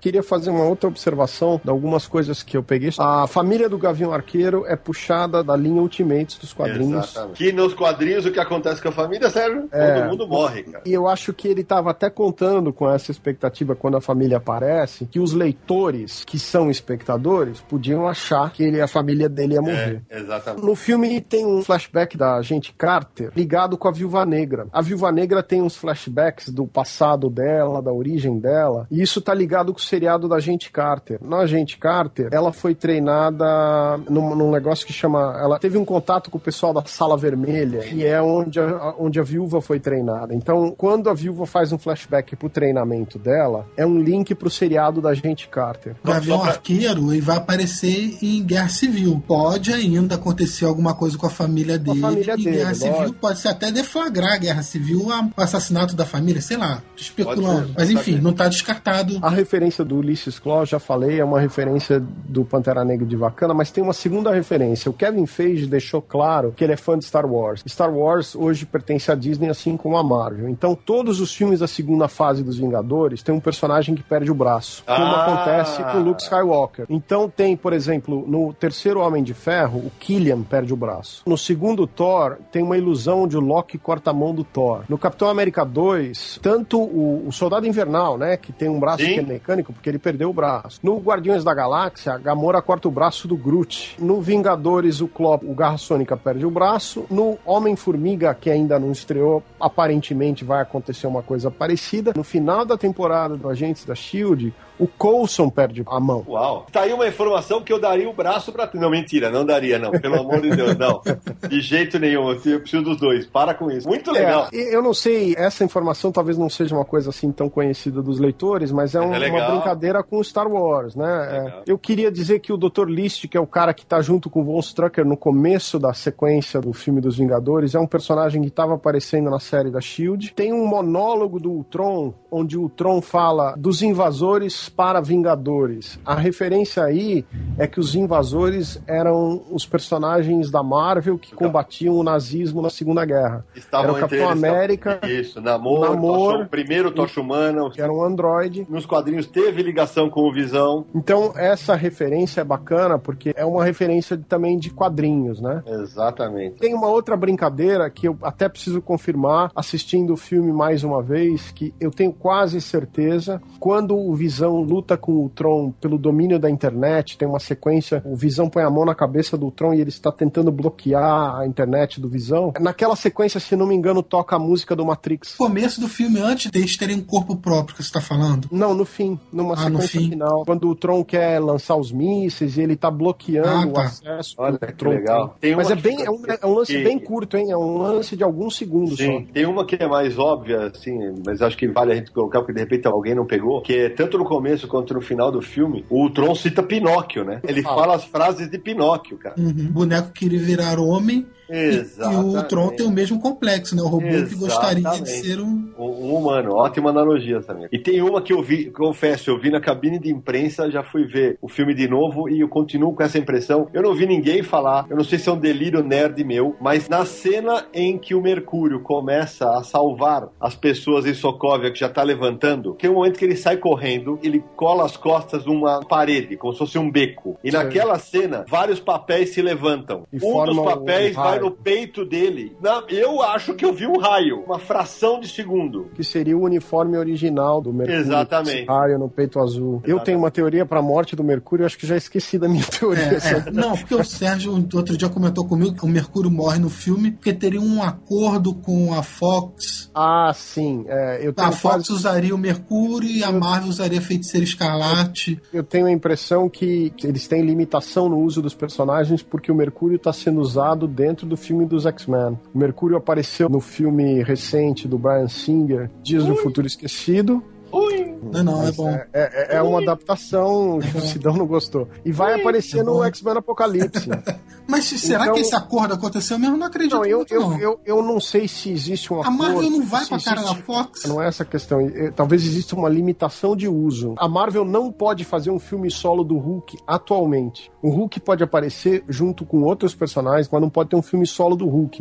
queria 0.05 0.21
fazer 0.21 0.51
uma 0.51 0.63
outra 0.63 0.87
observação 0.87 1.59
de 1.63 1.67
algumas 1.67 2.05
coisas 2.05 2.43
que 2.43 2.55
eu 2.55 2.61
peguei. 2.61 2.91
A 2.99 3.25
família 3.25 3.67
do 3.67 3.75
Gavião 3.75 4.13
Arqueiro 4.13 4.63
é 4.67 4.75
puxada 4.75 5.43
da 5.43 5.55
linha 5.55 5.81
Ultimates 5.81 6.37
dos 6.37 6.53
quadrinhos. 6.53 7.05
Exatamente. 7.05 7.37
Que 7.37 7.51
nos 7.51 7.73
quadrinhos 7.73 8.23
o 8.23 8.31
que 8.31 8.39
acontece 8.39 8.79
com 8.79 8.89
a 8.89 8.91
família, 8.91 9.31
Sérgio? 9.31 9.67
É, 9.71 10.01
Todo 10.01 10.09
mundo 10.11 10.27
morre, 10.27 10.61
cara. 10.61 10.83
E 10.85 10.93
eu 10.93 11.07
acho 11.07 11.33
que 11.33 11.47
ele 11.47 11.61
estava 11.61 11.89
até 11.89 12.07
contando 12.07 12.71
com 12.71 12.87
essa 12.87 13.09
expectativa 13.09 13.75
quando 13.75 13.97
a 13.97 14.01
família 14.01 14.37
aparece, 14.37 15.07
que 15.07 15.19
os 15.19 15.33
leitores, 15.33 16.23
que 16.23 16.37
são 16.37 16.69
espectadores, 16.69 17.59
podiam 17.61 18.07
achar 18.07 18.53
que 18.53 18.61
ele, 18.61 18.79
a 18.79 18.87
família 18.87 19.27
dele 19.27 19.55
ia 19.55 19.61
morrer. 19.61 20.03
É, 20.07 20.19
exatamente. 20.19 20.63
No 20.63 20.75
filme 20.75 21.19
tem 21.19 21.43
um 21.47 21.63
flashback 21.63 22.15
da 22.15 22.35
agente 22.35 22.71
Carter 22.77 23.31
ligado 23.35 23.75
com 23.75 23.87
a 23.87 23.91
Viúva 23.91 24.23
Negra. 24.23 24.67
A 24.71 24.83
Viúva 24.83 25.11
Negra 25.11 25.41
tem 25.41 25.63
uns 25.63 25.75
flashbacks 25.75 26.49
do 26.49 26.67
passado 26.67 27.27
dela, 27.27 27.81
da 27.81 27.91
origem 27.91 28.37
dela, 28.37 28.85
e 28.91 29.01
isso 29.01 29.19
tá 29.19 29.33
ligado 29.33 29.73
com 29.73 29.79
o 29.79 29.94
seriado 29.95 30.27
da 30.27 30.35
Agente 30.35 30.69
Carter. 30.71 31.19
Na 31.21 31.37
Agente 31.37 31.77
Carter, 31.77 32.27
ela 32.31 32.51
foi 32.51 32.75
treinada 32.75 33.97
num, 34.09 34.35
num, 34.35 34.51
negócio 34.51 34.85
que 34.85 34.91
chama. 34.91 35.37
Ela 35.39 35.57
teve 35.57 35.77
um 35.77 35.85
contato 35.85 36.29
com 36.29 36.37
o 36.37 36.41
pessoal 36.41 36.73
da 36.73 36.83
Sala 36.85 37.17
Vermelha, 37.17 37.85
e 37.85 38.03
é 38.05 38.21
onde 38.21 38.59
a, 38.59 38.93
onde 38.99 39.19
a 39.19 39.23
viúva 39.23 39.61
foi 39.61 39.79
treinada. 39.79 40.35
Então, 40.35 40.73
quando 40.77 41.09
a 41.09 41.13
viúva 41.13 41.45
faz 41.45 41.71
um 41.71 41.77
flashback 41.77 42.35
pro 42.35 42.49
treinamento 42.49 43.17
dela, 43.17 43.65
é 43.77 43.85
um 43.85 43.97
link 44.01 44.35
pro 44.35 44.49
seriado 44.49 45.01
da 45.01 45.09
Agente 45.09 45.47
Carter. 45.47 45.95
O 46.03 46.07
Gavião 46.07 46.43
Arqueiro 46.43 47.13
ele 47.13 47.21
vai 47.21 47.37
aparecer 47.37 48.17
em 48.21 48.43
Guerra 48.43 48.69
Civil. 48.69 49.23
Pode 49.25 49.71
ainda 49.71 50.15
acontecer 50.15 50.65
alguma 50.65 50.93
coisa 50.93 51.17
com 51.17 51.25
a 51.25 51.29
família 51.29 51.79
dele. 51.79 51.99
A 51.99 52.09
família 52.09 52.33
em 52.33 52.43
dele, 52.43 52.57
Guerra 52.57 52.75
Civil 52.75 53.13
pode 53.13 53.39
ser 53.39 53.47
até 53.47 53.71
deflagrar 53.71 54.33
a 54.33 54.37
Guerra 54.37 54.63
Civil, 54.63 55.07
o 55.07 55.41
assassinato 55.41 55.95
da 55.95 56.05
família, 56.05 56.41
sei 56.41 56.57
lá, 56.57 56.81
especulando. 56.97 57.73
Mas 57.77 57.89
enfim, 57.89 58.15
não 58.15 58.33
tá 58.33 58.49
descartado. 58.49 59.19
A 59.21 59.29
referência 59.29 59.84
do 59.85 59.95
Ulysses 59.97 60.39
Claw, 60.39 60.65
já 60.65 60.79
falei, 60.79 61.19
é 61.19 61.23
uma 61.23 61.39
referência 61.39 61.99
do 62.27 62.43
Pantera 62.43 62.83
Negra 62.83 63.05
de 63.05 63.15
Vakanda, 63.15 63.53
mas 63.53 63.71
tem 63.71 63.83
uma 63.83 63.93
segunda 63.93 64.31
referência. 64.31 64.89
O 64.89 64.93
Kevin 64.93 65.25
Feige 65.25 65.67
deixou 65.67 66.01
claro 66.01 66.53
que 66.55 66.63
ele 66.63 66.73
é 66.73 66.77
fã 66.77 66.97
de 66.97 67.05
Star 67.05 67.25
Wars. 67.25 67.63
Star 67.67 67.93
Wars 67.93 68.35
hoje 68.35 68.65
pertence 68.65 69.11
à 69.11 69.15
Disney, 69.15 69.49
assim 69.49 69.77
como 69.77 69.97
a 69.97 70.03
Marvel. 70.03 70.49
Então, 70.49 70.75
todos 70.75 71.19
os 71.21 71.33
filmes 71.33 71.59
da 71.59 71.67
segunda 71.67 72.07
fase 72.07 72.43
dos 72.43 72.57
Vingadores 72.57 73.21
tem 73.23 73.33
um 73.33 73.39
personagem 73.39 73.95
que 73.95 74.03
perde 74.03 74.31
o 74.31 74.35
braço, 74.35 74.83
como 74.85 74.97
Ah. 75.05 75.25
acontece 75.25 75.83
com 75.91 75.99
Luke 75.99 76.21
Skywalker. 76.21 76.85
Então, 76.89 77.29
tem, 77.29 77.55
por 77.55 77.73
exemplo, 77.73 78.25
no 78.27 78.53
terceiro 78.53 78.99
Homem 78.99 79.23
de 79.23 79.33
Ferro, 79.33 79.79
o 79.79 79.91
Killian 79.99 80.41
perde 80.43 80.73
o 80.73 80.77
braço. 80.77 81.21
No 81.25 81.37
segundo 81.37 81.85
Thor, 81.85 82.37
tem 82.51 82.63
uma 82.63 82.77
ilusão 82.77 83.23
onde 83.23 83.37
o 83.37 83.41
Loki 83.41 83.77
corta 83.77 84.09
a 84.11 84.13
mão 84.13 84.33
do 84.33 84.43
Thor. 84.43 84.81
No 84.89 84.97
Capitão 84.97 85.27
América 85.29 85.63
2, 85.63 86.39
tanto 86.41 86.79
o, 86.81 87.27
o 87.27 87.31
Soldado 87.31 87.67
Invernal, 87.67 88.17
né, 88.17 88.37
que 88.37 88.51
tem 88.51 88.69
um 88.69 88.79
braço 88.79 89.03
Sim. 89.03 89.13
que 89.13 89.19
é 89.19 89.23
mecânico, 89.23 89.73
porque 89.75 89.89
ele 89.89 89.99
perdeu 89.99 90.29
o 90.29 90.33
braço. 90.33 90.79
No 90.81 90.97
Guardiões 90.97 91.43
da 91.43 91.53
Galáxia, 91.53 92.13
a 92.13 92.17
Gamora 92.17 92.61
corta 92.61 92.87
o 92.87 92.91
braço 92.91 93.27
do 93.27 93.35
Groot. 93.37 93.95
No 93.99 94.21
Vingadores, 94.21 95.01
o 95.01 95.07
Klopp, 95.07 95.43
o 95.43 95.53
Garra 95.53 95.77
Sônica 95.77 96.15
perde 96.17 96.45
o 96.45 96.49
braço. 96.51 97.05
No 97.09 97.37
Homem-Formiga, 97.45 98.33
que 98.33 98.49
ainda 98.49 98.79
não 98.79 98.91
estreou, 98.91 99.43
aparentemente 99.59 100.43
vai 100.45 100.61
acontecer 100.61 101.07
uma 101.07 101.21
coisa 101.21 101.51
parecida. 101.51 102.13
No 102.15 102.23
final 102.23 102.65
da 102.65 102.77
temporada 102.77 103.35
do 103.35 103.49
Agentes 103.49 103.83
da 103.85 103.93
S.H.I.E.L.D., 103.93 104.53
o 104.77 104.87
Coulson 104.87 105.49
perde 105.49 105.83
a 105.87 105.99
mão. 106.01 106.25
Uau. 106.27 106.65
Tá 106.69 106.81
aí 106.81 106.91
uma 106.91 107.07
informação 107.07 107.61
que 107.61 107.71
eu 107.71 107.79
daria 107.79 108.09
o 108.09 108.13
braço 108.13 108.51
pra. 108.51 108.69
Não, 108.73 108.89
mentira, 108.89 109.31
não 109.31 109.45
daria, 109.45 109.79
não. 109.79 109.91
Pelo 109.91 110.19
amor 110.19 110.41
de 110.41 110.49
Deus, 110.53 110.77
não. 110.77 111.01
De 111.47 111.61
jeito 111.61 111.97
nenhum. 111.97 112.29
Eu 112.31 112.59
preciso 112.59 112.83
dos 112.83 112.97
dois. 112.97 113.25
Para 113.25 113.53
com 113.53 113.71
isso. 113.71 113.87
Muito 113.87 114.11
legal. 114.11 114.49
É, 114.53 114.75
eu 114.75 114.81
não 114.81 114.93
sei, 114.93 115.33
essa 115.37 115.63
informação 115.63 116.11
talvez 116.11 116.37
não 116.37 116.49
seja 116.49 116.75
uma 116.75 116.83
coisa 116.83 117.09
assim 117.09 117.31
tão 117.31 117.47
conhecida 117.49 118.01
dos 118.01 118.19
leitores, 118.19 118.69
mas 118.69 118.93
é, 118.95 118.99
um- 118.99 119.13
é 119.13 119.17
uma. 119.29 119.54
Brincadeira 119.55 120.03
com 120.03 120.23
Star 120.23 120.47
Wars, 120.47 120.95
né? 120.95 121.05
É, 121.05 121.63
eu 121.67 121.77
queria 121.77 122.11
dizer 122.11 122.39
que 122.39 122.51
o 122.53 122.57
Dr. 122.57 122.87
List, 122.87 123.27
que 123.27 123.37
é 123.37 123.39
o 123.39 123.47
cara 123.47 123.73
que 123.73 123.85
tá 123.85 124.01
junto 124.01 124.29
com 124.29 124.41
o 124.41 124.43
Von 124.43 124.59
Strucker 124.59 125.05
no 125.05 125.17
começo 125.17 125.77
da 125.79 125.93
sequência 125.93 126.59
do 126.61 126.73
filme 126.73 127.01
dos 127.01 127.17
Vingadores, 127.17 127.75
é 127.75 127.79
um 127.79 127.87
personagem 127.87 128.41
que 128.41 128.47
estava 128.49 128.75
aparecendo 128.75 129.29
na 129.29 129.39
série 129.39 129.69
da 129.71 129.81
Shield. 129.81 130.33
Tem 130.35 130.53
um 130.53 130.65
monólogo 130.67 131.39
do 131.39 131.51
Ultron, 131.51 132.13
onde 132.31 132.57
o 132.57 132.61
Ultron 132.63 133.01
fala 133.01 133.55
dos 133.57 133.81
invasores 133.81 134.69
para 134.69 135.01
Vingadores. 135.01 135.99
A 136.05 136.15
referência 136.15 136.83
aí 136.83 137.25
é 137.57 137.67
que 137.67 137.79
os 137.79 137.95
invasores 137.95 138.81
eram 138.87 139.43
os 139.51 139.65
personagens 139.65 140.49
da 140.51 140.61
Marvel 140.63 141.17
que 141.17 141.33
combatiam 141.35 141.95
o 141.95 142.03
nazismo 142.03 142.61
na 142.61 142.69
Segunda 142.69 143.03
Guerra. 143.05 143.45
Estavam 143.55 143.89
Era 143.89 143.93
o 143.97 143.99
Capitão 143.99 144.31
eles, 144.31 144.43
América, 144.43 144.99
Isso, 145.07 145.41
Namor, 145.41 145.89
Namor, 145.89 146.33
Tocha- 146.37 146.45
primeiro 146.49 146.91
Tocha 146.91 147.21
Humana. 147.21 147.69
que 147.69 147.81
era 147.81 147.91
um 147.91 148.03
androide. 148.03 148.65
Nos 148.69 148.85
quadrinhos 148.85 149.25
teve 149.27 149.44
ligação 149.51 150.09
com 150.09 150.21
o 150.21 150.33
Visão. 150.33 150.85
Então, 150.93 151.33
essa 151.35 151.75
referência 151.75 152.41
é 152.41 152.43
bacana 152.43 152.97
porque 152.97 153.33
é 153.35 153.45
uma 153.45 153.63
referência 153.63 154.17
também 154.17 154.57
de 154.57 154.69
quadrinhos, 154.69 155.41
né? 155.41 155.63
Exatamente. 155.65 156.57
Tem 156.57 156.73
uma 156.73 156.87
outra 156.87 157.15
brincadeira 157.15 157.89
que 157.89 158.07
eu 158.07 158.17
até 158.21 158.47
preciso 158.47 158.81
confirmar 158.81 159.51
assistindo 159.55 160.13
o 160.13 160.17
filme 160.17 160.51
mais 160.51 160.83
uma 160.83 161.01
vez, 161.01 161.51
que 161.51 161.73
eu 161.79 161.91
tenho 161.91 162.13
quase 162.13 162.61
certeza, 162.61 163.41
quando 163.59 163.97
o 163.97 164.13
Visão 164.15 164.61
luta 164.61 164.97
com 164.97 165.25
o 165.25 165.29
Tron 165.29 165.71
pelo 165.71 165.97
domínio 165.97 166.39
da 166.39 166.49
internet, 166.49 167.17
tem 167.17 167.27
uma 167.27 167.39
sequência, 167.39 168.01
o 168.05 168.15
Visão 168.15 168.49
põe 168.49 168.63
a 168.63 168.69
mão 168.69 168.85
na 168.85 168.95
cabeça 168.95 169.37
do 169.37 169.51
Tron 169.51 169.73
e 169.73 169.81
ele 169.81 169.89
está 169.89 170.11
tentando 170.11 170.51
bloquear 170.51 171.37
a 171.37 171.45
internet 171.45 171.99
do 171.99 172.09
Visão. 172.09 172.53
Naquela 172.59 172.95
sequência, 172.95 173.39
se 173.39 173.55
não 173.55 173.67
me 173.67 173.75
engano, 173.75 174.01
toca 174.01 174.35
a 174.35 174.39
música 174.39 174.75
do 174.75 174.85
Matrix. 174.85 175.35
Começo 175.35 175.79
do 175.79 175.87
filme, 175.87 176.19
antes 176.19 176.51
deles 176.51 176.77
terem 176.77 176.97
um 176.97 177.03
corpo 177.03 177.35
próprio 177.35 177.75
que 177.75 177.83
você 177.83 177.91
tá 177.91 178.01
falando. 178.01 178.47
Não, 178.51 178.73
no 178.73 178.85
fim, 178.85 179.19
numa 179.35 179.53
Ah, 179.53 179.57
sequência 179.57 179.99
final. 179.99 180.43
Quando 180.45 180.69
o 180.69 180.75
Tron 180.75 181.03
quer 181.03 181.39
lançar 181.39 181.75
os 181.75 181.91
mísseis 181.91 182.57
e 182.57 182.61
ele 182.61 182.75
tá 182.75 182.89
bloqueando 182.89 183.47
Ah, 183.49 183.65
o 183.67 183.73
tá. 183.73 183.81
acesso. 183.83 184.35
Olha 184.37 184.57
que 184.57 184.65
o 184.71 184.75
Tron 184.75 184.89
legal. 184.91 185.35
tem. 185.39 185.55
Mas 185.55 185.69
é 185.69 185.75
bem, 185.75 186.01
é 186.03 186.09
um, 186.09 186.21
é 186.25 186.45
um 186.45 186.53
lance 186.53 186.73
que- 186.73 186.83
bem 186.83 186.97
curto, 186.97 187.37
hein? 187.37 187.51
É 187.51 187.57
um 187.57 187.77
lance 187.77 188.15
de 188.15 188.23
alguns 188.23 188.55
segundos 188.55 188.97
Sim, 188.97 189.25
só. 189.27 189.33
tem 189.33 189.45
uma 189.45 189.65
que 189.65 189.75
é 189.75 189.87
mais 189.87 190.17
óbvia, 190.17 190.67
assim, 190.67 190.97
mas 191.25 191.41
acho 191.41 191.57
que 191.57 191.67
vale 191.67 191.91
a 191.91 191.95
gente 191.95 192.11
colocar, 192.11 192.39
porque 192.39 192.53
de 192.53 192.59
repente 192.61 192.87
alguém 192.87 193.13
não 193.13 193.25
pegou, 193.25 193.61
que 193.61 193.73
é 193.73 193.89
tanto 193.89 194.17
no 194.17 194.25
começo 194.25 194.67
quanto 194.67 194.93
no 194.93 195.01
final 195.01 195.31
do 195.31 195.41
filme, 195.41 195.85
o 195.89 196.09
Tron 196.09 196.33
cita 196.35 196.63
Pinóquio, 196.63 197.23
né? 197.25 197.41
Ele 197.43 197.61
Fala. 197.61 197.75
fala 197.81 197.95
as 197.95 198.05
frases 198.05 198.49
de 198.49 198.57
Pinóquio, 198.57 199.17
cara. 199.17 199.35
Uhum. 199.37 199.67
O 199.69 199.73
boneco 199.73 200.11
queria 200.11 200.39
virar 200.39 200.79
homem 200.79 201.25
e, 201.49 201.55
e 201.55 201.75
Exatamente. 201.77 202.37
o 202.37 202.43
Tron 202.43 202.69
tem 202.69 202.85
o 202.85 202.91
mesmo 202.91 203.19
complexo, 203.19 203.75
né? 203.75 203.81
O 203.81 203.87
robô 203.87 204.07
que 204.07 204.35
gostaria 204.35 204.75
de 204.75 204.79
Exatamente. 204.81 205.09
ser 205.09 205.39
um. 205.39 205.73
Um, 205.77 205.83
um 205.83 206.15
humano, 206.15 206.53
ótima 206.55 206.89
analogia 206.89 207.41
também. 207.41 207.67
E 207.71 207.79
tem 207.79 208.01
uma 208.01 208.21
que 208.21 208.33
eu 208.33 208.41
vi, 208.41 208.71
confesso, 208.71 209.29
eu 209.29 209.39
vi 209.39 209.49
na 209.49 209.59
cabine 209.59 209.99
de 209.99 210.11
imprensa, 210.11 210.69
já 210.69 210.83
fui 210.83 211.05
ver 211.05 211.37
o 211.41 211.47
filme 211.47 211.73
de 211.73 211.87
novo 211.87 212.29
e 212.29 212.39
eu 212.39 212.47
continuo 212.47 212.93
com 212.93 213.03
essa 213.03 213.17
impressão. 213.17 213.67
Eu 213.73 213.83
não 213.83 213.93
vi 213.93 214.05
ninguém 214.05 214.43
falar, 214.43 214.85
eu 214.89 214.97
não 214.97 215.03
sei 215.03 215.19
se 215.19 215.29
é 215.29 215.31
um 215.31 215.39
delírio 215.39 215.83
nerd 215.83 216.23
meu, 216.23 216.55
mas 216.59 216.87
na 216.89 217.05
cena 217.05 217.65
em 217.73 217.97
que 217.97 218.15
o 218.15 218.21
Mercúrio 218.21 218.81
começa 218.81 219.49
a 219.57 219.63
salvar 219.63 220.29
as 220.39 220.55
pessoas 220.55 221.05
em 221.05 221.13
Sokovia 221.13 221.71
que 221.71 221.79
já 221.79 221.89
tá 221.89 222.03
levantando, 222.03 222.73
tem 222.73 222.89
um 222.89 222.95
momento 222.95 223.19
que 223.19 223.25
ele 223.25 223.35
sai 223.35 223.57
correndo, 223.57 224.19
ele 224.23 224.43
cola 224.55 224.85
as 224.85 224.97
costas 224.97 225.45
numa 225.45 225.81
parede, 225.81 226.37
como 226.37 226.53
se 226.53 226.59
fosse 226.59 226.77
um 226.77 226.89
beco. 226.89 227.37
E 227.43 227.51
Sim. 227.51 227.57
naquela 227.57 227.99
cena, 227.99 228.45
vários 228.47 228.79
papéis 228.79 229.33
se 229.33 229.41
levantam. 229.41 230.05
E 230.11 230.17
um 230.17 230.19
dos 230.19 230.29
formam 230.31 230.63
um 230.63 230.65
papéis 230.65 231.15
vai 231.35 231.49
no 231.49 231.51
peito 231.51 232.05
dele. 232.05 232.55
Na- 232.61 232.83
eu 232.89 233.21
acho 233.21 233.53
que 233.53 233.65
eu 233.65 233.73
vi 233.73 233.85
um 233.87 233.97
raio, 233.97 234.41
uma 234.45 234.59
fração 234.59 235.19
de 235.19 235.27
segundo. 235.27 235.89
Que 235.95 236.03
seria 236.03 236.37
o 236.37 236.43
uniforme 236.43 236.97
original 236.97 237.61
do 237.61 237.71
Mercúrio. 237.73 238.01
Exatamente. 238.01 238.57
esse 238.59 238.65
Raio 238.67 238.99
no 238.99 239.09
peito 239.09 239.39
azul. 239.39 239.81
Eu 239.85 239.99
tenho 239.99 240.17
uma 240.17 240.31
teoria 240.31 240.65
pra 240.65 240.81
morte 240.81 241.15
do 241.15 241.23
Mercúrio, 241.23 241.65
acho 241.65 241.77
que 241.77 241.87
já 241.87 241.95
esqueci 241.97 242.37
da 242.37 242.47
minha 242.47 242.63
teoria. 242.79 243.03
É, 243.03 243.47
é. 243.47 243.51
Não, 243.51 243.75
porque 243.77 243.95
o 243.95 244.03
Sérgio 244.03 244.53
outro 244.73 244.97
dia 244.97 245.09
comentou 245.09 245.45
comigo 245.47 245.75
que 245.75 245.85
o 245.85 245.87
Mercúrio 245.87 246.29
morre 246.31 246.59
no 246.59 246.69
filme 246.69 247.11
porque 247.11 247.33
teria 247.33 247.61
um 247.61 247.81
acordo 247.83 248.53
com 248.53 248.93
a 248.93 249.03
Fox. 249.03 249.89
Ah, 249.93 250.31
sim. 250.35 250.85
é, 250.87 251.19
eu, 251.25 251.33
tenho 251.33 251.47
A 251.47 251.51
Fox 251.51 251.75
quase- 251.87 251.91
usaria 251.93 252.35
o 252.35 252.37
Mercúrio 252.37 253.09
e 253.09 253.23
a 253.23 253.31
Marvel 253.31 253.69
usaria 253.69 254.01
Feiticeiro 254.01 254.43
Escarlate. 254.43 255.39
eu 255.53 255.63
tenho 255.63 255.85
a 255.87 255.91
impressão 255.91 256.49
que, 256.49 256.89
que 256.91 257.07
eles 257.07 257.27
têm 257.27 257.41
limitação 257.43 258.09
no 258.09 258.19
uso 258.19 258.41
dos 258.41 258.53
personagens 258.53 259.21
porque 259.23 259.51
o 259.51 259.55
Mercúrio 259.55 259.95
está 259.95 260.11
sendo 260.11 260.39
usado 260.41 260.87
dentro 260.87 261.24
do 261.25 261.37
filme 261.37 261.65
dos 261.65 261.85
X-Men. 261.85 262.39
O 262.53 262.57
Mercúrio 262.57 262.97
apareceu 262.97 263.49
no 263.49 263.59
filme 263.59 264.23
recente 264.23 264.87
do 264.87 264.97
Brian 264.97 265.27
Singer, 265.27 265.89
Dias 266.01 266.25
do 266.25 266.35
Futuro 266.35 266.67
Esquecido. 266.67 267.43
Ui! 267.77 268.15
Não, 268.31 268.43
não, 268.43 268.67
é 268.67 268.71
bom. 268.71 268.89
É, 268.89 269.05
é- 269.13 269.55
é 269.57 269.61
uma 269.61 269.81
adaptação 269.81 270.79
que 270.79 270.97
o 270.97 271.01
Sidão 271.01 271.35
não 271.35 271.45
gostou. 271.45 271.87
E 272.03 272.11
vai 272.11 272.39
aparecer 272.39 272.79
é 272.79 272.83
no. 272.83 273.03
X-Men 273.03 273.37
Apocalipse. 273.37 274.09
Mas 274.67 274.85
será 274.85 275.23
Então- 275.25 275.35
que 275.35 275.41
esse 275.41 275.55
acordo 275.55 275.93
aconteceu 275.93 276.39
mesmo? 276.39 276.57
Não 276.57 276.65
acredito 276.65 276.95
Não, 276.95 277.05
eu, 277.05 277.17
muito, 277.17 277.33
eu, 277.33 277.41
não. 277.41 277.59
eu, 277.59 277.79
eu 277.85 278.01
não 278.01 278.19
sei 278.19 278.47
se 278.47 278.71
existe 278.71 279.13
um 279.13 279.17
A 279.17 279.21
acordo. 279.21 279.37
Marvel 279.37 279.69
não 279.69 279.83
vai 279.85 280.03
se 280.03 280.09
com 280.09 280.15
a 280.15 280.19
cara 280.19 280.41
da 280.41 280.55
Fox. 280.55 281.03
Não 281.05 281.21
é 281.21 281.27
essa 281.27 281.43
a 281.43 281.45
questão. 281.45 281.79
Eh, 281.81 282.11
Talvez 282.15 282.43
exista 282.43 282.75
uma 282.75 282.89
limitação 282.89 283.55
de 283.55 283.67
uso. 283.67 284.15
A 284.17 284.27
Marvel 284.27 284.65
não 284.65 284.91
pode 284.91 285.23
fazer 285.23 285.51
um 285.51 285.59
filme 285.59 285.91
solo 285.91 286.23
do 286.23 286.37
Hulk 286.37 286.77
atualmente. 286.87 287.71
O 287.81 287.89
Hulk 287.91 288.19
pode 288.21 288.43
aparecer 288.43 289.03
junto 289.07 289.45
com 289.45 289.61
outros 289.61 289.93
personagens, 289.93 290.49
mas 290.51 290.61
não 290.61 290.69
pode 290.69 290.89
ter 290.89 290.95
um 290.95 291.01
filme 291.03 291.27
solo 291.27 291.55
do 291.55 291.67
Hulk. 291.67 291.99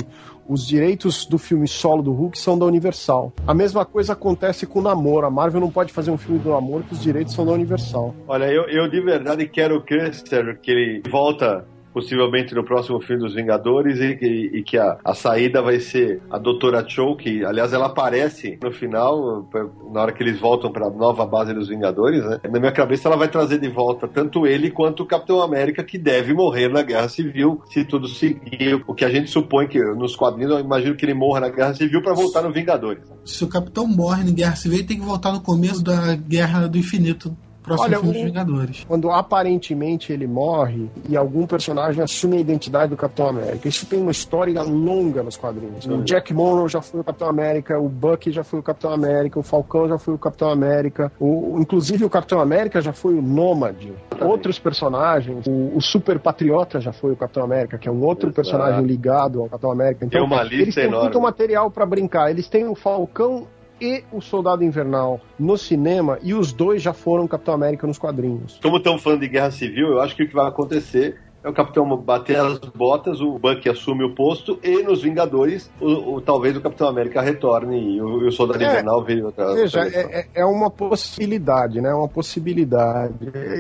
Os 0.49 0.67
direitos 0.67 1.27
do 1.27 1.39
filme 1.39 1.67
solo 1.67 2.03
do 2.03 2.13
Hulk 2.13 2.39
são 2.39 2.59
da 2.59 2.67
Universal. 2.67 3.33
A 3.47 3.55
mesma 3.55 3.85
coisa 3.85 4.13
acontece 4.13 4.67
com 4.67 4.79
o 4.79 4.83
Namor. 4.83 5.25
A 5.25 5.31
Marvel 5.31 5.61
não 5.61 5.71
pode 5.71 5.93
fazer 5.93 6.11
um 6.11 6.19
filme 6.19 6.39
do 6.39 6.51
Namor 6.51 6.83
que 6.83 6.93
os 6.93 7.01
direitos 7.01 7.35
são 7.35 7.47
da 7.47 7.53
Universal. 7.53 8.15
Olha, 8.29 8.47
eu, 8.47 8.65
eu 8.65 8.89
de 8.89 9.01
verdade 9.01 9.47
quero 9.47 9.81
crer, 9.83 10.15
Sérgio, 10.15 10.57
que 10.61 10.71
ele 10.71 11.03
volta 11.09 11.65
possivelmente 11.95 12.55
no 12.55 12.65
próximo 12.65 13.01
filme 13.01 13.23
dos 13.23 13.35
Vingadores 13.35 14.01
e, 14.01 14.17
que- 14.17 14.51
e 14.53 14.63
que 14.65 14.77
a, 14.77 14.99
a 15.05 15.15
saída 15.15 15.63
vai 15.63 15.79
ser 15.79 16.21
a 16.29 16.37
Doutora 16.39 16.85
Cho, 16.87 17.15
que 17.17 17.45
aliás 17.45 17.73
ela 17.73 17.87
aparece 17.87 18.59
no 18.63 18.73
final, 18.73 19.49
na 19.93 20.03
hora 20.03 20.13
que 20.13 20.23
eles 20.23 20.39
voltam 20.39 20.73
para 20.73 20.89
a 20.89 20.91
nova 20.91 21.25
base 21.25 21.55
dos 21.55 21.69
Vingadores, 21.69 22.25
né? 22.25 22.41
Na 22.51 22.59
minha 22.59 22.73
cabeça 22.73 23.09
ela 23.09 23.17
vai 23.17 23.29
trazer 23.29 23.59
de 23.61 23.69
volta 23.69 24.09
tanto 24.09 24.47
ele 24.47 24.71
quanto 24.71 25.05
o 25.05 25.07
Capitão 25.07 25.41
América, 25.41 25.85
que 25.85 25.97
deve 25.97 26.35
morrer 26.35 26.69
na 26.69 26.83
Guerra 26.83 27.09
Civil, 27.09 27.63
se 27.71 27.85
tudo 27.85 28.09
seguir. 28.09 28.83
O 28.87 28.93
que 28.95 29.05
a 29.05 29.11
gente 29.11 29.31
supõe 29.31 29.69
que 29.69 29.79
nos 29.95 30.17
quadrinhos, 30.17 30.51
eu 30.53 30.59
imagino 30.61 30.97
que 30.97 31.05
ele 31.05 31.15
morra 31.15 31.41
na 31.41 31.49
Guerra 31.49 31.75
Civil 31.75 32.03
para 32.03 32.13
voltar 32.15 32.43
no 32.43 32.53
Vingadores. 32.53 33.05
Se 33.25 33.45
o 33.45 33.49
Capitão 33.49 33.87
morre 33.87 34.29
em 34.29 34.35
Guerra 34.35 34.57
Civil, 34.57 34.79
ele 34.79 34.87
tem 34.89 34.99
que 34.99 35.05
voltar 35.05 35.33
no 35.33 35.41
começo 35.41 35.83
da 35.85 36.17
Guerra 36.17 36.67
do 36.67 36.77
Infinito. 36.77 37.37
Próximo 37.65 37.87
Olha, 37.89 37.99
filme 37.99 38.13
dos 38.13 38.23
Vingadores. 38.25 38.85
Quando 38.87 39.11
aparentemente 39.11 40.13
ele 40.13 40.27
morre 40.27 40.91
e 41.09 41.17
algum 41.17 41.47
personagem 41.47 42.05
assume 42.05 42.37
a 42.37 42.41
identidade 42.41 42.91
do 42.91 42.97
Capitão 42.97 43.29
América. 43.29 43.67
Isso 43.67 43.87
tem 43.87 43.99
uma 43.99 44.11
história 44.11 44.63
longa 44.63 45.23
nos 45.23 45.37
quadrinhos. 45.37 45.87
O 45.87 46.03
Jack 46.03 46.35
Monroe 46.35 46.69
já 46.69 46.83
foi 46.83 47.01
o 47.01 47.05
Capitão 47.05 47.29
América, 47.29 47.79
o 47.79 47.89
Bucky 47.89 48.31
já 48.31 48.45
foi 48.45 48.61
o 48.61 48.63
Capitão 48.63 48.93
América, 48.93 49.39
o 49.39 49.43
Falcão 49.43 49.89
já 49.89 49.97
foi 49.99 50.13
o 50.15 50.19
Capitão 50.19 50.51
América, 50.51 51.11
o, 51.19 51.59
inclusive 51.59 52.05
o 52.05 52.11
Capitão 52.11 52.39
América 52.39 52.83
já 52.83 52.93
foi 52.93 53.15
o 53.15 53.23
Nômade. 53.23 53.93
Outros 54.21 54.59
personagens, 54.59 55.47
o, 55.47 55.73
o 55.75 55.81
Super 55.81 56.19
Patriota 56.19 56.81
já 56.81 56.93
foi 56.93 57.13
o 57.13 57.17
Capitão 57.17 57.45
América, 57.45 57.79
que 57.79 57.89
é 57.89 57.91
um 57.91 58.05
outro 58.05 58.27
Exato. 58.29 58.35
personagem 58.35 58.85
ligado 58.85 59.41
ao 59.41 59.49
Capitão 59.49 59.73
América. 59.73 60.05
Então, 60.05 60.21
Tem 60.21 60.29
uma 60.29 60.43
lista 60.43 60.57
eles 60.63 60.75
têm 60.75 60.85
enorme. 60.85 61.05
muito 61.05 61.21
material 61.21 61.71
pra 61.71 61.87
brincar. 61.87 62.31
Eles 62.31 62.47
têm 62.47 62.69
o 62.69 62.75
Falcão 62.75 63.47
e 63.85 64.03
o 64.11 64.23
Soldado 64.23 64.65
Invernal 64.65 65.21
no 65.39 65.59
cinema 65.59 66.19
e 66.23 66.33
os 66.33 66.55
dois 66.55 66.81
já 66.81 66.95
foram 66.95 67.29
Capitão 67.29 67.53
América 67.53 67.87
nos 67.87 67.99
quadrinhos. 67.99 68.59
Como 68.63 68.79
estão 68.79 68.97
falando 68.97 69.21
de 69.21 69.29
guerra 69.29 69.51
civil, 69.51 69.89
eu 69.89 70.01
acho 70.01 70.17
que 70.17 70.23
o 70.23 70.29
que 70.29 70.35
vai 70.35 70.49
acontecer 70.49 71.21
é 71.45 71.49
o 71.49 71.53
Capitão 71.53 71.85
bater 71.99 72.39
as 72.41 72.59
botas, 72.59 73.21
o 73.21 73.39
Bucky 73.39 73.69
assume 73.69 74.03
o 74.03 74.15
posto 74.15 74.59
e 74.63 74.83
nos 74.83 75.03
Vingadores, 75.03 75.71
o, 75.79 76.15
o 76.15 76.21
talvez 76.21 76.57
o 76.57 76.61
Capitão 76.61 76.89
América 76.89 77.21
retorne 77.21 77.97
e 77.97 78.01
o, 78.01 78.27
o 78.27 78.33
Soldado 78.33 78.65
É, 78.65 78.67
Invernal 78.67 79.05
veio 79.05 79.27
outra. 79.27 79.53
Veja, 79.55 79.81
é, 79.87 80.21
é- 80.21 80.27
é 80.37 80.45
uma 80.45 80.71
possibilidade, 80.71 81.81
né? 81.83 81.93
Uma 81.93 82.09
possibilidade. 82.09 83.15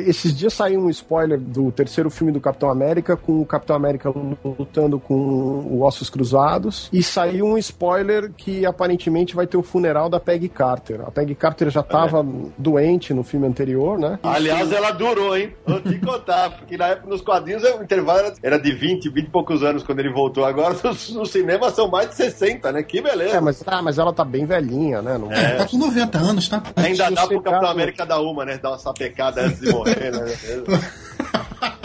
Esses 0.06 0.34
dias 0.36 0.54
saiu 0.54 0.80
um 0.80 0.88
spoiler 0.88 1.38
do 1.38 1.70
terceiro 1.70 2.08
filme 2.08 2.32
do 2.32 2.40
Capitão 2.40 2.70
América, 2.70 3.16
com 3.16 3.42
o 3.42 3.46
Capitão 3.46 3.76
América 3.76 4.10
lutando 4.58 4.98
com 4.98 5.14
o 5.14 5.82
Ossos 5.82 6.08
Cruzados, 6.08 6.88
e 6.92 7.02
saiu 7.02 7.44
um 7.46 7.58
spoiler 7.58 8.32
que 8.34 8.64
aparentemente 8.64 9.34
vai 9.36 9.46
ter 9.46 9.58
o 9.58 9.62
funeral 9.62 10.08
da 10.08 10.18
Peggy 10.18 10.48
Carter. 10.48 11.02
A 11.02 11.10
Peggy 11.10 11.34
Carter 11.34 11.68
já 11.68 11.80
estava 11.80 12.24
doente 12.56 13.12
no 13.12 13.22
filme 13.22 13.46
anterior, 13.46 13.98
né? 13.98 14.18
Aliás, 14.22 14.72
ela 14.72 14.90
durou, 14.90 15.36
hein? 15.36 15.52
Vou 15.66 15.80
te 15.80 15.98
contar, 15.98 16.50
porque 16.50 16.78
na 16.78 16.86
época 16.88 17.10
nos 17.10 17.20
quadrinhos 17.20 17.62
o 17.78 17.82
intervalo 17.82 18.32
era- 18.42 18.58
de 18.58 18.72
20, 18.72 19.08
20 19.10 19.26
e 19.26 19.30
poucos 19.30 19.62
anos 19.62 19.82
quando 19.82 20.00
ele 20.00 20.12
voltou. 20.12 20.44
Agora 20.44 20.74
nos, 20.84 21.10
no 21.12 21.26
cinema 21.26 21.70
são 21.70 21.88
mais 21.88 22.08
de 22.10 22.14
60, 22.16 22.72
né? 22.72 22.82
Que 22.82 23.00
beleza. 23.02 23.36
É, 23.36 23.40
mas, 23.40 23.58
tá, 23.60 23.80
mas 23.82 23.98
ela 23.98 24.12
tá 24.12 24.24
bem 24.24 24.44
velhinha, 24.46 25.02
né? 25.02 25.18
Não- 25.18 25.30
É, 25.32 25.56
tá 25.56 25.66
com 25.66 25.76
90 25.78 26.18
anos, 26.18 26.48
tá? 26.48 26.62
Ainda 26.76 27.10
dá 27.10 27.26
pro 27.26 27.38
o 27.38 27.42
Capitão 27.42 27.68
América 27.70 28.04
dar 28.06 28.20
uma, 28.20 28.44
né? 28.44 28.58
Dar 28.58 28.70
uma 28.70 28.78
sapecada 28.78 29.42
antes 29.42 29.60
de 29.60 29.70
morrer, 29.70 30.10
né? 30.12 30.24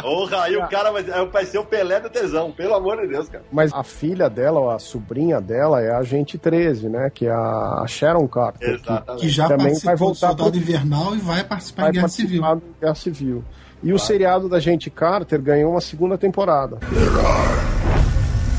Porra, 0.01 0.43
aí 0.43 0.55
o 0.55 0.67
cara 0.67 0.91
vai, 0.91 1.03
vai 1.03 1.45
ser 1.45 1.57
o 1.57 1.65
Pelé 1.65 1.99
do 1.99 2.09
tesão, 2.09 2.51
pelo 2.51 2.73
amor 2.73 3.01
de 3.01 3.07
Deus, 3.07 3.27
cara. 3.27 3.43
Mas 3.51 3.71
a 3.73 3.83
filha 3.83 4.29
dela, 4.29 4.59
ou 4.59 4.69
a 4.71 4.79
sobrinha 4.79 5.41
dela, 5.41 5.81
é 5.81 5.91
a 5.91 5.97
Agente 5.97 6.37
13, 6.37 6.87
né? 6.89 7.09
Que 7.13 7.25
é 7.27 7.31
a 7.31 7.83
Sharon 7.87 8.27
Carter. 8.27 8.79
que 8.81 8.89
Exatamente. 8.89 9.21
Que 9.21 9.29
já 9.29 9.43
Também 9.43 9.57
vai 9.57 9.67
participou 9.67 9.93
do 9.95 9.99
voltar 9.99 10.27
Soldado 10.29 10.51
pro- 10.51 10.59
Invernal 10.59 11.15
e 11.15 11.19
vai 11.19 11.43
participar 11.43 11.81
vai 11.83 11.91
em 11.91 11.93
Guerra 11.95 12.07
Civil. 12.07 12.41
participar 12.41 12.67
da 12.71 12.79
Guerra 12.81 12.95
Civil. 12.95 13.43
E 13.81 13.93
o 13.93 13.99
seriado 13.99 14.49
da 14.49 14.59
Gente 14.59 14.89
Carter 14.89 15.41
ganhou 15.41 15.71
uma 15.71 15.81
segunda 15.81 16.17
temporada. 16.17 16.79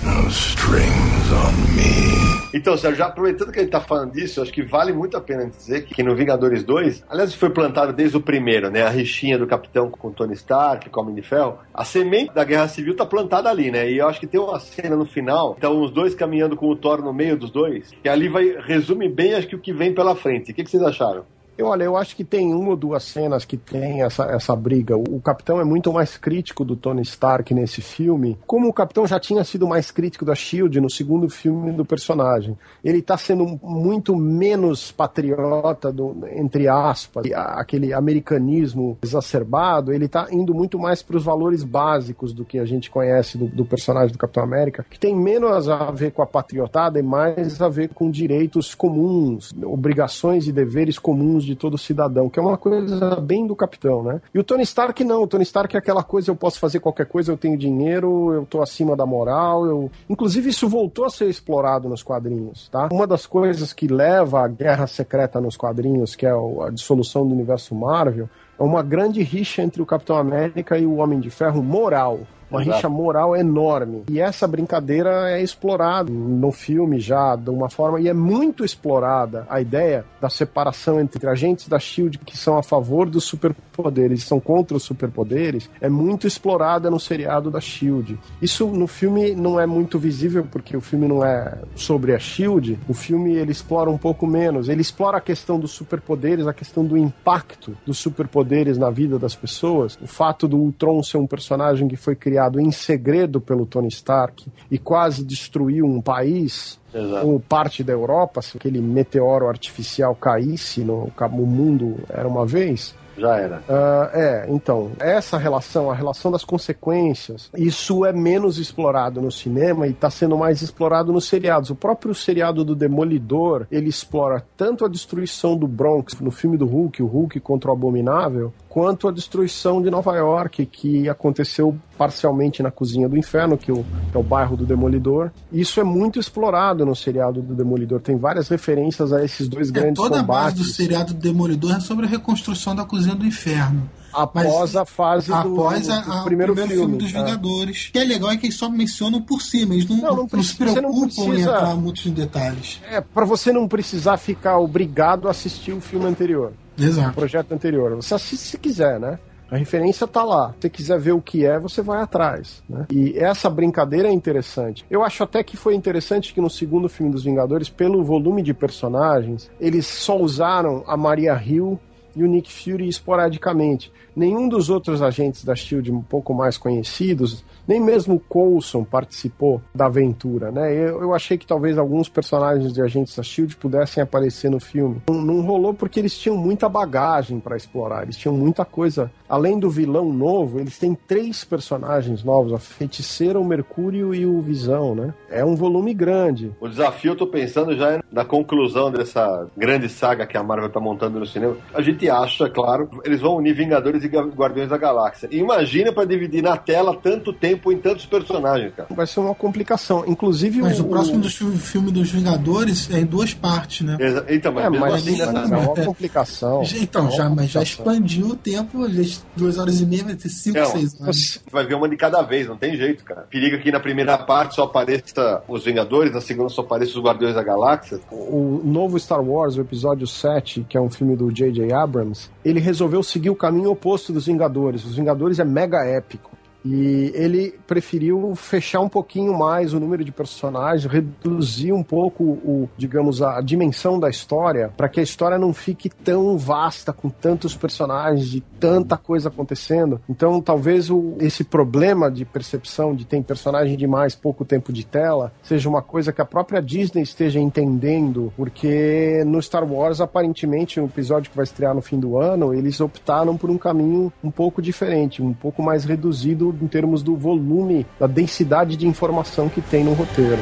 No 0.02 0.28
strings 0.28 1.32
on 1.32 1.52
me. 1.74 2.10
Então, 2.52 2.76
Sérgio, 2.76 2.98
já 2.98 3.06
aproveitando 3.06 3.52
que 3.52 3.60
ele 3.60 3.68
tá 3.68 3.80
falando 3.80 4.12
disso, 4.12 4.42
acho 4.42 4.52
que 4.52 4.62
vale 4.62 4.92
muito 4.92 5.16
a 5.16 5.20
pena 5.20 5.46
dizer 5.46 5.84
que 5.84 6.02
no 6.02 6.16
Vingadores 6.16 6.64
2, 6.64 7.04
aliás, 7.08 7.32
foi 7.32 7.50
plantado 7.50 7.92
desde 7.92 8.16
o 8.16 8.20
primeiro, 8.20 8.70
né? 8.70 8.82
A 8.82 8.88
rixinha 8.88 9.38
do 9.38 9.46
Capitão 9.46 9.88
com 9.88 10.08
o 10.08 10.10
Tony 10.10 10.34
Stark, 10.34 10.90
com 10.90 11.00
o 11.00 11.02
Homem 11.04 11.14
de 11.14 11.22
Ferro. 11.22 11.58
A 11.72 11.84
semente 11.84 12.34
da 12.34 12.42
Guerra 12.42 12.66
Civil 12.66 12.96
tá 12.96 13.06
plantada 13.06 13.48
ali, 13.48 13.70
né? 13.70 13.88
E 13.88 13.98
eu 13.98 14.08
acho 14.08 14.18
que 14.18 14.26
tem 14.26 14.40
uma 14.40 14.58
cena 14.58 14.96
no 14.96 15.06
final, 15.06 15.54
então 15.56 15.80
os 15.80 15.92
dois 15.92 16.14
caminhando 16.14 16.56
com 16.56 16.68
o 16.68 16.74
Thor 16.74 17.02
no 17.02 17.12
meio 17.12 17.36
dos 17.36 17.50
dois, 17.50 17.90
que 18.02 18.08
ali 18.08 18.28
vai 18.28 18.56
resume 18.66 19.08
bem, 19.08 19.34
acho 19.34 19.46
que 19.46 19.56
o 19.56 19.60
que 19.60 19.72
vem 19.72 19.94
pela 19.94 20.16
frente. 20.16 20.50
O 20.50 20.54
que, 20.54 20.64
que 20.64 20.70
vocês 20.70 20.82
acharam? 20.82 21.24
Eu, 21.60 21.66
olha, 21.66 21.84
eu 21.84 21.94
acho 21.94 22.16
que 22.16 22.24
tem 22.24 22.54
uma 22.54 22.70
ou 22.70 22.76
duas 22.76 23.02
cenas 23.02 23.44
que 23.44 23.54
tem 23.54 24.02
essa, 24.02 24.24
essa 24.24 24.56
briga. 24.56 24.96
O, 24.96 25.16
o 25.16 25.20
Capitão 25.20 25.60
é 25.60 25.64
muito 25.64 25.92
mais 25.92 26.16
crítico 26.16 26.64
do 26.64 26.74
Tony 26.74 27.02
Stark 27.02 27.52
nesse 27.52 27.82
filme. 27.82 28.38
Como 28.46 28.66
o 28.66 28.72
Capitão 28.72 29.06
já 29.06 29.20
tinha 29.20 29.44
sido 29.44 29.68
mais 29.68 29.90
crítico 29.90 30.24
da 30.24 30.34
SHIELD 30.34 30.80
no 30.80 30.88
segundo 30.88 31.28
filme 31.28 31.70
do 31.70 31.84
personagem. 31.84 32.56
Ele 32.82 33.02
tá 33.02 33.18
sendo 33.18 33.60
muito 33.62 34.16
menos 34.16 34.90
patriota, 34.90 35.92
do, 35.92 36.16
entre 36.34 36.66
aspas, 36.66 37.30
aquele 37.30 37.92
americanismo 37.92 38.96
exacerbado. 39.02 39.92
Ele 39.92 40.08
tá 40.08 40.28
indo 40.32 40.54
muito 40.54 40.78
mais 40.78 41.02
para 41.02 41.18
os 41.18 41.24
valores 41.24 41.62
básicos 41.62 42.32
do 42.32 42.42
que 42.42 42.58
a 42.58 42.64
gente 42.64 42.90
conhece 42.90 43.36
do, 43.36 43.46
do 43.48 43.66
personagem 43.66 44.12
do 44.12 44.18
Capitão 44.18 44.42
América, 44.42 44.86
que 44.88 44.98
tem 44.98 45.14
menos 45.14 45.68
a 45.68 45.90
ver 45.90 46.12
com 46.12 46.22
a 46.22 46.26
patriotada 46.26 46.98
e 46.98 47.02
mais 47.02 47.60
a 47.60 47.68
ver 47.68 47.90
com 47.90 48.10
direitos 48.10 48.74
comuns, 48.74 49.54
obrigações 49.62 50.46
e 50.46 50.52
deveres 50.52 50.98
comuns 50.98 51.49
de 51.50 51.56
todo 51.56 51.76
cidadão, 51.76 52.28
que 52.28 52.38
é 52.38 52.42
uma 52.42 52.56
coisa 52.56 53.16
bem 53.16 53.46
do 53.46 53.56
capitão, 53.56 54.02
né? 54.02 54.20
E 54.32 54.38
o 54.38 54.44
Tony 54.44 54.62
Stark 54.62 55.02
não, 55.04 55.22
o 55.22 55.26
Tony 55.26 55.42
Stark 55.42 55.74
é 55.74 55.78
aquela 55.78 56.02
coisa, 56.02 56.30
eu 56.30 56.36
posso 56.36 56.58
fazer 56.58 56.80
qualquer 56.80 57.06
coisa, 57.06 57.32
eu 57.32 57.36
tenho 57.36 57.58
dinheiro, 57.58 58.32
eu 58.32 58.46
tô 58.46 58.62
acima 58.62 58.96
da 58.96 59.04
moral, 59.04 59.66
eu... 59.66 59.90
Inclusive 60.08 60.50
isso 60.50 60.68
voltou 60.68 61.04
a 61.04 61.10
ser 61.10 61.28
explorado 61.28 61.88
nos 61.88 62.02
quadrinhos, 62.02 62.68
tá? 62.68 62.88
Uma 62.92 63.06
das 63.06 63.26
coisas 63.26 63.72
que 63.72 63.88
leva 63.88 64.44
à 64.44 64.48
guerra 64.48 64.86
secreta 64.86 65.40
nos 65.40 65.56
quadrinhos, 65.56 66.14
que 66.14 66.26
é 66.26 66.30
a 66.30 66.70
dissolução 66.70 67.26
do 67.26 67.34
universo 67.34 67.74
Marvel, 67.74 68.28
é 68.58 68.62
uma 68.62 68.82
grande 68.82 69.22
rixa 69.22 69.62
entre 69.62 69.82
o 69.82 69.86
Capitão 69.86 70.16
América 70.16 70.78
e 70.78 70.86
o 70.86 70.96
Homem 70.96 71.18
de 71.18 71.30
Ferro 71.30 71.62
moral. 71.62 72.20
Uma 72.50 72.62
Exato. 72.62 72.76
rixa 72.76 72.88
moral 72.88 73.36
enorme. 73.36 74.02
E 74.10 74.20
essa 74.20 74.46
brincadeira 74.46 75.30
é 75.30 75.42
explorada 75.42 76.10
no 76.10 76.50
filme 76.50 76.98
já 76.98 77.36
de 77.36 77.50
uma 77.50 77.70
forma, 77.70 78.00
e 78.00 78.08
é 78.08 78.12
muito 78.12 78.64
explorada 78.64 79.46
a 79.48 79.60
ideia 79.60 80.04
da 80.20 80.28
separação 80.28 81.00
entre 81.00 81.26
agentes 81.28 81.68
da 81.68 81.78
SHIELD 81.78 82.18
que 82.18 82.36
são 82.36 82.58
a 82.58 82.62
favor 82.62 83.08
dos 83.08 83.24
superpoderes 83.24 84.20
e 84.20 84.26
são 84.26 84.40
contra 84.40 84.76
os 84.76 84.82
superpoderes, 84.82 85.70
é 85.80 85.88
muito 85.88 86.26
explorada 86.26 86.90
no 86.90 86.98
seriado 86.98 87.50
da 87.50 87.60
SHIELD. 87.60 88.18
Isso 88.42 88.66
no 88.66 88.86
filme 88.86 89.34
não 89.34 89.58
é 89.60 89.66
muito 89.66 89.98
visível 89.98 90.46
porque 90.50 90.76
o 90.76 90.80
filme 90.80 91.06
não 91.06 91.24
é 91.24 91.58
sobre 91.74 92.14
a 92.14 92.18
SHIELD, 92.18 92.78
o 92.88 92.94
filme 92.94 93.34
ele 93.34 93.52
explora 93.52 93.90
um 93.90 93.98
pouco 93.98 94.26
menos, 94.26 94.68
ele 94.68 94.80
explora 94.80 95.18
a 95.18 95.20
questão 95.20 95.58
dos 95.58 95.70
superpoderes, 95.70 96.46
a 96.46 96.52
questão 96.52 96.84
do 96.84 96.96
impacto 96.96 97.76
dos 97.86 97.98
superpoderes 97.98 98.76
na 98.76 98.90
vida 98.90 99.18
das 99.18 99.34
pessoas, 99.34 99.98
o 100.02 100.06
fato 100.06 100.48
do 100.48 100.58
Ultron 100.58 101.02
ser 101.02 101.18
um 101.18 101.26
personagem 101.26 101.88
que 101.88 101.96
foi 101.96 102.16
criado 102.16 102.39
em 102.60 102.70
segredo 102.70 103.40
pelo 103.40 103.66
Tony 103.66 103.88
Stark 103.88 104.46
e 104.70 104.78
quase 104.78 105.24
destruiu 105.24 105.84
um 105.84 106.00
país 106.00 106.78
Exato. 106.94 107.26
ou 107.26 107.38
parte 107.40 107.84
da 107.84 107.92
Europa, 107.92 108.42
se 108.42 108.56
aquele 108.56 108.80
meteoro 108.80 109.48
artificial 109.48 110.14
caísse 110.14 110.82
no 110.82 111.10
no 111.30 111.46
mundo 111.46 111.96
era 112.08 112.26
uma 112.26 112.46
vez, 112.46 112.94
Já 113.16 113.36
era. 113.36 113.62
ah, 113.68 114.10
é, 114.12 114.46
então, 114.48 114.92
essa 114.98 115.36
relação, 115.36 115.90
a 115.90 115.94
relação 115.94 116.30
das 116.32 116.44
consequências, 116.44 117.50
isso 117.56 118.04
é 118.04 118.12
menos 118.12 118.58
explorado 118.58 119.20
no 119.20 119.30
cinema 119.30 119.86
e 119.86 119.90
está 119.90 120.10
sendo 120.10 120.36
mais 120.36 120.62
explorado 120.62 121.12
nos 121.12 121.28
seriados. 121.28 121.70
O 121.70 121.76
próprio 121.76 122.14
seriado 122.14 122.64
do 122.64 122.74
Demolidor, 122.74 123.66
ele 123.70 123.88
explora 123.88 124.44
tanto 124.56 124.84
a 124.84 124.88
destruição 124.88 125.56
do 125.56 125.68
Bronx 125.68 126.18
no 126.20 126.30
filme 126.30 126.56
do 126.56 126.66
Hulk, 126.66 127.02
o 127.02 127.06
Hulk 127.06 127.40
contra 127.40 127.70
o 127.70 127.74
Abominável, 127.74 128.52
quanto 128.70 129.08
a 129.08 129.12
destruição 129.12 129.82
de 129.82 129.90
Nova 129.90 130.14
York, 130.16 130.64
que 130.64 131.08
aconteceu 131.08 131.76
parcialmente 131.98 132.62
na 132.62 132.70
Cozinha 132.70 133.08
do 133.08 133.18
Inferno, 133.18 133.58
que, 133.58 133.70
o- 133.72 133.84
que 134.10 134.16
é 134.16 134.18
o 134.18 134.22
bairro 134.22 134.56
do 134.56 134.64
Demolidor. 134.64 135.30
Isso 135.52 135.80
é 135.80 135.84
muito 135.84 136.18
explorado 136.20 136.86
no 136.86 136.94
seriado 136.94 137.42
do 137.42 137.52
Demolidor. 137.54 138.00
Tem 138.00 138.16
várias 138.16 138.48
referências 138.48 139.12
a 139.12 139.22
esses 139.24 139.48
dois 139.48 139.68
É, 139.68 139.72
grandes 139.72 139.96
toda 139.96 140.20
a 140.20 140.22
base 140.22 140.54
combates 140.54 140.58
do 140.58 140.64
seriado 140.72 141.12
Demolidor 141.12 141.72
é 141.76 141.80
sobre 141.80 142.06
a 142.06 142.08
reconstrução 142.08 142.74
da 142.74 142.84
cozinha 142.84 143.14
do 143.14 143.26
inferno. 143.26 143.90
após 144.12 144.44
Mas 144.48 144.76
a 144.76 144.84
fase 144.84 145.28
do, 145.28 145.34
Após 145.34 145.88
a, 145.88 146.00
do 146.00 146.12
a- 146.12 146.22
primeiro, 146.24 146.52
o 146.52 146.56
primeiro 146.56 146.80
filme, 146.80 146.94
filme. 146.94 146.98
dos 146.98 147.12
tá? 147.12 147.18
Vingadores. 147.24 147.88
O 147.88 147.92
que 147.92 147.98
é 147.98 148.04
legal 148.04 148.30
é 148.32 148.36
que 148.36 148.46
eles 148.46 148.56
só 148.56 148.68
mencionam 148.68 149.20
por 149.22 149.40
cima, 149.42 149.74
eles 149.74 149.88
não, 149.88 149.96
Não, 149.98 150.16
não 150.16 150.28
não 150.32 150.42
se 150.42 150.56
preocupam 150.56 150.96
em 150.98 151.00
precisa- 151.28 151.50
entrar 151.50 151.76
muito 151.76 152.08
em 152.08 152.12
detalhes. 152.12 152.80
É, 152.90 153.00
pra 153.00 153.24
você 153.24 153.52
não 153.52 153.68
precisar 153.68 154.16
ficar 154.16 154.58
obrigado 154.58 155.28
a 155.28 155.30
assistir 155.30 155.72
o 155.72 155.80
filme 155.80 156.06
anterior, 156.06 156.52
Exato. 156.80 157.14
projeto 157.14 157.52
anterior. 157.52 157.94
Você 157.96 158.14
assiste 158.14 158.48
se 158.48 158.58
quiser, 158.58 158.98
né? 158.98 159.18
A 159.50 159.56
referência 159.56 160.06
tá 160.06 160.22
lá. 160.22 160.54
Se 160.60 160.70
quiser 160.70 160.98
ver 160.98 161.12
o 161.12 161.20
que 161.20 161.44
é, 161.44 161.58
você 161.58 161.82
vai 161.82 162.00
atrás. 162.00 162.62
Né? 162.68 162.86
E 162.90 163.18
essa 163.18 163.50
brincadeira 163.50 164.08
é 164.08 164.12
interessante. 164.12 164.84
Eu 164.88 165.02
acho 165.02 165.24
até 165.24 165.42
que 165.42 165.56
foi 165.56 165.74
interessante 165.74 166.32
que 166.32 166.40
no 166.40 166.48
segundo 166.48 166.88
filme 166.88 167.10
dos 167.10 167.24
Vingadores, 167.24 167.68
pelo 167.68 168.04
volume 168.04 168.42
de 168.42 168.54
personagens, 168.54 169.50
eles 169.60 169.86
só 169.86 170.16
usaram 170.16 170.84
a 170.86 170.96
Maria 170.96 171.34
Hill 171.44 171.80
e 172.14 172.22
o 172.22 172.26
Nick 172.26 172.52
Fury 172.52 172.88
esporadicamente. 172.88 173.92
Nenhum 174.14 174.48
dos 174.48 174.70
outros 174.70 175.02
agentes 175.02 175.44
da 175.44 175.54
SHIELD 175.54 175.90
um 175.90 176.02
pouco 176.02 176.32
mais 176.32 176.56
conhecidos, 176.56 177.44
nem 177.70 177.80
mesmo 177.80 178.16
o 178.16 178.20
Coulson 178.20 178.82
participou 178.82 179.62
da 179.72 179.86
aventura, 179.86 180.50
né? 180.50 180.74
Eu, 180.74 181.02
eu 181.02 181.14
achei 181.14 181.38
que 181.38 181.46
talvez 181.46 181.78
alguns 181.78 182.08
personagens 182.08 182.72
de 182.72 182.82
agentes 182.82 183.14
da 183.14 183.22
SHIELD 183.22 183.54
pudessem 183.54 184.02
aparecer 184.02 184.50
no 184.50 184.58
filme. 184.58 185.00
Não, 185.08 185.22
não 185.22 185.40
rolou 185.42 185.72
porque 185.72 186.00
eles 186.00 186.18
tinham 186.18 186.36
muita 186.36 186.68
bagagem 186.68 187.38
para 187.38 187.56
explorar, 187.56 188.02
eles 188.02 188.16
tinham 188.16 188.36
muita 188.36 188.64
coisa. 188.64 189.08
Além 189.28 189.56
do 189.56 189.70
vilão 189.70 190.12
novo, 190.12 190.58
eles 190.58 190.76
têm 190.80 190.96
três 191.06 191.44
personagens 191.44 192.24
novos, 192.24 192.52
a 192.52 192.58
Feiticeira, 192.58 193.38
o 193.38 193.44
Mercúrio 193.44 194.12
e 194.12 194.26
o 194.26 194.40
Visão, 194.40 194.96
né? 194.96 195.14
É 195.28 195.44
um 195.44 195.54
volume 195.54 195.94
grande. 195.94 196.50
O 196.60 196.66
desafio, 196.66 197.12
eu 197.12 197.16
tô 197.16 197.28
pensando 197.28 197.76
já 197.76 197.92
é 197.92 198.00
na 198.10 198.24
conclusão 198.24 198.90
dessa 198.90 199.46
grande 199.56 199.88
saga 199.88 200.26
que 200.26 200.36
a 200.36 200.42
Marvel 200.42 200.70
tá 200.70 200.80
montando 200.80 201.20
no 201.20 201.26
cinema. 201.26 201.56
A 201.72 201.80
gente 201.80 202.10
acha, 202.10 202.50
claro, 202.50 202.90
eles 203.04 203.20
vão 203.20 203.36
unir 203.36 203.54
Vingadores 203.54 204.02
e 204.02 204.08
Guardiões 204.08 204.70
da 204.70 204.76
Galáxia. 204.76 205.28
Imagina 205.30 205.92
para 205.92 206.04
dividir 206.04 206.42
na 206.42 206.56
tela 206.56 206.96
tanto 206.96 207.32
tempo 207.32 207.59
em 207.72 207.78
tantos 207.78 208.06
personagens, 208.06 208.72
cara. 208.76 208.88
Vai 208.94 209.06
ser 209.06 209.18
uma 209.20 209.34
complicação. 209.34 210.04
Inclusive 210.06 210.60
Mas 210.62 210.78
o, 210.78 210.84
o 210.84 210.88
próximo 210.88 211.18
dos 211.20 211.34
fi- 211.34 211.50
filme 211.58 211.90
dos 211.90 212.10
Vingadores 212.10 212.88
é 212.90 213.00
em 213.00 213.04
duas 213.04 213.34
partes, 213.34 213.84
né? 213.84 213.96
Exa- 213.98 214.24
Então, 214.28 214.52
mas 214.52 214.64
É, 214.64 214.70
mas 214.70 214.94
assim, 214.94 215.20
é 215.20 215.26
nessa- 215.26 215.58
uma 215.58 215.74
complicação. 215.74 216.62
Então, 216.76 217.08
É 217.08 217.10
já, 217.10 217.26
uma 217.26 217.36
mas 217.36 217.50
já 217.50 217.60
complicação. 217.60 217.92
expandiu 217.92 218.26
o 218.28 218.36
tempo, 218.36 218.88
já 218.88 219.18
duas 219.36 219.58
horas 219.58 219.80
e 219.80 219.86
meia, 219.86 220.04
vai 220.04 220.14
ter 220.14 220.28
cinco, 220.28 220.58
Não, 220.58 220.66
seis 220.66 221.00
horas. 221.00 221.16
Você- 221.16 221.40
vai 221.50 221.66
ver 221.66 221.74
uma 221.74 221.88
de 221.88 221.96
cada 221.96 222.22
vez, 222.22 222.46
não 222.46 222.56
tem 222.56 222.76
jeito, 222.76 223.02
cara. 223.04 223.26
Periga 223.30 223.58
que 223.58 223.72
na 223.72 223.80
primeira 223.80 224.16
parte 224.18 224.54
só 224.54 224.64
apareça 224.64 225.42
os 225.48 225.64
Vingadores, 225.64 226.12
na 226.12 226.20
segunda 226.20 226.48
só 226.48 226.60
apareça 226.62 226.98
os 226.98 227.04
Guardiões 227.04 227.34
da 227.34 227.42
Galáxia. 227.42 227.98
o 228.10 228.60
novo 228.64 228.98
Star 228.98 229.20
Wars, 229.22 229.56
o 229.56 229.60
episódio 229.60 230.06
7, 230.06 230.64
que 230.68 230.76
é 230.76 230.80
um 230.80 230.90
filme 230.90 231.16
do 231.16 231.30
J.J. 231.32 231.72
Abrams, 231.72 232.28
ele 232.44 232.60
resolveu 232.60 233.02
seguir 233.02 233.30
o 233.30 233.34
caminho 233.36 233.70
oposto 233.70 234.12
dos 234.12 234.26
Vingadores. 234.26 234.84
Os 234.84 234.94
Vingadores 234.96 235.38
é 235.38 235.44
mega 235.44 235.84
épico. 235.84 236.30
E 236.64 237.12
ele 237.14 237.58
preferiu 237.66 238.34
fechar 238.34 238.80
um 238.80 238.88
pouquinho 238.88 239.36
mais 239.36 239.72
o 239.72 239.80
número 239.80 240.04
de 240.04 240.12
personagens, 240.12 240.90
reduzir 240.90 241.72
um 241.72 241.82
pouco 241.82 242.24
o, 242.24 242.68
digamos, 242.76 243.22
a 243.22 243.40
dimensão 243.40 243.98
da 243.98 244.10
história, 244.10 244.72
para 244.76 244.88
que 244.88 245.00
a 245.00 245.02
história 245.02 245.38
não 245.38 245.52
fique 245.52 245.88
tão 245.88 246.36
vasta 246.36 246.92
com 246.92 247.08
tantos 247.08 247.56
personagens, 247.56 248.28
de 248.28 248.40
tanta 248.40 248.96
coisa 248.96 249.28
acontecendo. 249.28 250.00
Então, 250.08 250.40
talvez 250.40 250.90
o, 250.90 251.16
esse 251.18 251.44
problema 251.44 252.10
de 252.10 252.24
percepção 252.24 252.94
de 252.94 253.04
tem 253.04 253.22
personagem 253.22 253.76
demais, 253.76 254.14
pouco 254.14 254.44
tempo 254.44 254.72
de 254.72 254.84
tela, 254.84 255.32
seja 255.42 255.68
uma 255.68 255.82
coisa 255.82 256.12
que 256.12 256.20
a 256.20 256.24
própria 256.24 256.60
Disney 256.60 257.02
esteja 257.02 257.40
entendendo, 257.40 258.32
porque 258.36 259.22
no 259.26 259.40
Star 259.40 259.64
Wars, 259.64 260.00
aparentemente, 260.00 260.80
um 260.80 260.84
episódio 260.84 261.30
que 261.30 261.36
vai 261.36 261.44
estrear 261.44 261.74
no 261.74 261.82
fim 261.82 261.98
do 261.98 262.18
ano, 262.18 262.54
eles 262.54 262.80
optaram 262.80 263.36
por 263.36 263.50
um 263.50 263.58
caminho 263.58 264.12
um 264.22 264.30
pouco 264.30 264.60
diferente, 264.60 265.22
um 265.22 265.32
pouco 265.32 265.62
mais 265.62 265.84
reduzido 265.84 266.49
em 266.62 266.68
termos 266.68 267.02
do 267.02 267.16
volume, 267.16 267.86
da 267.98 268.06
densidade 268.06 268.76
de 268.76 268.86
informação 268.86 269.48
que 269.48 269.60
tem 269.60 269.84
no 269.84 269.92
roteiro. 269.92 270.38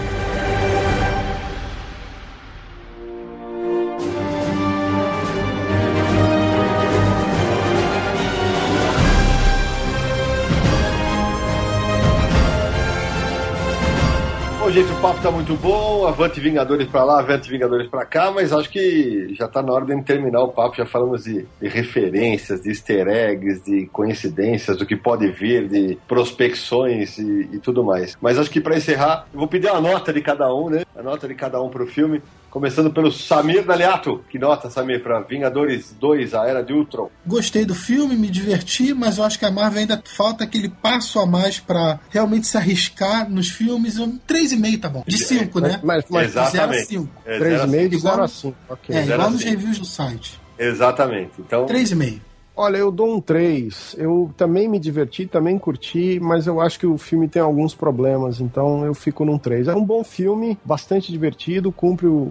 O 14.98 15.00
papo 15.00 15.22
tá 15.22 15.30
muito 15.30 15.54
bom. 15.54 16.08
Avante 16.08 16.40
Vingadores 16.40 16.88
pra 16.88 17.04
lá, 17.04 17.20
avante 17.20 17.48
Vingadores 17.48 17.88
pra 17.88 18.04
cá, 18.04 18.32
mas 18.32 18.52
acho 18.52 18.68
que 18.68 19.32
já 19.32 19.46
tá 19.46 19.62
na 19.62 19.72
hora 19.72 19.84
de 19.86 20.02
terminar 20.02 20.42
o 20.42 20.48
papo. 20.48 20.76
Já 20.76 20.84
falamos 20.84 21.22
de, 21.22 21.46
de 21.62 21.68
referências, 21.68 22.62
de 22.62 22.70
easter 22.70 23.06
eggs, 23.06 23.62
de 23.64 23.86
coincidências, 23.86 24.76
do 24.76 24.84
que 24.84 24.96
pode 24.96 25.30
vir, 25.30 25.68
de 25.68 25.96
prospecções 26.08 27.16
e, 27.16 27.48
e 27.52 27.58
tudo 27.60 27.84
mais. 27.84 28.18
Mas 28.20 28.40
acho 28.40 28.50
que 28.50 28.60
pra 28.60 28.76
encerrar, 28.76 29.28
eu 29.32 29.38
vou 29.38 29.46
pedir 29.46 29.70
uma 29.70 29.80
nota 29.80 30.12
de 30.12 30.20
cada 30.20 30.52
um, 30.52 30.68
né? 30.68 30.82
A 30.96 31.02
nota 31.02 31.28
de 31.28 31.34
cada 31.36 31.62
um 31.62 31.68
pro 31.68 31.86
filme. 31.86 32.20
Começando 32.50 32.90
pelo 32.90 33.12
Samir 33.12 33.62
Daliato. 33.64 34.24
Que 34.30 34.38
nota, 34.38 34.70
Samir, 34.70 35.02
pra 35.02 35.20
Vingadores 35.20 35.94
2, 36.00 36.34
A 36.34 36.46
Era 36.46 36.64
de 36.64 36.72
Ultron? 36.72 37.10
Gostei 37.26 37.64
do 37.64 37.74
filme, 37.74 38.16
me 38.16 38.28
diverti, 38.28 38.94
mas 38.94 39.18
eu 39.18 39.24
acho 39.24 39.38
que 39.38 39.44
a 39.44 39.50
Marvel 39.50 39.80
ainda 39.80 40.02
falta 40.04 40.44
aquele 40.44 40.68
passo 40.68 41.20
a 41.20 41.26
mais 41.26 41.60
pra 41.60 42.00
realmente 42.08 42.46
se 42.46 42.56
arriscar 42.56 43.30
nos 43.30 43.50
filmes. 43.50 43.98
Um 43.98 44.18
3,5 44.18 44.80
tá 44.80 44.87
bom. 44.88 45.04
De 45.06 45.18
5, 45.18 45.60
né? 45.60 45.80
Mas, 45.82 46.04
mas 46.08 46.28
Exato. 46.28 46.46
De 46.50 46.52
0 46.58 46.64
a 46.64 46.76
Exatamente. 46.76 46.88
5. 46.88 47.08
É, 47.26 47.38
3,5 47.38 47.88
de 47.88 47.96
Igual- 47.96 48.14
0 48.14 48.24
a 48.24 48.28
5. 48.28 48.56
Ok. 48.68 48.96
É, 48.96 49.04
igual 49.04 49.30
nos 49.30 49.42
reviews 49.42 49.78
do 49.78 49.84
site. 49.84 50.40
Exatamente. 50.58 51.32
Então, 51.38 51.66
3,5. 51.66 52.20
Olha, 52.60 52.76
eu 52.78 52.90
dou 52.90 53.14
um 53.14 53.20
3. 53.20 53.94
Eu 53.96 54.32
também 54.36 54.66
me 54.68 54.80
diverti, 54.80 55.26
também 55.26 55.56
curti, 55.56 56.18
mas 56.20 56.44
eu 56.48 56.60
acho 56.60 56.76
que 56.76 56.86
o 56.88 56.98
filme 56.98 57.28
tem 57.28 57.40
alguns 57.40 57.72
problemas, 57.72 58.40
então 58.40 58.84
eu 58.84 58.92
fico 58.94 59.24
num 59.24 59.38
3. 59.38 59.68
É 59.68 59.74
um 59.76 59.84
bom 59.84 60.02
filme, 60.02 60.58
bastante 60.64 61.12
divertido, 61.12 61.70
cumpre 61.70 62.08
o, 62.08 62.28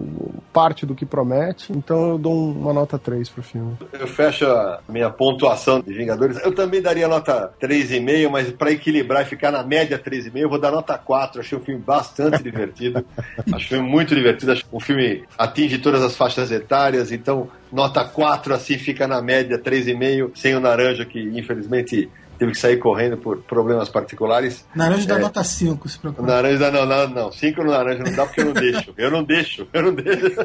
parte 0.52 0.84
do 0.84 0.94
que 0.94 1.06
promete, 1.06 1.72
então 1.72 2.10
eu 2.10 2.18
dou 2.18 2.34
um- 2.34 2.52
uma 2.60 2.74
nota 2.74 2.98
3 2.98 3.30
pro 3.30 3.42
filme. 3.42 3.72
Eu 3.98 4.06
fecho 4.06 4.44
a 4.44 4.80
minha 4.86 5.08
pontuação 5.08 5.80
de 5.80 5.94
Vingadores. 5.94 6.38
Eu 6.44 6.54
também 6.54 6.82
daria 6.82 7.08
nota 7.08 7.50
3,5, 7.58 8.28
mas 8.30 8.50
para 8.52 8.70
equilibrar 8.70 9.22
e 9.22 9.24
ficar 9.24 9.50
na 9.50 9.62
média 9.62 9.98
3,5, 9.98 10.36
eu 10.42 10.50
vou 10.50 10.58
dar 10.58 10.70
nota 10.70 10.98
4. 10.98 11.40
Achei 11.40 11.56
um 11.56 11.62
filme 11.62 11.80
bastante 11.80 12.42
divertido. 12.44 13.02
Acho 13.50 13.64
um 13.64 13.68
filme 13.68 13.88
muito 13.88 14.14
divertido. 14.14 14.52
O 14.70 14.78
filme 14.78 15.24
atinge 15.38 15.78
todas 15.78 16.02
as 16.02 16.14
faixas 16.14 16.50
etárias, 16.50 17.10
então 17.12 17.48
nota 17.72 18.04
4 18.04 18.54
assim 18.54 18.78
fica 18.78 19.06
na 19.06 19.20
média 19.22 19.58
3,5, 19.58 20.30
sem 20.34 20.54
o 20.54 20.60
Naranja 20.60 21.04
que 21.04 21.20
infelizmente 21.20 22.08
teve 22.38 22.52
que 22.52 22.58
sair 22.58 22.76
correndo 22.76 23.16
por 23.16 23.38
problemas 23.38 23.88
particulares. 23.88 24.64
Naranja 24.72 25.08
dá 25.08 25.16
É. 25.16 25.18
nota 25.18 25.42
5, 25.42 25.88
se 25.88 25.98
preocupa. 25.98 26.24
Naranja, 26.24 26.70
não, 26.70 26.86
não, 26.86 27.08
não. 27.08 27.32
Cinco 27.32 27.64
no 27.64 27.70
laranja 27.72 28.04
não 28.04 28.14
dá 28.14 28.26
porque 28.26 28.42
eu 28.42 28.44
não 28.44 28.52
deixo. 28.52 28.94
Eu 28.96 29.10
não 29.10 29.24
deixo, 29.24 29.66
eu 29.72 29.82
não 29.82 29.92
deixo. 29.92 30.36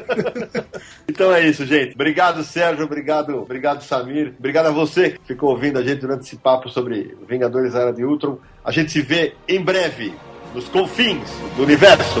então 1.08 1.32
é 1.32 1.46
isso, 1.46 1.64
gente. 1.64 1.94
Obrigado, 1.94 2.42
Sérgio. 2.42 2.84
Obrigado, 2.84 3.36
obrigado, 3.40 3.82
Samir. 3.82 4.34
Obrigado 4.36 4.66
a 4.66 4.70
você 4.70 5.10
que 5.10 5.20
ficou 5.24 5.50
ouvindo 5.50 5.78
a 5.78 5.82
gente 5.84 6.00
durante 6.00 6.22
esse 6.22 6.36
papo 6.36 6.68
sobre 6.68 7.16
Vingadores 7.28 7.74
da 7.74 7.82
Era 7.82 7.92
de 7.92 8.04
Ultron. 8.04 8.38
A 8.64 8.72
gente 8.72 8.90
se 8.90 9.00
vê 9.00 9.34
em 9.48 9.62
breve 9.62 10.12
nos 10.52 10.66
confins 10.68 11.30
do 11.56 11.62
universo. 11.62 12.20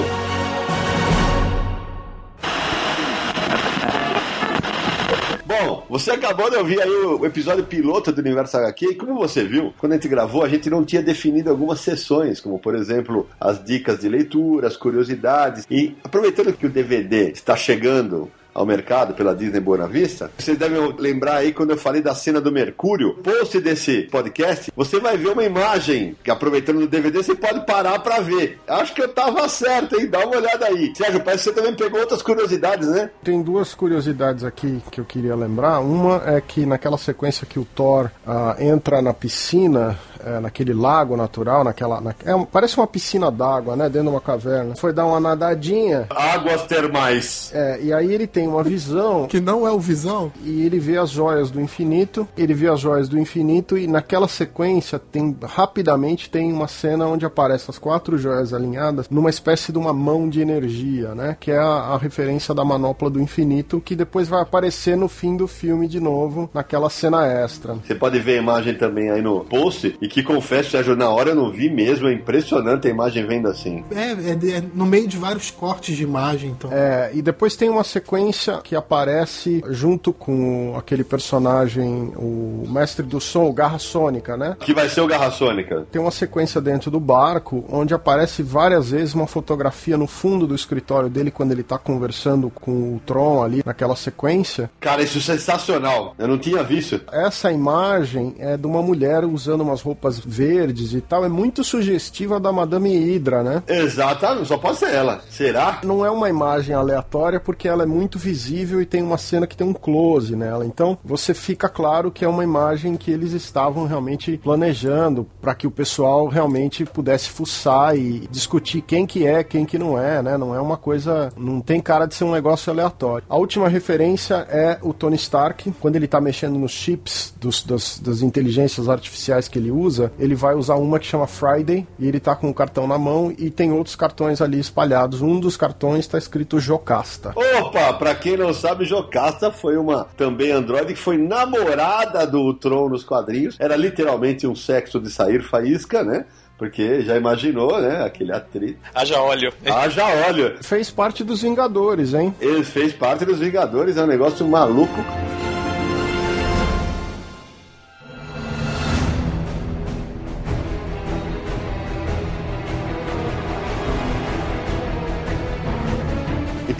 Você 5.88 6.10
acabou 6.10 6.50
de 6.50 6.56
ouvir 6.56 6.80
aí 6.80 6.88
o 6.88 7.26
episódio 7.26 7.64
piloto 7.64 8.10
do 8.10 8.20
Universo 8.20 8.56
HQ 8.56 8.86
e 8.86 8.94
como 8.94 9.14
você 9.14 9.44
viu, 9.44 9.74
quando 9.78 9.92
a 9.92 9.94
gente 9.96 10.08
gravou, 10.08 10.42
a 10.42 10.48
gente 10.48 10.70
não 10.70 10.84
tinha 10.84 11.02
definido 11.02 11.50
algumas 11.50 11.80
sessões, 11.80 12.40
como 12.40 12.58
por 12.58 12.74
exemplo, 12.74 13.28
as 13.38 13.62
dicas 13.62 14.00
de 14.00 14.08
leitura, 14.08 14.66
as 14.66 14.76
curiosidades. 14.76 15.66
E 15.70 15.94
aproveitando 16.02 16.52
que 16.52 16.66
o 16.66 16.70
DVD 16.70 17.30
está 17.30 17.54
chegando 17.54 18.30
ao 18.54 18.64
mercado 18.64 19.14
pela 19.14 19.34
Disney 19.34 19.60
Boa 19.60 19.88
Vista, 19.88 20.30
vocês 20.38 20.56
devem 20.56 20.94
lembrar 20.98 21.36
aí 21.36 21.52
quando 21.52 21.70
eu 21.70 21.76
falei 21.76 22.00
da 22.00 22.14
cena 22.14 22.40
do 22.40 22.52
Mercúrio, 22.52 23.14
post 23.14 23.60
desse 23.60 24.02
podcast, 24.02 24.72
você 24.74 25.00
vai 25.00 25.16
ver 25.16 25.30
uma 25.30 25.44
imagem 25.44 26.16
que 26.22 26.30
aproveitando 26.30 26.80
no 26.80 26.86
DVD 26.86 27.22
você 27.22 27.34
pode 27.34 27.66
parar 27.66 27.98
pra 27.98 28.20
ver. 28.20 28.60
Acho 28.66 28.94
que 28.94 29.02
eu 29.02 29.08
tava 29.08 29.48
certo, 29.48 29.98
hein? 29.98 30.06
Dá 30.06 30.20
uma 30.20 30.36
olhada 30.36 30.66
aí. 30.66 30.92
Sérgio, 30.96 31.20
parece 31.20 31.44
que 31.44 31.50
você 31.50 31.56
também 31.56 31.74
pegou 31.74 32.00
outras 32.00 32.22
curiosidades, 32.22 32.88
né? 32.88 33.10
Tem 33.22 33.42
duas 33.42 33.74
curiosidades 33.74 34.44
aqui 34.44 34.80
que 34.90 35.00
eu 35.00 35.04
queria 35.04 35.34
lembrar. 35.34 35.80
Uma 35.80 36.22
é 36.26 36.40
que 36.40 36.64
naquela 36.64 36.96
sequência 36.96 37.46
que 37.46 37.58
o 37.58 37.64
Thor 37.64 38.10
ah, 38.26 38.56
entra 38.58 39.02
na 39.02 39.12
piscina, 39.12 39.98
é, 40.24 40.40
naquele 40.40 40.72
lago 40.74 41.16
natural, 41.16 41.64
naquela. 41.64 42.00
na- 42.00 42.14
é 42.24 42.34
um- 42.34 42.44
parece 42.44 42.76
uma 42.76 42.86
piscina 42.86 43.30
d'água, 43.30 43.76
né? 43.76 43.84
Dentro 43.88 44.08
de 44.08 44.14
uma 44.14 44.20
caverna. 44.20 44.74
Foi 44.76 44.92
dar 44.92 45.06
uma 45.06 45.20
nadadinha. 45.20 46.06
Águas 46.10 46.62
termais. 46.66 47.50
É, 47.54 47.80
e 47.82 47.92
aí 47.92 48.12
ele 48.12 48.26
tem 48.26 48.46
uma 48.48 48.62
visão 48.62 49.26
Que 49.26 49.40
não 49.40 49.66
é 49.66 49.70
o 49.70 49.78
Visão? 49.78 50.32
e 50.44 50.62
ele 50.64 50.78
vê 50.78 50.96
as 50.98 51.10
joias 51.10 51.50
do 51.50 51.60
infinito. 51.60 52.26
Ele 52.36 52.54
vê 52.54 52.68
as 52.68 52.80
joias 52.80 53.08
do 53.08 53.18
infinito 53.18 53.76
e 53.78 53.86
naquela 53.86 54.28
sequência 54.28 54.98
tem 54.98 55.36
rapidamente 55.42 56.28
tem 56.30 56.52
uma 56.52 56.68
cena 56.68 57.06
onde 57.06 57.24
aparecem 57.24 57.66
as 57.68 57.78
quatro 57.78 58.16
joias 58.18 58.52
alinhadas 58.52 59.08
numa 59.08 59.30
espécie 59.30 59.72
de 59.72 59.78
uma 59.78 59.92
mão 59.92 60.28
de 60.28 60.40
energia, 60.40 61.14
né? 61.14 61.36
Que 61.38 61.50
é 61.50 61.58
a, 61.58 61.64
a 61.94 61.98
referência 61.98 62.54
da 62.54 62.64
manopla 62.64 63.08
do 63.10 63.20
infinito 63.20 63.80
que 63.80 63.94
depois 63.96 64.28
vai 64.28 64.40
aparecer 64.42 64.96
no 64.96 65.08
fim 65.08 65.36
do 65.36 65.46
filme 65.46 65.86
de 65.88 66.00
novo 66.00 66.48
naquela 66.54 66.88
cena 66.90 67.26
extra. 67.26 67.74
Você 67.84 67.94
pode 67.94 68.18
ver 68.18 68.38
a 68.38 68.42
imagem 68.42 68.74
também 68.74 69.10
aí 69.10 69.22
no 69.22 69.40
post. 69.44 69.96
E 70.04 70.08
que 70.08 70.22
confesso, 70.22 70.72
Sérgio, 70.72 70.94
na 70.94 71.08
hora 71.08 71.30
eu 71.30 71.34
não 71.34 71.50
vi 71.50 71.70
mesmo. 71.70 72.08
É 72.08 72.12
impressionante 72.12 72.86
a 72.86 72.90
imagem 72.90 73.24
vendo 73.26 73.48
assim. 73.48 73.82
É, 73.90 74.10
é, 74.10 74.58
é 74.58 74.62
no 74.74 74.84
meio 74.84 75.08
de 75.08 75.16
vários 75.16 75.50
cortes 75.50 75.96
de 75.96 76.02
imagem, 76.02 76.50
então. 76.50 76.70
É, 76.70 77.10
e 77.14 77.22
depois 77.22 77.56
tem 77.56 77.70
uma 77.70 77.82
sequência 77.82 78.60
que 78.62 78.76
aparece 78.76 79.64
junto 79.70 80.12
com 80.12 80.74
aquele 80.76 81.02
personagem, 81.02 82.12
o 82.16 82.66
mestre 82.68 83.02
do 83.02 83.18
som, 83.18 83.46
o 83.46 83.52
Garra 83.54 83.78
Sônica, 83.78 84.36
né? 84.36 84.58
Que 84.60 84.74
vai 84.74 84.90
ser 84.90 85.00
o 85.00 85.06
Garra 85.06 85.30
Sônica. 85.30 85.86
Tem 85.90 86.02
uma 86.02 86.10
sequência 86.10 86.60
dentro 86.60 86.90
do 86.90 87.00
barco 87.00 87.64
onde 87.70 87.94
aparece 87.94 88.42
várias 88.42 88.90
vezes 88.90 89.14
uma 89.14 89.26
fotografia 89.26 89.96
no 89.96 90.06
fundo 90.06 90.46
do 90.46 90.54
escritório 90.54 91.08
dele 91.08 91.30
quando 91.30 91.52
ele 91.52 91.62
tá 91.62 91.78
conversando 91.78 92.50
com 92.50 92.96
o 92.96 93.00
Tron 93.06 93.42
ali 93.42 93.62
naquela 93.64 93.96
sequência. 93.96 94.70
Cara, 94.80 95.02
isso 95.02 95.16
é 95.16 95.22
sensacional. 95.22 96.14
Eu 96.18 96.28
não 96.28 96.36
tinha 96.36 96.62
visto. 96.62 97.00
Essa 97.10 97.50
imagem 97.50 98.34
é 98.38 98.58
de 98.58 98.66
uma 98.66 98.82
mulher 98.82 99.24
usando 99.24 99.62
umas 99.62 99.80
roupas 99.80 99.93
roupas 99.94 100.18
verdes 100.18 100.92
e 100.92 101.00
tal, 101.00 101.24
é 101.24 101.28
muito 101.28 101.62
sugestiva 101.62 102.40
da 102.40 102.52
Madame 102.52 102.96
Hydra, 102.96 103.42
né? 103.42 103.62
Exatamente, 103.68 104.48
só 104.48 104.58
pode 104.58 104.78
ser 104.78 104.92
ela. 104.92 105.20
Será? 105.30 105.80
Não 105.84 106.04
é 106.04 106.10
uma 106.10 106.28
imagem 106.28 106.74
aleatória 106.74 107.38
porque 107.38 107.68
ela 107.68 107.84
é 107.84 107.86
muito 107.86 108.18
visível 108.18 108.82
e 108.82 108.86
tem 108.86 109.02
uma 109.02 109.16
cena 109.16 109.46
que 109.46 109.56
tem 109.56 109.66
um 109.66 109.72
close 109.72 110.34
nela. 110.34 110.66
Então 110.66 110.98
você 111.04 111.32
fica 111.32 111.68
claro 111.68 112.10
que 112.10 112.24
é 112.24 112.28
uma 112.28 112.42
imagem 112.42 112.96
que 112.96 113.10
eles 113.10 113.32
estavam 113.32 113.86
realmente 113.86 114.38
planejando 114.42 115.26
para 115.40 115.54
que 115.54 115.66
o 115.66 115.70
pessoal 115.70 116.26
realmente 116.26 116.84
pudesse 116.84 117.30
fuçar 117.30 117.96
e 117.96 118.26
discutir 118.30 118.82
quem 118.82 119.06
que 119.06 119.26
é, 119.26 119.44
quem 119.44 119.64
que 119.64 119.78
não 119.78 119.98
é, 119.98 120.22
né? 120.22 120.36
Não 120.36 120.54
é 120.54 120.60
uma 120.60 120.76
coisa, 120.76 121.32
não 121.36 121.60
tem 121.60 121.80
cara 121.80 122.06
de 122.06 122.14
ser 122.14 122.24
um 122.24 122.32
negócio 122.32 122.72
aleatório. 122.72 123.26
A 123.28 123.36
última 123.36 123.68
referência 123.68 124.46
é 124.50 124.78
o 124.82 124.92
Tony 124.92 125.16
Stark, 125.16 125.72
quando 125.80 125.96
ele 125.96 126.08
tá 126.08 126.20
mexendo 126.20 126.58
nos 126.58 126.72
chips 126.72 127.32
dos, 127.40 127.62
das, 127.62 128.00
das 128.00 128.22
inteligências 128.22 128.88
artificiais 128.88 129.46
que 129.46 129.58
ele 129.58 129.70
usa, 129.70 129.83
ele 130.18 130.34
vai 130.34 130.54
usar 130.54 130.76
uma 130.76 130.98
que 130.98 131.06
chama 131.06 131.26
Friday 131.26 131.86
e 131.98 132.08
ele 132.08 132.20
tá 132.20 132.34
com 132.34 132.48
o 132.48 132.54
cartão 132.54 132.86
na 132.86 132.98
mão 132.98 133.32
e 133.36 133.50
tem 133.50 133.72
outros 133.72 133.96
cartões 133.96 134.40
ali 134.40 134.58
espalhados. 134.58 135.20
Um 135.20 135.38
dos 135.38 135.56
cartões 135.56 136.00
está 136.00 136.18
escrito 136.18 136.58
Jocasta. 136.58 137.32
Opa, 137.36 137.92
pra 137.94 138.14
quem 138.14 138.36
não 138.36 138.52
sabe, 138.54 138.84
Jocasta 138.84 139.50
foi 139.50 139.76
uma 139.76 140.06
também 140.16 140.50
androide 140.50 140.94
que 140.94 141.00
foi 141.00 141.18
namorada 141.18 142.26
do 142.26 142.54
Tron 142.54 142.88
nos 142.88 143.04
quadrinhos. 143.04 143.56
Era 143.58 143.76
literalmente 143.76 144.46
um 144.46 144.54
sexo 144.54 145.00
de 145.00 145.10
sair 145.10 145.42
faísca, 145.42 146.02
né? 146.02 146.24
Porque 146.56 147.02
já 147.02 147.16
imaginou, 147.16 147.80
né? 147.80 148.04
Aquele 148.04 148.32
atriz. 148.32 148.76
Haja 148.94 149.20
óleo. 149.20 149.52
Haja 149.66 150.04
óleo. 150.28 150.56
Fez 150.62 150.90
parte 150.90 151.24
dos 151.24 151.42
Vingadores, 151.42 152.14
hein? 152.14 152.34
Ele 152.40 152.62
fez 152.62 152.92
parte 152.92 153.24
dos 153.24 153.40
Vingadores, 153.40 153.96
é 153.96 154.04
um 154.04 154.06
negócio 154.06 154.46
maluco. 154.46 154.94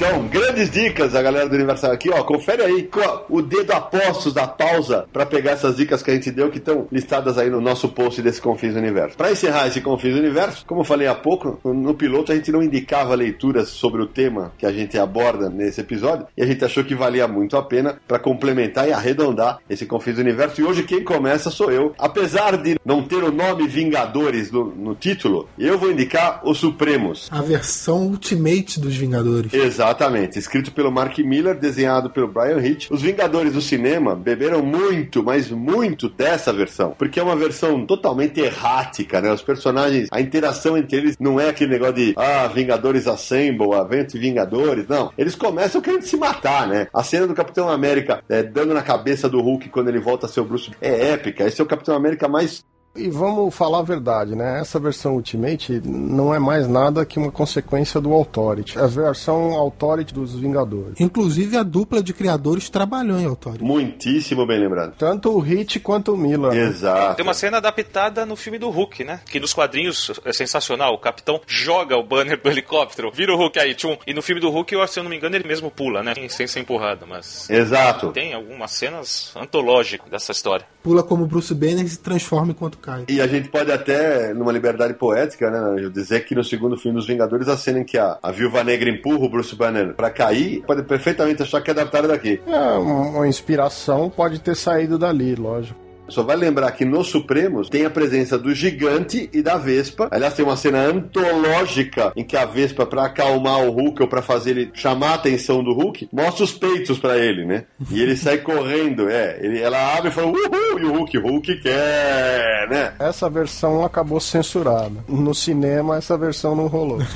Então, 0.06 0.28
grandes 0.28 0.70
dicas 0.70 1.14
a 1.14 1.22
galera 1.22 1.48
do 1.48 1.54
Universal 1.54 1.90
aqui, 1.90 2.10
ó. 2.10 2.22
Confere 2.24 2.62
aí 2.62 2.90
o 3.30 3.40
dedo 3.40 3.72
a 3.72 3.80
postos 3.80 4.34
da 4.34 4.46
pausa 4.46 5.06
para 5.10 5.24
pegar 5.24 5.52
essas 5.52 5.76
dicas 5.76 6.02
que 6.02 6.10
a 6.10 6.14
gente 6.14 6.30
deu 6.30 6.50
que 6.50 6.58
estão 6.58 6.86
listadas 6.92 7.38
aí 7.38 7.48
no 7.48 7.58
nosso 7.58 7.88
post 7.88 8.20
desse 8.20 8.38
Confins 8.38 8.76
Universo. 8.76 9.16
Para 9.16 9.32
encerrar 9.32 9.66
esse 9.66 9.80
Confins 9.80 10.14
Universo, 10.14 10.66
como 10.66 10.82
eu 10.82 10.84
falei 10.84 11.06
há 11.06 11.14
pouco, 11.14 11.58
no 11.64 11.94
piloto 11.94 12.32
a 12.32 12.34
gente 12.34 12.52
não 12.52 12.62
indicava 12.62 13.14
leituras 13.14 13.70
sobre 13.70 14.02
o 14.02 14.06
tema 14.06 14.52
que 14.58 14.66
a 14.66 14.72
gente 14.72 14.98
aborda 14.98 15.48
nesse 15.48 15.80
episódio 15.80 16.26
e 16.36 16.42
a 16.42 16.46
gente 16.46 16.62
achou 16.62 16.84
que 16.84 16.94
valia 16.94 17.26
muito 17.26 17.56
a 17.56 17.62
pena 17.62 17.98
para 18.06 18.18
complementar 18.18 18.86
e 18.86 18.92
arredondar 18.92 19.60
esse 19.70 19.86
Confins 19.86 20.18
Universo. 20.18 20.60
E 20.60 20.64
hoje 20.64 20.82
quem 20.82 21.02
começa 21.02 21.50
sou 21.50 21.72
eu. 21.72 21.94
Apesar 21.98 22.58
de 22.58 22.78
não 22.84 23.02
ter 23.02 23.24
o 23.24 23.32
nome 23.32 23.66
Vingadores 23.66 24.52
no, 24.52 24.66
no 24.66 24.94
título, 24.94 25.48
eu 25.58 25.78
vou 25.78 25.90
indicar 25.90 26.42
os 26.44 26.58
Supremos. 26.58 27.26
A 27.30 27.40
versão 27.40 28.02
Ultimate 28.02 28.78
dos 28.78 28.94
Vingadores. 28.94 29.54
Exatamente. 29.94 30.38
Escrito 30.38 30.72
pelo 30.72 30.90
Mark 30.90 31.16
Miller, 31.18 31.56
desenhado 31.56 32.10
pelo 32.10 32.28
Brian 32.28 32.58
Hitch. 32.58 32.90
Os 32.90 33.00
Vingadores 33.00 33.52
do 33.52 33.60
cinema 33.60 34.14
beberam 34.14 34.62
muito, 34.62 35.22
mas 35.22 35.50
muito 35.50 36.08
dessa 36.08 36.52
versão. 36.52 36.94
Porque 36.98 37.20
é 37.20 37.22
uma 37.22 37.36
versão 37.36 37.86
totalmente 37.86 38.40
errática, 38.40 39.20
né? 39.20 39.32
Os 39.32 39.42
personagens, 39.42 40.08
a 40.10 40.20
interação 40.20 40.76
entre 40.76 40.96
eles 40.96 41.16
não 41.18 41.38
é 41.38 41.48
aquele 41.48 41.70
negócio 41.70 41.94
de 41.94 42.14
ah, 42.16 42.48
Vingadores 42.48 43.06
Assemble, 43.06 43.74
Avente 43.74 44.18
Vingadores. 44.18 44.86
Não. 44.88 45.12
Eles 45.16 45.34
começam 45.34 45.80
querendo 45.80 46.02
se 46.02 46.16
matar, 46.16 46.66
né? 46.66 46.88
A 46.92 47.02
cena 47.02 47.26
do 47.26 47.34
Capitão 47.34 47.68
América 47.68 48.22
é, 48.28 48.42
dando 48.42 48.74
na 48.74 48.82
cabeça 48.82 49.28
do 49.28 49.40
Hulk 49.40 49.68
quando 49.68 49.88
ele 49.88 50.00
volta 50.00 50.26
a 50.26 50.28
ser 50.28 50.40
o 50.40 50.44
Bruce 50.44 50.70
é 50.80 51.12
épica. 51.12 51.44
Esse 51.44 51.60
é 51.60 51.64
o 51.64 51.68
Capitão 51.68 51.94
América 51.94 52.26
mais 52.26 52.64
E 52.96 53.08
vamos 53.10 53.52
falar 53.54 53.80
a 53.80 53.82
verdade, 53.82 54.36
né? 54.36 54.60
Essa 54.60 54.78
versão 54.78 55.14
Ultimate 55.14 55.80
não 55.84 56.32
é 56.32 56.38
mais 56.38 56.68
nada 56.68 57.04
que 57.04 57.18
uma 57.18 57.32
consequência 57.32 58.00
do 58.00 58.12
Authority. 58.12 58.78
É 58.78 58.82
a 58.82 58.86
versão 58.86 59.54
Authority 59.54 60.14
dos 60.14 60.34
Vingadores. 60.38 61.00
Inclusive, 61.00 61.56
a 61.56 61.64
dupla 61.64 62.00
de 62.00 62.12
criadores 62.12 62.70
trabalhou 62.70 63.18
em 63.18 63.26
Authority. 63.26 63.64
muitíssimo 63.64 64.46
bem 64.46 64.60
lembrado. 64.60 64.94
Tanto 64.96 65.30
o 65.30 65.40
Hit 65.40 65.80
quanto 65.80 66.12
o 66.12 66.16
Miller. 66.16 66.52
né? 66.52 66.66
Exato. 66.68 67.16
Tem 67.16 67.24
uma 67.24 67.34
cena 67.34 67.56
adaptada 67.56 68.24
no 68.24 68.36
filme 68.36 68.58
do 68.58 68.70
Hulk, 68.70 69.02
né? 69.02 69.20
Que 69.26 69.40
nos 69.40 69.52
quadrinhos 69.52 70.12
é 70.24 70.32
sensacional. 70.32 70.94
O 70.94 70.98
capitão 70.98 71.40
joga 71.48 71.96
o 71.96 72.02
banner 72.04 72.40
do 72.40 72.48
helicóptero, 72.48 73.10
vira 73.12 73.34
o 73.34 73.36
Hulk 73.36 73.58
aí, 73.58 73.74
tchum. 73.74 73.96
E 74.06 74.14
no 74.14 74.22
filme 74.22 74.40
do 74.40 74.50
Hulk, 74.50 74.72
eu, 74.72 74.86
se 74.86 75.00
eu 75.00 75.02
não 75.02 75.10
me 75.10 75.16
engano, 75.16 75.34
ele 75.34 75.48
mesmo 75.48 75.68
pula, 75.68 76.00
né? 76.02 76.14
Sem 76.28 76.46
ser 76.46 76.60
empurrado, 76.60 77.06
mas. 77.08 77.50
Exato. 77.50 78.12
Tem 78.12 78.34
algumas 78.34 78.70
cenas 78.70 79.32
antológicas 79.36 80.08
dessa 80.08 80.30
história. 80.30 80.64
Pula 80.80 81.02
como 81.02 81.26
Bruce 81.26 81.54
Banner 81.54 81.84
e 81.84 81.88
se 81.88 81.98
transforma 81.98 82.52
enquanto 82.52 82.78
cai. 82.84 83.04
E 83.08 83.20
a 83.20 83.26
gente 83.26 83.48
pode 83.48 83.72
até, 83.72 84.34
numa 84.34 84.52
liberdade 84.52 84.94
poética, 84.94 85.50
né, 85.50 85.88
dizer 85.90 86.24
que 86.24 86.34
no 86.34 86.44
segundo 86.44 86.76
filme 86.76 86.96
dos 86.98 87.06
Vingadores, 87.06 87.48
a 87.48 87.56
cena 87.56 87.80
em 87.80 87.84
que 87.84 87.96
a, 87.96 88.18
a 88.22 88.30
Viúva 88.30 88.62
Negra 88.62 88.90
empurra 88.90 89.24
o 89.24 89.30
Bruce 89.30 89.56
Banner 89.56 89.94
pra 89.94 90.10
cair, 90.10 90.62
pode 90.66 90.82
perfeitamente 90.82 91.42
achar 91.42 91.60
que 91.60 91.70
é 91.70 91.72
adaptada 91.72 92.08
daqui. 92.08 92.40
É, 92.46 92.72
uma 92.74 93.26
inspiração 93.26 94.10
pode 94.10 94.40
ter 94.40 94.54
saído 94.54 94.98
dali, 94.98 95.34
lógico. 95.34 95.83
Só 96.08 96.22
vai 96.22 96.36
lembrar 96.36 96.70
que 96.72 96.84
nos 96.84 97.08
Supremos 97.08 97.68
tem 97.68 97.84
a 97.84 97.90
presença 97.90 98.38
do 98.38 98.54
Gigante 98.54 99.28
e 99.32 99.42
da 99.42 99.56
Vespa. 99.56 100.08
Aliás, 100.10 100.34
tem 100.34 100.44
uma 100.44 100.56
cena 100.56 100.84
antológica 100.84 102.12
em 102.16 102.24
que 102.24 102.36
a 102.36 102.44
Vespa, 102.44 102.84
pra 102.84 103.06
acalmar 103.06 103.60
o 103.60 103.70
Hulk 103.70 104.02
ou 104.02 104.08
pra 104.08 104.22
fazer 104.22 104.50
ele 104.50 104.70
chamar 104.74 105.10
a 105.10 105.14
atenção 105.14 105.62
do 105.62 105.72
Hulk, 105.72 106.08
mostra 106.12 106.44
os 106.44 106.52
peitos 106.52 106.98
pra 106.98 107.16
ele, 107.16 107.44
né? 107.44 107.64
E 107.90 108.02
ele 108.02 108.16
sai 108.16 108.38
correndo, 108.38 109.08
é. 109.08 109.38
Ele, 109.40 109.60
ela 109.60 109.96
abre 109.96 110.10
e 110.10 110.12
fala, 110.12 110.28
uhul, 110.28 110.78
e 110.80 110.84
o 110.84 110.92
Hulk, 110.92 111.18
Hulk 111.18 111.60
quer, 111.60 112.68
né? 112.68 112.94
Essa 112.98 113.30
versão 113.30 113.84
acabou 113.84 114.20
censurada. 114.20 115.04
No 115.08 115.34
cinema, 115.34 115.96
essa 115.96 116.16
versão 116.16 116.54
não 116.54 116.66
rolou. 116.66 116.98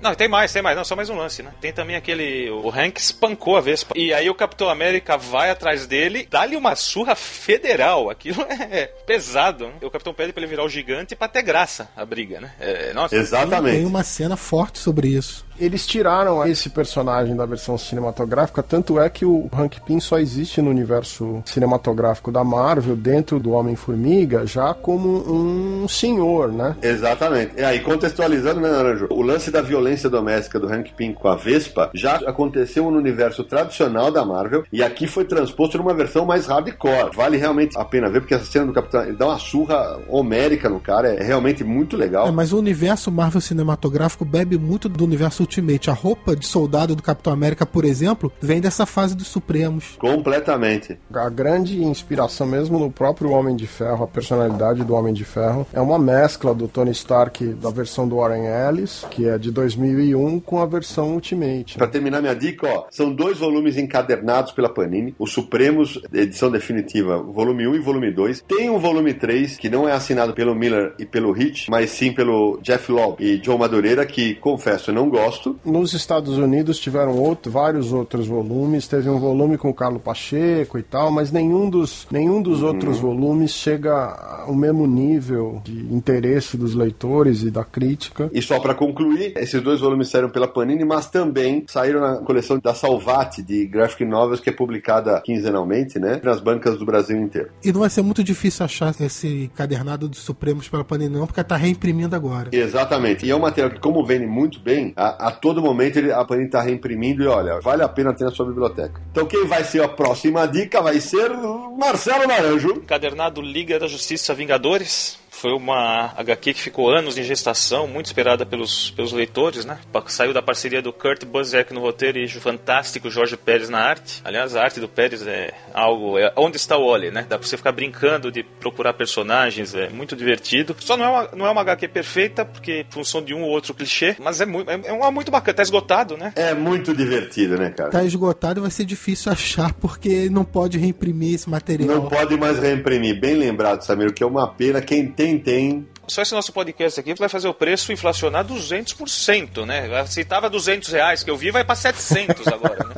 Não, 0.00 0.14
tem 0.14 0.28
mais, 0.28 0.52
tem 0.52 0.60
mais. 0.60 0.76
Não, 0.76 0.84
só 0.84 0.94
mais 0.94 1.08
um 1.08 1.16
lance, 1.16 1.42
né? 1.42 1.50
Tem 1.62 1.72
também 1.72 1.96
aquele. 1.96 2.50
O 2.50 2.68
Hank 2.68 3.00
espancou 3.00 3.56
a 3.56 3.60
Vespa. 3.62 3.94
E 3.96 4.12
aí 4.12 4.28
o 4.28 4.34
Capitão 4.34 4.68
América 4.68 5.16
vai 5.16 5.48
atrás 5.48 5.86
dele, 5.86 6.28
dá-lhe 6.30 6.56
uma 6.56 6.76
surra 6.76 7.14
federal. 7.58 8.10
Aquilo 8.10 8.42
é 8.50 8.86
pesado. 9.06 9.66
Né? 9.66 9.74
O 9.82 9.90
Capitão 9.90 10.12
pede 10.14 10.32
pra 10.32 10.42
ele 10.42 10.50
virar 10.50 10.64
o 10.64 10.68
gigante 10.68 11.14
pra 11.14 11.28
ter 11.28 11.42
graça 11.42 11.88
a 11.96 12.04
briga, 12.04 12.40
né? 12.40 12.52
É, 12.60 12.92
nossa. 12.92 13.10
Tem 13.10 13.20
Exatamente. 13.20 13.84
uma 13.84 14.02
cena 14.02 14.36
forte 14.36 14.78
sobre 14.78 15.08
isso. 15.08 15.44
Eles 15.58 15.86
tiraram 15.86 16.44
esse 16.46 16.68
personagem 16.70 17.36
da 17.36 17.46
versão 17.46 17.78
cinematográfica, 17.78 18.62
tanto 18.62 18.98
é 18.98 19.08
que 19.08 19.24
o 19.24 19.48
Hank 19.52 19.80
Pym 19.80 20.00
só 20.00 20.18
existe 20.18 20.60
no 20.60 20.70
universo 20.70 21.42
cinematográfico 21.44 22.32
da 22.32 22.42
Marvel, 22.42 22.96
dentro 22.96 23.38
do 23.38 23.52
Homem-Formiga, 23.52 24.46
já 24.46 24.74
como 24.74 25.24
um 25.30 25.86
senhor, 25.88 26.52
né? 26.52 26.76
Exatamente. 26.82 27.52
E 27.56 27.62
aí, 27.62 27.80
contextualizando, 27.80 28.60
né, 28.60 28.70
Naranjo? 28.70 29.06
O 29.10 29.22
lance 29.22 29.50
da 29.50 29.62
violência 29.62 30.10
doméstica 30.10 30.58
do 30.58 30.66
Hank 30.66 30.92
Pym 30.94 31.12
com 31.12 31.28
a 31.28 31.36
Vespa 31.36 31.90
já 31.94 32.16
aconteceu 32.16 32.90
no 32.90 32.98
universo 32.98 33.44
tradicional 33.44 34.10
da 34.10 34.24
Marvel 34.24 34.64
e 34.72 34.82
aqui 34.82 35.06
foi 35.06 35.24
transposto 35.24 35.78
numa 35.78 35.94
versão 35.94 36.24
mais 36.24 36.46
hardcore. 36.46 37.14
Vale 37.14 37.36
realmente 37.36 37.78
a 37.78 37.84
pena 37.84 38.10
ver, 38.10 38.20
porque 38.20 38.34
essa 38.34 38.44
cena 38.44 38.66
do 38.66 38.72
Capitão, 38.72 39.02
ele 39.02 39.16
dá 39.16 39.26
uma 39.26 39.38
surra 39.38 40.00
homérica 40.08 40.68
no 40.68 40.80
cara, 40.80 41.14
é 41.14 41.22
realmente 41.22 41.62
muito 41.62 41.96
legal. 41.96 42.26
É, 42.26 42.30
mas 42.30 42.52
o 42.52 42.58
universo 42.58 43.10
Marvel 43.12 43.40
cinematográfico 43.40 44.24
bebe 44.24 44.58
muito 44.58 44.88
do 44.88 45.04
universo 45.04 45.43
Ultimate. 45.44 45.90
A 45.90 45.92
roupa 45.92 46.34
de 46.34 46.46
soldado 46.46 46.96
do 46.96 47.02
Capitão 47.02 47.32
América, 47.32 47.66
por 47.66 47.84
exemplo, 47.84 48.32
vem 48.40 48.60
dessa 48.60 48.86
fase 48.86 49.14
dos 49.14 49.28
Supremos. 49.28 49.96
Completamente. 49.98 50.98
A 51.12 51.28
grande 51.28 51.82
inspiração 51.82 52.46
mesmo 52.46 52.78
no 52.78 52.90
próprio 52.90 53.30
Homem 53.30 53.54
de 53.54 53.66
Ferro, 53.66 54.04
a 54.04 54.08
personalidade 54.08 54.82
do 54.84 54.94
Homem 54.94 55.12
de 55.12 55.24
Ferro, 55.24 55.66
é 55.72 55.80
uma 55.80 55.98
mescla 55.98 56.54
do 56.54 56.66
Tony 56.66 56.90
Stark 56.92 57.44
da 57.54 57.70
versão 57.70 58.08
do 58.08 58.16
Warren 58.16 58.46
Ellis, 58.46 59.06
que 59.10 59.28
é 59.28 59.38
de 59.38 59.50
2001, 59.50 60.40
com 60.40 60.60
a 60.60 60.66
versão 60.66 61.14
Ultimate. 61.14 61.76
Pra 61.76 61.86
terminar 61.86 62.20
minha 62.20 62.34
dica, 62.34 62.66
ó, 62.66 62.86
são 62.90 63.12
dois 63.12 63.38
volumes 63.38 63.76
encadernados 63.76 64.52
pela 64.52 64.68
Panini, 64.68 65.14
os 65.18 65.32
Supremos, 65.32 66.00
edição 66.12 66.50
definitiva, 66.50 67.22
volume 67.22 67.66
1 67.68 67.74
e 67.74 67.78
volume 67.80 68.12
2. 68.12 68.42
Tem 68.42 68.70
um 68.70 68.78
volume 68.78 69.12
3, 69.12 69.56
que 69.56 69.68
não 69.68 69.88
é 69.88 69.92
assinado 69.92 70.32
pelo 70.32 70.54
Miller 70.54 70.94
e 70.98 71.04
pelo 71.04 71.36
Hitch, 71.36 71.68
mas 71.68 71.90
sim 71.90 72.12
pelo 72.12 72.58
Jeff 72.62 72.90
Lobb 72.90 73.22
e 73.22 73.38
John 73.38 73.58
Madureira, 73.58 74.06
que, 74.06 74.34
confesso, 74.36 74.90
eu 74.90 74.94
não 74.94 75.08
gosto. 75.08 75.33
Nos 75.64 75.92
Estados 75.92 76.36
Unidos 76.38 76.78
tiveram 76.78 77.16
outro, 77.16 77.50
vários 77.50 77.92
outros 77.92 78.26
volumes, 78.26 78.86
teve 78.86 79.08
um 79.08 79.18
volume 79.18 79.56
com 79.56 79.68
o 79.68 79.74
Carlo 79.74 79.98
Pacheco 79.98 80.78
e 80.78 80.82
tal, 80.82 81.10
mas 81.10 81.30
nenhum 81.30 81.68
dos, 81.68 82.06
nenhum 82.10 82.40
dos 82.42 82.62
outros 82.62 82.98
volumes 82.98 83.52
chega 83.52 84.44
ao 84.46 84.54
mesmo 84.54 84.86
nível 84.86 85.60
de 85.64 85.94
interesse 85.94 86.56
dos 86.56 86.74
leitores 86.74 87.42
e 87.42 87.50
da 87.50 87.64
crítica. 87.64 88.30
E 88.32 88.42
só 88.42 88.58
pra 88.60 88.74
concluir, 88.74 89.32
esses 89.36 89.60
dois 89.62 89.80
volumes 89.80 90.08
saíram 90.08 90.28
pela 90.28 90.48
Panini, 90.48 90.84
mas 90.84 91.08
também 91.08 91.64
saíram 91.66 92.00
na 92.00 92.16
coleção 92.18 92.58
da 92.58 92.74
Salvati, 92.74 93.42
de 93.42 93.66
Graphic 93.66 94.04
Novels, 94.04 94.40
que 94.40 94.50
é 94.50 94.52
publicada 94.52 95.20
quinzenalmente, 95.20 95.98
né? 95.98 96.20
Nas 96.22 96.40
bancas 96.40 96.78
do 96.78 96.84
Brasil 96.84 97.20
inteiro. 97.20 97.50
E 97.64 97.72
não 97.72 97.80
vai 97.80 97.90
ser 97.90 98.02
muito 98.02 98.22
difícil 98.22 98.64
achar 98.64 98.94
esse 99.00 99.50
cadernado 99.54 100.08
dos 100.08 100.20
Supremos 100.20 100.68
pela 100.68 100.84
Panini, 100.84 101.14
não, 101.14 101.26
porque 101.26 101.42
tá 101.44 101.56
reimprimindo 101.56 102.16
agora. 102.16 102.50
Exatamente. 102.52 103.26
E 103.26 103.30
é 103.30 103.36
um 103.36 103.40
material 103.40 103.70
que, 103.70 103.80
como 103.80 104.04
vende 104.04 104.26
muito 104.26 104.60
bem, 104.60 104.92
a, 104.96 105.23
A 105.24 105.30
todo 105.30 105.62
momento 105.62 105.96
ele, 105.96 106.12
a 106.12 106.22
Panini 106.22 106.50
tá 106.50 106.60
reimprimindo 106.60 107.22
e 107.22 107.26
olha, 107.26 107.58
vale 107.58 107.82
a 107.82 107.88
pena 107.88 108.12
ter 108.12 108.24
na 108.24 108.30
sua 108.30 108.44
biblioteca. 108.44 109.00
Então 109.10 109.24
quem 109.24 109.46
vai 109.46 109.64
ser 109.64 109.82
a 109.82 109.88
próxima 109.88 110.46
dica 110.46 110.82
vai 110.82 111.00
ser 111.00 111.30
Marcelo 111.78 112.26
Naranjo. 112.26 112.72
Encadernado 112.72 113.40
Liga 113.40 113.78
da 113.78 113.86
Justiça 113.86 114.34
Vingadores. 114.34 115.18
Foi 115.44 115.52
uma 115.52 116.10
HQ 116.16 116.54
que 116.54 116.60
ficou 116.62 116.88
anos 116.88 117.18
em 117.18 117.22
gestação, 117.22 117.86
muito 117.86 118.06
esperada 118.06 118.46
pelos, 118.46 118.90
pelos 118.92 119.12
leitores, 119.12 119.66
né? 119.66 119.78
Saiu 120.06 120.32
da 120.32 120.40
parceria 120.40 120.80
do 120.80 120.90
Kurt 120.90 121.26
Busiek 121.26 121.70
no 121.74 121.80
roteiro 121.80 122.16
e 122.16 122.24
o 122.24 122.40
fantástico 122.40 123.10
Jorge 123.10 123.36
Pérez 123.36 123.68
na 123.68 123.78
arte. 123.78 124.22
Aliás, 124.24 124.56
a 124.56 124.62
arte 124.62 124.80
do 124.80 124.88
Pérez 124.88 125.26
é 125.26 125.52
algo. 125.74 126.16
É 126.18 126.32
onde 126.34 126.56
está 126.56 126.78
o 126.78 126.84
Oli, 126.86 127.10
né? 127.10 127.26
Dá 127.28 127.38
pra 127.38 127.46
você 127.46 127.58
ficar 127.58 127.72
brincando 127.72 128.32
de 128.32 128.42
procurar 128.42 128.94
personagens, 128.94 129.74
é 129.74 129.90
muito 129.90 130.16
divertido. 130.16 130.74
Só 130.80 130.96
não 130.96 131.04
é 131.04 131.08
uma, 131.08 131.28
não 131.36 131.46
é 131.46 131.50
uma 131.50 131.60
HQ 131.60 131.88
perfeita, 131.88 132.42
porque 132.46 132.86
função 132.88 133.22
de 133.22 133.34
um 133.34 133.42
ou 133.42 133.50
outro 133.50 133.74
clichê, 133.74 134.16
mas 134.18 134.40
é 134.40 134.46
muito, 134.46 134.70
é, 134.70 134.80
é 134.82 134.92
uma 134.94 135.10
muito 135.10 135.30
bacana. 135.30 135.56
Tá 135.56 135.62
esgotado, 135.62 136.16
né? 136.16 136.32
É 136.36 136.54
muito 136.54 136.96
divertido, 136.96 137.58
né, 137.58 137.68
cara? 137.68 137.90
Tá 137.90 138.02
esgotado 138.02 138.60
e 138.60 138.62
vai 138.62 138.70
ser 138.70 138.86
difícil 138.86 139.30
achar, 139.30 139.74
porque 139.74 140.30
não 140.30 140.42
pode 140.42 140.78
reimprimir 140.78 141.34
esse 141.34 141.50
material. 141.50 141.96
Não 141.96 142.08
pode 142.08 142.34
mais 142.38 142.58
reimprimir. 142.58 143.20
Bem 143.20 143.34
lembrado, 143.34 143.82
Samir, 143.82 144.14
que 144.14 144.22
é 144.22 144.26
uma 144.26 144.48
pena. 144.48 144.80
Quem 144.80 145.06
tem, 145.06 145.33
tem. 145.38 145.86
Só 146.06 146.20
esse 146.20 146.34
nosso 146.34 146.52
podcast 146.52 147.00
aqui 147.00 147.14
vai 147.14 147.28
fazer 147.30 147.48
o 147.48 147.54
preço 147.54 147.90
inflacionar 147.90 148.44
200%, 148.46 149.64
né? 149.64 150.04
Se 150.06 150.22
tava 150.24 150.50
200 150.50 150.90
reais 150.92 151.22
que 151.22 151.30
eu 151.30 151.36
vi, 151.36 151.50
vai 151.50 151.64
para 151.64 151.74
700 151.74 152.46
agora, 152.48 152.84
né? 152.88 152.94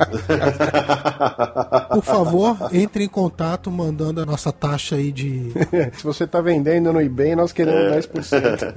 Por 1.95 2.03
favor, 2.03 2.57
entre 2.73 3.05
em 3.05 3.07
contato 3.07 3.71
mandando 3.71 4.21
a 4.21 4.25
nossa 4.25 4.51
taxa 4.51 4.95
aí 4.97 5.11
de. 5.11 5.51
Se 5.97 6.03
você 6.03 6.27
tá 6.27 6.41
vendendo 6.41 6.91
no 6.91 7.01
eBay, 7.01 7.35
nós 7.35 7.53
queremos 7.53 7.93
É. 7.93 7.99
10%. 8.01 8.73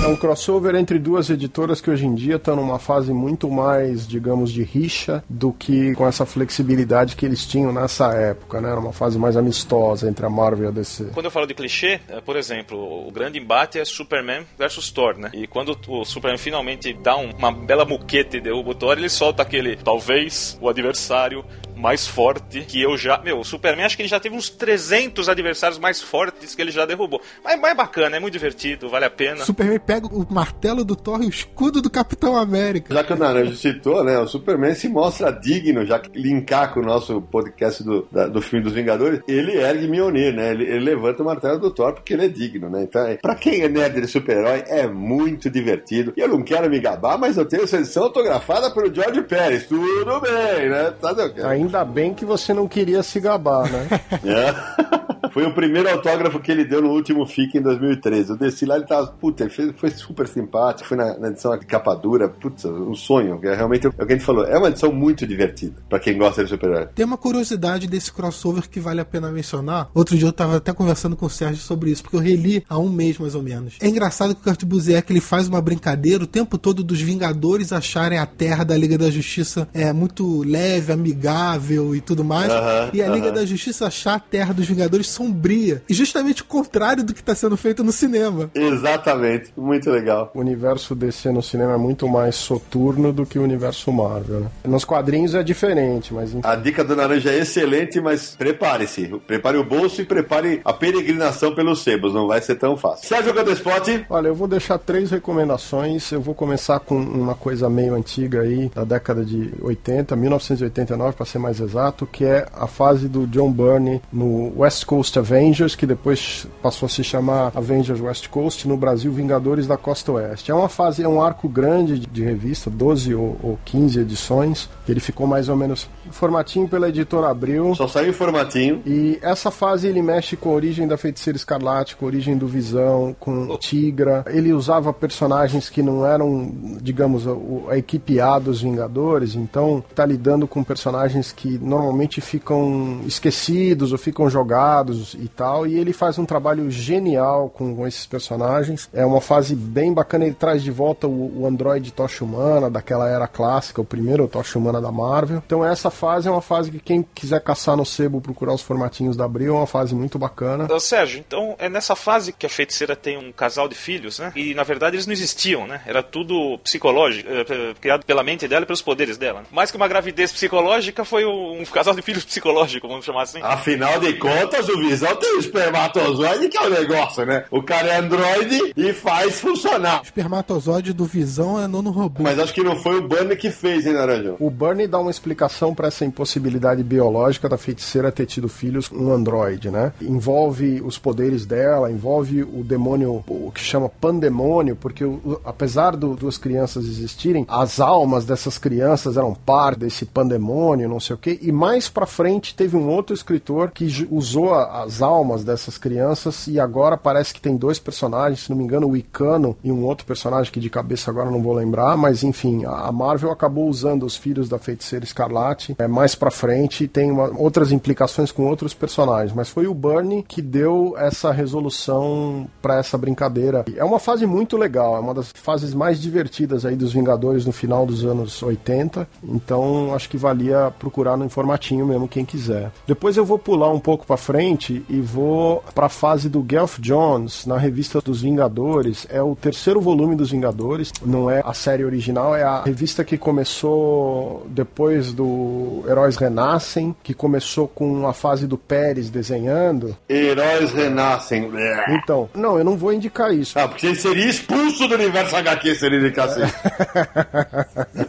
É 0.04 0.06
um 0.06 0.14
crossover 0.16 0.74
entre 0.76 0.98
duas 0.98 1.28
editoras 1.28 1.80
que 1.80 1.90
hoje 1.90 2.06
em 2.06 2.14
dia 2.14 2.36
estão 2.36 2.54
numa 2.54 2.78
fase 2.78 3.12
muito 3.12 3.50
mais, 3.50 4.06
digamos, 4.06 4.52
de 4.52 4.62
rixa 4.62 5.24
do 5.28 5.52
que 5.52 5.92
com 5.94 6.06
essa 6.06 6.24
flexibilidade 6.24 7.16
que 7.16 7.26
eles 7.26 7.44
tinham 7.46 7.72
nessa 7.72 8.14
época, 8.14 8.60
né? 8.60 8.70
Era 8.70 8.78
uma 8.78 8.92
fase 8.92 9.18
mais 9.18 9.36
amistosa 9.36 10.08
entre 10.08 10.24
a 10.24 10.30
Marvel 10.30 10.66
e 10.66 10.68
a 10.68 10.70
DC. 10.70 11.06
Quando 11.12 11.26
eu 11.26 11.30
falo 11.30 11.46
de 11.46 11.54
clichê, 11.54 12.00
é, 12.08 12.20
por 12.20 12.36
exemplo, 12.36 12.78
o 13.06 13.10
grande 13.10 13.38
embate 13.38 13.78
é 13.78 13.84
Superman 13.84 14.42
versus 14.56 14.90
Thor, 14.90 15.18
né? 15.18 15.30
E 15.34 15.46
quando 15.46 15.76
o 15.88 16.04
Superman 16.04 16.38
finalmente 16.38 16.92
dá 16.92 17.16
um- 17.16 17.32
uma 17.36 17.50
bela 17.50 17.84
muqueta 17.84 18.36
e 18.36 18.40
derruba 18.40 18.70
o 18.70 18.74
Thor, 18.74 18.96
ele 18.96 19.08
solta 19.08 19.42
aquele, 19.42 19.76
talvez, 19.76 20.56
o 20.60 20.68
adversário 20.68 21.44
mais 21.78 22.06
forte 22.06 22.60
que 22.62 22.80
eu 22.82 22.96
já... 22.96 23.18
Meu, 23.18 23.38
o 23.40 23.44
Superman 23.44 23.86
acho 23.86 23.96
que 23.96 24.02
ele 24.02 24.08
já 24.08 24.18
teve 24.20 24.34
uns 24.36 24.50
300 24.50 25.28
adversários 25.28 25.78
mais 25.78 26.02
fortes 26.02 26.54
que 26.54 26.62
ele 26.62 26.70
já 26.70 26.84
derrubou. 26.84 27.20
Mas, 27.44 27.58
mas 27.60 27.70
é 27.72 27.74
bacana, 27.74 28.16
é 28.16 28.20
muito 28.20 28.32
divertido, 28.34 28.88
vale 28.88 29.04
a 29.04 29.10
pena. 29.10 29.44
Superman 29.44 29.78
pega 29.80 30.06
o 30.06 30.26
martelo 30.32 30.84
do 30.84 30.96
Thor 30.96 31.22
e 31.22 31.26
o 31.26 31.30
escudo 31.30 31.80
do 31.80 31.88
Capitão 31.90 32.36
América. 32.36 32.92
Já 32.94 33.04
que 33.04 33.12
o 33.12 33.16
Naranjo 33.16 33.54
citou, 33.56 34.02
né? 34.04 34.18
O 34.18 34.26
Superman 34.26 34.74
se 34.74 34.88
mostra 34.88 35.30
digno, 35.32 35.84
já 35.86 35.98
que 35.98 36.10
linkar 36.18 36.72
com 36.74 36.80
o 36.80 36.84
nosso 36.84 37.20
podcast 37.22 37.82
do, 37.82 38.06
da- 38.10 38.26
do 38.26 38.40
filme 38.42 38.64
dos 38.64 38.72
Vingadores, 38.72 39.20
ele 39.28 39.52
ergue 39.58 39.86
Mjolnir, 39.88 40.34
né? 40.34 40.50
Ele, 40.50 40.64
ele 40.64 40.80
levanta 40.80 41.22
o 41.22 41.26
martelo 41.26 41.58
do 41.58 41.70
Thor 41.70 41.92
porque 41.94 42.12
ele 42.14 42.24
é 42.24 42.28
digno, 42.28 42.68
né? 42.68 42.82
Então, 42.82 43.06
é, 43.06 43.16
pra 43.16 43.34
quem 43.34 43.62
é 43.62 43.68
nerd 43.68 44.00
de 44.00 44.06
super-herói, 44.06 44.64
é 44.66 44.86
muito 44.86 45.48
divertido. 45.50 46.12
E 46.16 46.20
eu 46.20 46.28
não 46.28 46.42
quero 46.42 46.68
me 46.68 46.78
gabar, 46.80 47.18
mas 47.18 47.36
eu 47.36 47.44
tenho 47.46 47.64
essa 47.64 47.76
edição 47.78 48.04
autografada 48.04 48.70
pelo 48.70 48.92
George 48.92 49.22
Pérez. 49.22 49.66
Tudo 49.66 50.20
bem, 50.20 50.68
né? 50.70 50.92
Tá 51.00 51.12
ok. 51.12 51.42
Ainda 51.68 51.84
bem 51.84 52.14
que 52.14 52.24
você 52.24 52.54
não 52.54 52.66
queria 52.66 53.02
se 53.02 53.20
gabar, 53.20 53.70
né? 53.70 53.86
É. 54.24 54.87
Foi 55.32 55.44
o 55.46 55.52
primeiro 55.54 55.88
autógrafo 55.90 56.38
que 56.40 56.50
ele 56.50 56.64
deu 56.64 56.80
no 56.82 56.90
último 56.90 57.26
FIC 57.26 57.58
em 57.58 57.62
2013. 57.62 58.30
Eu 58.30 58.36
desci 58.36 58.64
lá, 58.66 58.76
ele 58.76 58.86
tava, 58.86 59.06
puta, 59.08 59.44
ele 59.44 59.50
fez- 59.50 59.72
foi 59.76 59.90
super 59.90 60.26
simpático, 60.28 60.88
foi 60.88 60.96
na, 60.96 61.18
na 61.18 61.28
edição 61.28 61.56
de 61.58 61.66
capa 61.66 61.94
dura, 61.94 62.28
putz, 62.28 62.64
um 62.64 62.94
sonho. 62.94 63.38
É 63.42 63.54
realmente 63.54 63.86
é 63.86 63.90
o 63.90 63.92
que 63.92 64.02
a 64.02 64.08
gente 64.16 64.24
falou, 64.24 64.44
é 64.44 64.56
uma 64.58 64.68
edição 64.68 64.92
muito 64.92 65.26
divertida, 65.26 65.74
pra 65.88 65.98
quem 65.98 66.16
gosta 66.18 66.42
de 66.44 66.50
super-herói. 66.50 66.86
Tem 66.94 67.04
uma 67.06 67.16
curiosidade 67.16 67.86
desse 67.86 68.12
crossover 68.12 68.68
que 68.68 68.80
vale 68.80 69.00
a 69.00 69.04
pena 69.04 69.30
mencionar. 69.30 69.88
Outro 69.94 70.16
dia 70.16 70.28
eu 70.28 70.32
tava 70.32 70.56
até 70.56 70.72
conversando 70.72 71.16
com 71.16 71.26
o 71.26 71.30
Sérgio 71.30 71.62
sobre 71.62 71.90
isso, 71.90 72.02
porque 72.02 72.16
eu 72.16 72.20
reli 72.20 72.64
há 72.68 72.78
um 72.78 72.88
mês 72.90 73.18
mais 73.18 73.34
ou 73.34 73.42
menos. 73.42 73.74
É 73.80 73.88
engraçado 73.88 74.34
que 74.34 74.40
o 74.40 74.44
Kurt 74.44 74.64
Busiek 74.64 75.10
ele 75.12 75.20
faz 75.20 75.48
uma 75.48 75.60
brincadeira 75.60 76.24
o 76.24 76.26
tempo 76.26 76.56
todo 76.58 76.82
dos 76.84 77.00
Vingadores 77.00 77.72
acharem 77.72 78.18
a 78.18 78.26
Terra 78.26 78.64
da 78.64 78.76
Liga 78.76 78.96
da 78.98 79.10
Justiça 79.10 79.68
é 79.74 79.92
muito 79.92 80.42
leve, 80.42 80.92
amigável 80.92 81.94
e 81.94 82.00
tudo 82.00 82.24
mais. 82.24 82.50
Aham, 82.50 82.90
e 82.92 83.02
a 83.02 83.08
Liga 83.08 83.26
aham. 83.26 83.34
da 83.34 83.46
Justiça 83.46 83.86
achar 83.86 84.14
a 84.14 84.20
Terra 84.20 84.52
dos 84.54 84.66
Vingadores 84.66 85.06
sombria. 85.18 85.82
E 85.88 85.94
justamente 85.94 86.42
o 86.42 86.44
contrário 86.44 87.02
do 87.02 87.12
que 87.12 87.20
está 87.20 87.34
sendo 87.34 87.56
feito 87.56 87.82
no 87.82 87.90
cinema. 87.90 88.50
Exatamente, 88.54 89.52
muito 89.56 89.90
legal. 89.90 90.30
O 90.32 90.38
universo 90.38 90.94
DC 90.94 91.32
no 91.32 91.42
cinema 91.42 91.74
é 91.74 91.76
muito 91.76 92.08
mais 92.08 92.36
soturno 92.36 93.12
do 93.12 93.26
que 93.26 93.38
o 93.38 93.42
universo 93.42 93.92
Marvel, 93.92 94.40
né? 94.40 94.50
Nos 94.64 94.84
quadrinhos 94.84 95.34
é 95.34 95.42
diferente, 95.42 96.14
mas 96.14 96.30
enfim. 96.30 96.46
A 96.46 96.54
dica 96.54 96.84
do 96.84 96.94
Naranja 96.94 97.30
é 97.30 97.40
excelente, 97.40 98.00
mas 98.00 98.36
prepare-se. 98.36 99.08
Prepare 99.26 99.58
o 99.58 99.64
bolso 99.64 100.00
e 100.00 100.04
prepare 100.04 100.60
a 100.64 100.72
peregrinação 100.72 101.54
pelos 101.54 101.80
sebos, 101.80 102.14
não 102.14 102.28
vai 102.28 102.40
ser 102.40 102.54
tão 102.54 102.76
fácil. 102.76 103.08
Sérgio 103.08 103.34
Cantespot, 103.34 104.06
Olha, 104.08 104.28
eu 104.28 104.34
vou 104.34 104.46
deixar 104.46 104.78
três 104.78 105.10
recomendações. 105.10 106.12
Eu 106.12 106.20
vou 106.20 106.34
começar 106.34 106.78
com 106.80 106.96
uma 106.96 107.34
coisa 107.34 107.68
meio 107.68 107.94
antiga 107.94 108.42
aí, 108.42 108.70
da 108.74 108.84
década 108.84 109.24
de 109.24 109.52
80, 109.60 110.14
1989 110.14 111.16
para 111.16 111.26
ser 111.26 111.38
mais 111.38 111.60
exato, 111.60 112.06
que 112.06 112.24
é 112.24 112.46
a 112.54 112.66
fase 112.66 113.08
do 113.08 113.26
John 113.26 113.50
Byrne 113.50 114.00
no 114.12 114.52
West 114.60 114.84
Coast 114.84 115.07
Avengers, 115.16 115.74
que 115.76 115.86
depois 115.86 116.46
passou 116.60 116.86
a 116.86 116.88
se 116.88 117.04
chamar 117.04 117.52
Avengers 117.54 118.00
West 118.00 118.28
Coast, 118.28 118.66
no 118.66 118.76
Brasil 118.76 119.12
Vingadores 119.12 119.66
da 119.66 119.76
Costa 119.76 120.12
Oeste. 120.12 120.50
É 120.50 120.54
uma 120.54 120.68
fase, 120.68 121.02
é 121.02 121.08
um 121.08 121.22
arco 121.22 121.48
grande 121.48 121.98
de, 121.98 122.22
revista, 122.22 122.68
12 122.68 123.14
ou, 123.14 123.36
ou 123.42 123.58
15 123.64 124.00
edições. 124.00 124.68
Ele 124.88 125.00
ficou 125.00 125.26
mais 125.26 125.48
ou 125.48 125.56
menos 125.56 125.88
formatinho 126.10 126.68
pela 126.68 126.88
editora 126.88 127.30
Abril. 127.30 127.74
só 127.74 127.86
saiu 127.86 128.10
em 128.10 128.12
formatinho. 128.12 128.82
E 128.84 129.18
essa 129.22 129.50
fase 129.50 129.86
ele 129.86 130.02
mexe 130.02 130.36
com 130.36 130.50
a 130.50 130.52
origem 130.52 130.86
da 130.86 130.96
feiticeira 130.96 131.36
escarlate, 131.36 131.96
com 131.96 132.04
a 132.04 132.08
origem 132.08 132.36
do 132.36 132.46
Visão, 132.46 133.14
com 133.18 133.56
Tigra. 133.58 134.24
Ele 134.26 134.52
usava 134.52 134.92
personagens 134.92 135.68
que 135.68 135.82
não 135.82 136.04
eram, 136.04 136.52
digamos, 136.80 137.26
a, 137.26 137.32
a 137.72 137.78
equipe 137.78 138.20
A 138.20 138.38
dos 138.38 138.60
Vingadores, 138.60 139.34
então 139.34 139.84
tá 139.94 140.04
lidando 140.04 140.46
com 140.46 140.64
personagens 140.64 141.32
que 141.32 141.58
normalmente 141.58 142.20
ficam 142.20 143.00
esquecidos 143.06 143.92
ou 143.92 143.98
ficam 143.98 144.28
jogados 144.28 144.97
e 145.14 145.28
tal. 145.28 145.66
E 145.66 145.78
ele 145.78 145.92
faz 145.92 146.18
um 146.18 146.24
trabalho 146.24 146.70
genial 146.70 147.48
com, 147.48 147.74
com 147.74 147.86
esses 147.86 148.06
personagens. 148.06 148.88
É 148.92 149.04
uma 149.04 149.20
fase 149.20 149.54
bem 149.54 149.92
bacana, 149.92 150.24
ele 150.24 150.34
traz 150.34 150.62
de 150.62 150.70
volta 150.70 151.06
o, 151.06 151.42
o 151.42 151.46
androide 151.46 151.92
Tocha 151.92 152.24
Humana, 152.24 152.70
daquela 152.70 153.08
era 153.08 153.26
clássica, 153.26 153.80
o 153.80 153.84
primeiro 153.84 154.26
Tocha 154.28 154.58
Humana 154.58 154.80
da 154.80 154.90
Marvel. 154.90 155.42
Então 155.44 155.64
essa 155.64 155.90
fase 155.90 156.28
é 156.28 156.30
uma 156.30 156.42
fase 156.42 156.70
que 156.70 156.80
quem 156.80 157.06
quiser 157.14 157.40
caçar 157.40 157.76
no 157.76 157.84
sebo, 157.84 158.20
procurar 158.20 158.54
os 158.54 158.62
formatinhos 158.62 159.16
da 159.16 159.24
Abril, 159.24 159.54
é 159.54 159.58
uma 159.58 159.66
fase 159.66 159.94
muito 159.94 160.18
bacana. 160.18 160.66
Sérgio, 160.88 161.18
então 161.18 161.54
é 161.58 161.68
nessa 161.68 161.94
fase 161.94 162.32
que 162.32 162.46
a 162.46 162.48
feiticeira 162.48 162.96
tem 162.96 163.18
um 163.18 163.30
casal 163.30 163.68
de 163.68 163.74
filhos, 163.74 164.18
né? 164.18 164.32
E 164.34 164.54
na 164.54 164.62
verdade 164.62 164.96
eles 164.96 165.06
não 165.06 165.12
existiam, 165.12 165.66
né? 165.66 165.82
Era 165.86 166.02
tudo 166.02 166.58
psicológico, 166.58 167.28
eh, 167.30 167.44
eh, 167.48 167.74
criado 167.80 168.04
pela 168.04 168.22
mente 168.22 168.48
dela 168.48 168.62
e 168.62 168.66
pelos 168.66 168.80
poderes 168.80 169.18
dela. 169.18 169.44
Mais 169.50 169.70
que 169.70 169.76
uma 169.76 169.86
gravidez 169.86 170.32
psicológica, 170.32 171.04
foi 171.04 171.24
um 171.24 171.64
casal 171.64 171.94
de 171.94 172.02
filhos 172.02 172.24
psicológico, 172.24 172.88
vamos 172.88 173.04
chamar 173.04 173.22
assim. 173.22 173.40
Afinal 173.42 173.98
de 174.00 174.14
contas, 174.14 174.68
o 174.68 174.78
Visão 174.88 175.14
tem 175.16 175.36
o 175.36 175.40
espermatozoide, 175.40 176.48
que 176.48 176.56
é 176.56 176.66
o 176.66 176.70
negócio, 176.70 177.24
né? 177.26 177.44
O 177.50 177.62
cara 177.62 177.88
é 177.88 177.96
androide 177.98 178.72
e 178.76 178.92
faz 178.92 179.40
funcionar. 179.40 180.00
O 180.00 180.04
espermatozoide 180.04 180.92
do 180.92 181.04
Visão 181.04 181.60
é 181.62 181.66
nono 181.66 181.90
robô. 181.90 182.22
Mas 182.22 182.38
acho 182.38 182.54
que 182.54 182.62
não 182.62 182.76
foi 182.76 182.98
o 182.98 183.06
Bunny 183.08 183.36
que 183.36 183.50
fez, 183.50 183.86
hein, 183.86 183.92
Naranjão? 183.94 184.36
O 184.40 184.50
Bernie 184.50 184.86
dá 184.86 184.98
uma 184.98 185.10
explicação 185.10 185.74
para 185.74 185.88
essa 185.88 186.04
impossibilidade 186.04 186.82
biológica 186.82 187.48
da 187.48 187.58
feiticeira 187.58 188.10
ter 188.12 188.26
tido 188.26 188.48
filhos 188.48 188.88
com 188.88 188.96
um 188.96 189.12
androide, 189.12 189.70
né? 189.70 189.92
Envolve 190.00 190.80
os 190.84 190.98
poderes 190.98 191.44
dela, 191.46 191.90
envolve 191.90 192.42
o 192.42 192.62
demônio, 192.64 193.22
o 193.26 193.50
que 193.54 193.60
chama 193.60 193.88
pandemônio, 193.88 194.76
porque 194.76 195.04
o- 195.04 195.40
apesar 195.44 195.96
do 195.96 196.14
duas 196.14 196.38
crianças 196.38 196.84
existirem, 196.86 197.44
as 197.48 197.78
almas 197.80 198.24
dessas 198.24 198.58
crianças 198.58 199.16
eram 199.16 199.34
parte 199.34 199.80
desse 199.80 200.04
pandemônio, 200.04 200.88
não 200.88 201.00
sei 201.00 201.14
o 201.14 201.18
quê. 201.18 201.38
E 201.42 201.52
mais 201.52 201.88
pra 201.88 202.06
frente 202.06 202.54
teve 202.54 202.76
um 202.76 202.88
outro 202.88 203.14
escritor 203.14 203.70
que 203.70 204.06
usou 204.10 204.54
a- 204.54 204.77
as 204.82 205.02
almas 205.02 205.44
dessas 205.44 205.76
crianças 205.78 206.46
e 206.46 206.58
agora 206.60 206.96
parece 206.96 207.32
que 207.34 207.40
tem 207.40 207.56
dois 207.56 207.78
personagens, 207.78 208.40
se 208.44 208.50
não 208.50 208.56
me 208.56 208.64
engano, 208.64 208.88
o 208.88 208.96
Icano 208.96 209.56
e 209.62 209.70
um 209.72 209.84
outro 209.84 210.06
personagem 210.06 210.52
que 210.52 210.60
de 210.60 210.70
cabeça 210.70 211.10
agora 211.10 211.30
não 211.30 211.42
vou 211.42 211.52
lembrar, 211.54 211.96
mas 211.96 212.22
enfim, 212.22 212.64
a 212.64 212.90
Marvel 212.92 213.30
acabou 213.30 213.68
usando 213.68 214.04
os 214.04 214.16
filhos 214.16 214.48
da 214.48 214.58
feiticeira 214.58 215.04
Escarlate 215.04 215.74
é, 215.78 215.86
mais 215.88 216.14
pra 216.14 216.30
frente 216.30 216.84
e 216.84 216.88
tem 216.88 217.10
uma- 217.10 217.30
outras 217.38 217.72
implicações 217.72 218.30
com 218.32 218.46
outros 218.46 218.74
personagens, 218.74 219.32
mas 219.34 219.48
foi 219.48 219.66
o 219.66 219.74
Bernie 219.74 220.22
que 220.26 220.40
deu 220.42 220.94
essa 220.98 221.30
resolução 221.32 222.46
pra 222.60 222.78
essa 222.78 222.96
brincadeira. 222.98 223.64
É 223.76 223.84
uma 223.84 223.98
fase 223.98 224.26
muito 224.26 224.56
legal, 224.56 224.96
é 224.96 225.00
uma 225.00 225.14
das 225.14 225.30
fases 225.34 225.74
mais 225.74 226.00
divertidas 226.00 226.64
aí 226.64 226.76
dos 226.76 226.92
Vingadores 226.92 227.44
no 227.46 227.52
final 227.52 227.84
dos 227.86 228.04
anos 228.04 228.42
80, 228.42 229.08
então 229.22 229.94
acho 229.94 230.08
que 230.08 230.16
valia 230.16 230.72
procurar 230.78 231.16
no 231.16 231.24
informatinho 231.24 231.86
mesmo 231.86 232.08
quem 232.08 232.24
quiser. 232.24 232.70
Depois 232.86 233.16
eu 233.16 233.24
vou 233.24 233.38
pular 233.38 233.70
um 233.70 233.80
pouco 233.80 234.06
pra 234.06 234.16
frente 234.16 234.67
frente 234.68 234.84
e 234.88 235.00
vou 235.00 235.64
pra 235.74 235.88
fase 235.88 236.28
do 236.28 236.44
Geoff 236.48 236.80
Jones 236.80 237.46
na 237.46 237.56
revista 237.56 238.00
dos 238.00 238.20
Vingadores. 238.22 239.06
É 239.10 239.22
o 239.22 239.34
terceiro 239.34 239.80
volume 239.80 240.14
dos 240.14 240.30
Vingadores, 240.30 240.92
não 241.04 241.30
é 241.30 241.42
a 241.44 241.54
série 241.54 241.84
original, 241.84 242.34
é 242.36 242.42
a 242.42 242.62
revista 242.62 243.02
que 243.04 243.16
começou 243.16 244.46
depois 244.50 245.12
do 245.12 245.82
Heróis 245.88 246.16
Renascem, 246.16 246.94
que 247.02 247.14
começou 247.14 247.66
com 247.68 248.06
a 248.06 248.12
fase 248.12 248.46
do 248.46 248.58
Pérez 248.58 249.08
desenhando. 249.10 249.96
Heróis 250.08 250.72
renascem. 250.72 251.50
Então, 251.90 252.28
não, 252.34 252.58
eu 252.58 252.64
não 252.64 252.76
vou 252.76 252.92
indicar 252.92 253.32
isso. 253.34 253.58
Ah, 253.58 253.66
porque 253.68 253.86
ele 253.86 253.96
seria 253.96 254.28
expulso 254.28 254.86
do 254.86 254.94
universo 254.94 255.36
HQ 255.36 255.74
se 255.74 255.86
ele 255.86 255.98
indicasse 255.98 256.40
isso. 256.42 256.54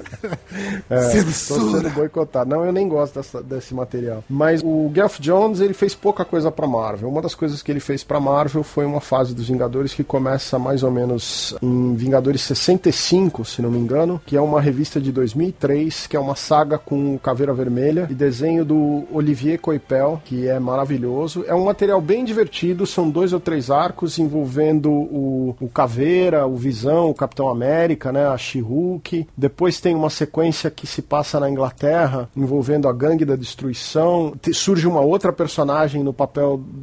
É, 0.90 1.24
tô 1.24 1.32
sendo 1.32 1.90
boicotado. 1.92 2.50
Não, 2.50 2.66
eu 2.66 2.72
nem 2.72 2.88
gosto 2.88 3.16
dessa- 3.16 3.42
desse 3.42 3.74
material. 3.74 4.24
Mas 4.30 4.62
o 4.64 4.92
Geoff 4.94 5.22
Jones, 5.22 5.60
ele 5.62 5.74
fez 5.74 5.94
pouca 5.96 6.26
coisa 6.26 6.49
pra 6.52 6.68
Marvel. 6.68 7.10
Uma 7.10 7.22
das 7.22 7.36
coisas 7.36 7.62
que 7.62 7.72
ele 7.72 7.80
fez 7.80 8.04
pra 8.04 8.20
Marvel 8.20 8.64
foi 8.64 8.86
uma 8.86 9.02
fase 9.02 9.34
dos 9.34 9.48
Vingadores 9.48 9.94
que 9.94 10.04
começa 10.04 10.58
mais 10.60 10.84
ou 10.84 10.92
menos 10.92 11.56
em 11.62 11.96
Vingadores 11.96 12.42
65, 12.42 13.44
se 13.46 13.62
não 13.62 13.72
me 13.72 13.80
engano, 13.80 14.22
que 14.26 14.36
é 14.38 14.42
uma 14.42 14.62
revista 14.62 15.00
de 15.00 15.12
2003, 15.12 16.08
que 16.08 16.16
é 16.16 16.20
uma 16.20 16.36
saga 16.36 16.78
com 16.78 17.18
Caveira 17.18 17.54
Vermelha 17.54 18.08
e 18.10 18.14
desenho 18.14 18.64
do 18.64 19.04
Olivier 19.12 19.60
Coipel, 19.60 20.22
que 20.26 20.48
é 20.48 20.60
maravilhoso. 20.60 21.44
É 21.48 21.54
um 21.56 21.66
material 21.66 22.00
bem 22.02 22.24
divertido, 22.24 22.86
são 22.86 23.10
dois 23.10 23.34
ou 23.34 23.40
três 23.40 23.70
arcos 23.72 24.18
envolvendo 24.20 24.92
o, 24.92 25.56
o 25.60 25.68
Caveira, 25.68 26.46
o 26.48 26.56
Visão, 26.56 27.10
o 27.10 27.14
Capitão 27.14 27.50
América, 27.50 28.12
né, 28.12 28.28
a 28.28 28.38
She-Hulk. 28.38 29.28
Depois 29.38 29.80
tem 29.82 29.96
uma 29.96 30.10
sequência 30.10 30.70
que 30.70 30.86
se 30.88 31.02
passa 31.02 31.40
na 31.40 31.50
Inglaterra, 31.50 32.30
envolvendo 32.36 32.88
a 32.88 32.94
Gangue 32.94 33.26
da 33.26 33.36
Destruição. 33.36 34.34
Te- 34.42 34.54
surge 34.54 34.88
uma 34.88 35.02
outra 35.02 35.32
personagem 35.34 36.04
no 36.04 36.14
papel 36.14 36.39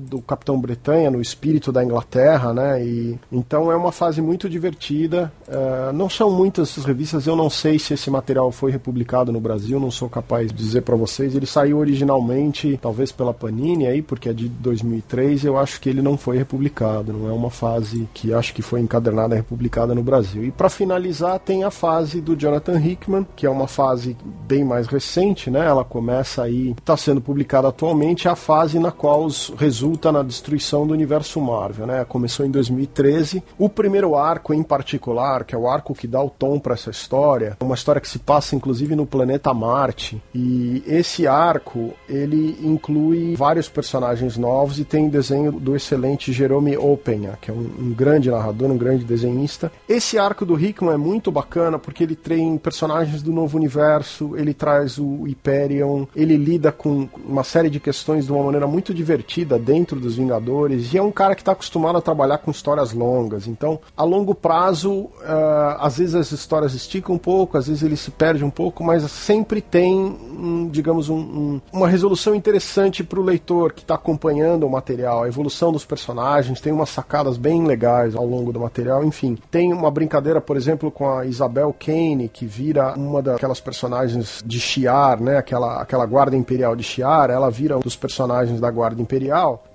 do 0.09 0.21
Capitão 0.21 0.59
Bretanha, 0.61 1.11
no 1.11 1.21
espírito 1.21 1.71
da 1.73 1.83
Inglaterra, 1.83 2.53
né? 2.53 2.85
E 2.85 3.19
então 3.31 3.71
é 3.73 3.77
uma 3.77 3.93
fase 3.93 4.21
muito 4.21 4.49
divertida. 4.49 5.33
Eh, 5.49 5.91
não 5.93 6.09
são 6.09 6.31
muitas 6.31 6.71
essas 6.71 6.85
revistas, 6.85 7.27
eu 7.27 7.37
não 7.37 7.49
sei 7.49 7.79
se 7.79 7.95
esse 7.95 8.11
material 8.11 8.51
foi 8.51 8.71
republicado 8.73 9.31
no 9.33 9.41
Brasil, 9.41 9.79
não 9.79 9.91
sou 9.91 10.09
capaz 10.09 10.49
de 10.49 10.55
dizer 10.55 10.83
pra 10.83 10.97
vocês. 10.97 11.35
Ele 11.35 11.47
saiu 11.47 11.79
originalmente, 11.79 12.79
talvez 12.83 13.13
pela 13.13 13.33
Panini 13.35 13.87
aí, 13.87 14.03
porque 14.03 14.29
é 14.29 14.33
de 14.33 14.49
2003, 14.49 15.45
eu 15.45 15.59
acho 15.59 15.81
que 15.81 15.89
ele 15.89 16.03
não 16.03 16.17
foi 16.17 16.37
republicado, 16.37 17.13
não 17.13 17.29
é 17.29 17.33
uma 17.33 17.51
fase 17.51 18.09
que 18.15 18.33
acho 18.33 18.53
que 18.55 18.63
foi 18.63 18.81
encadernada 18.81 19.35
e 19.35 19.39
republicada 19.39 19.95
no 19.95 20.03
Brasil. 20.03 20.45
E 20.45 20.51
pra 20.51 20.69
finalizar, 20.69 21.39
tem 21.39 21.65
a 21.65 21.71
fase 21.71 22.21
do 22.21 22.37
Jonathan 22.37 22.79
Hickman, 22.81 23.27
que 23.37 23.47
é 23.47 23.51
uma 23.51 23.69
fase 23.69 24.17
bem 24.49 24.65
mais 24.65 24.87
recente, 24.87 25.51
né? 25.51 25.65
Ela 25.67 25.85
começa 25.85 26.43
aí, 26.43 26.71
está 26.73 26.97
sendo 26.97 27.21
publicada 27.21 27.69
atualmente, 27.69 28.27
é 28.29 28.31
a 28.31 28.37
fase 28.37 28.79
na 28.79 28.91
qual 28.91 29.25
os- 29.25 29.46
resulta 29.55 30.11
na 30.11 30.23
destruição 30.23 30.87
do 30.87 30.93
universo 30.93 31.41
Marvel, 31.41 31.87
né? 31.87 32.05
Começou 32.05 32.47
em 32.47 32.51
2013. 32.51 33.43
O 33.59 33.69
primeiro 33.69 34.17
arco 34.17 34.55
em 34.55 34.63
particular, 34.63 35.45
que 35.45 35.55
é 35.55 35.59
o 35.59 35.69
arco 35.69 35.95
que 35.95 36.07
dá 36.07 36.23
o 36.23 36.31
tom 36.31 36.59
para 36.59 36.75
essa 36.75 36.91
história, 36.91 37.57
é 37.59 37.65
uma 37.65 37.75
história 37.75 38.01
que 38.01 38.09
se 38.09 38.19
passa 38.19 38.57
inclusive 38.57 38.95
no 38.97 39.07
planeta 39.07 39.53
Marte. 39.53 40.23
E 40.35 40.83
esse 40.87 41.27
arco, 41.27 41.93
ele 42.09 42.59
inclui 42.63 43.35
vários 43.37 43.69
personagens 43.69 44.37
novos 44.37 44.79
e 44.79 44.85
tem 44.85 45.09
desenho 45.09 45.53
do 45.53 45.77
excelente 45.77 46.33
Jerome 46.33 46.77
Openha, 46.77 47.39
que 47.41 47.51
é 47.51 47.55
um, 47.55 47.71
um 47.79 47.95
grande 47.95 48.31
narrador, 48.31 48.71
um 48.71 48.79
grande 48.79 49.05
desenhista. 49.05 49.71
Esse 49.89 50.19
arco 50.19 50.45
do 50.45 50.59
Hickman 50.59 50.95
é 50.95 50.99
muito 50.99 51.31
bacana 51.31 51.79
porque 51.79 52.03
ele 52.03 52.17
tem 52.17 52.57
personagens 52.59 53.23
do 53.23 53.33
novo 53.33 53.57
universo, 53.57 54.37
ele 54.37 54.55
traz 54.55 54.99
o 54.99 55.25
Hyperion, 55.25 56.07
ele 56.15 56.37
lida 56.37 56.73
com 56.73 57.09
uma 57.25 57.45
série 57.45 57.71
de 57.71 57.81
questões 57.81 58.27
de 58.27 58.33
uma 58.33 58.43
maneira 58.43 58.67
muito 58.67 58.95
divertida 58.95 59.26
dentro 59.65 59.99
dos 60.01 60.17
Vingadores 60.17 60.93
e 60.93 60.99
é 60.99 61.03
um 61.03 61.11
cara 61.11 61.35
que 61.35 61.43
está 61.43 61.53
acostumado 61.53 61.99
a 61.99 62.01
trabalhar 62.01 62.39
com 62.39 62.51
histórias 62.51 62.93
longas. 62.93 63.47
Então, 63.47 63.79
a 63.97 64.05
longo 64.05 64.35
prazo, 64.35 65.09
ah, 65.25 65.79
às 65.81 65.99
vezes 65.99 66.15
as 66.15 66.33
histórias 66.33 66.75
esticam 66.75 67.15
um 67.15 67.19
pouco, 67.19 67.59
às 67.59 67.67
vezes 67.67 67.83
ele 67.83 67.97
se 67.97 68.11
perde 68.11 68.45
um 68.45 68.51
pouco, 68.51 68.83
mas 68.85 69.03
sempre 69.11 69.61
tem, 69.61 69.95
um, 69.95 70.69
digamos, 70.71 71.09
um- 71.09 71.17
um- 71.17 71.61
uma 71.73 71.89
resolução 71.89 72.35
interessante 72.35 73.03
para 73.05 73.21
o 73.21 73.23
leitor 73.23 73.73
que 73.73 73.83
está 73.83 73.95
acompanhando 73.95 74.67
o 74.67 74.71
material, 74.71 75.25
a 75.25 75.29
evolução 75.29 75.73
dos 75.73 75.85
personagens, 75.85 76.61
tem 76.61 76.73
umas 76.73 76.89
sacadas 76.91 77.37
bem 77.37 77.65
legais 77.65 78.15
ao 78.15 78.25
longo 78.27 78.53
do 78.53 78.61
material, 78.61 79.05
enfim. 79.05 79.37
Tem 79.51 79.73
uma 79.73 79.91
brincadeira, 79.91 80.41
por 80.41 80.57
exemplo, 80.57 80.91
com 80.91 81.09
a 81.11 81.27
Isabel 81.27 81.75
Kane, 81.79 82.29
que 82.29 82.47
vira 82.47 82.95
uma 82.97 83.21
daquelas 83.23 83.61
personagens 83.61 84.43
de 84.45 84.61
Shi'ar, 84.61 85.23
né? 85.23 85.37
Aquela, 85.39 85.81
aquela 85.81 86.07
guarda 86.07 86.37
imperial 86.37 86.77
de 86.77 86.83
Shi'ar, 86.83 87.31
ela 87.31 87.51
vira 87.51 87.77
um 87.77 87.81
dos 87.81 87.97
personagens 87.97 88.61
da 88.61 88.71
guarda 88.71 89.01
imperial. 89.01 89.16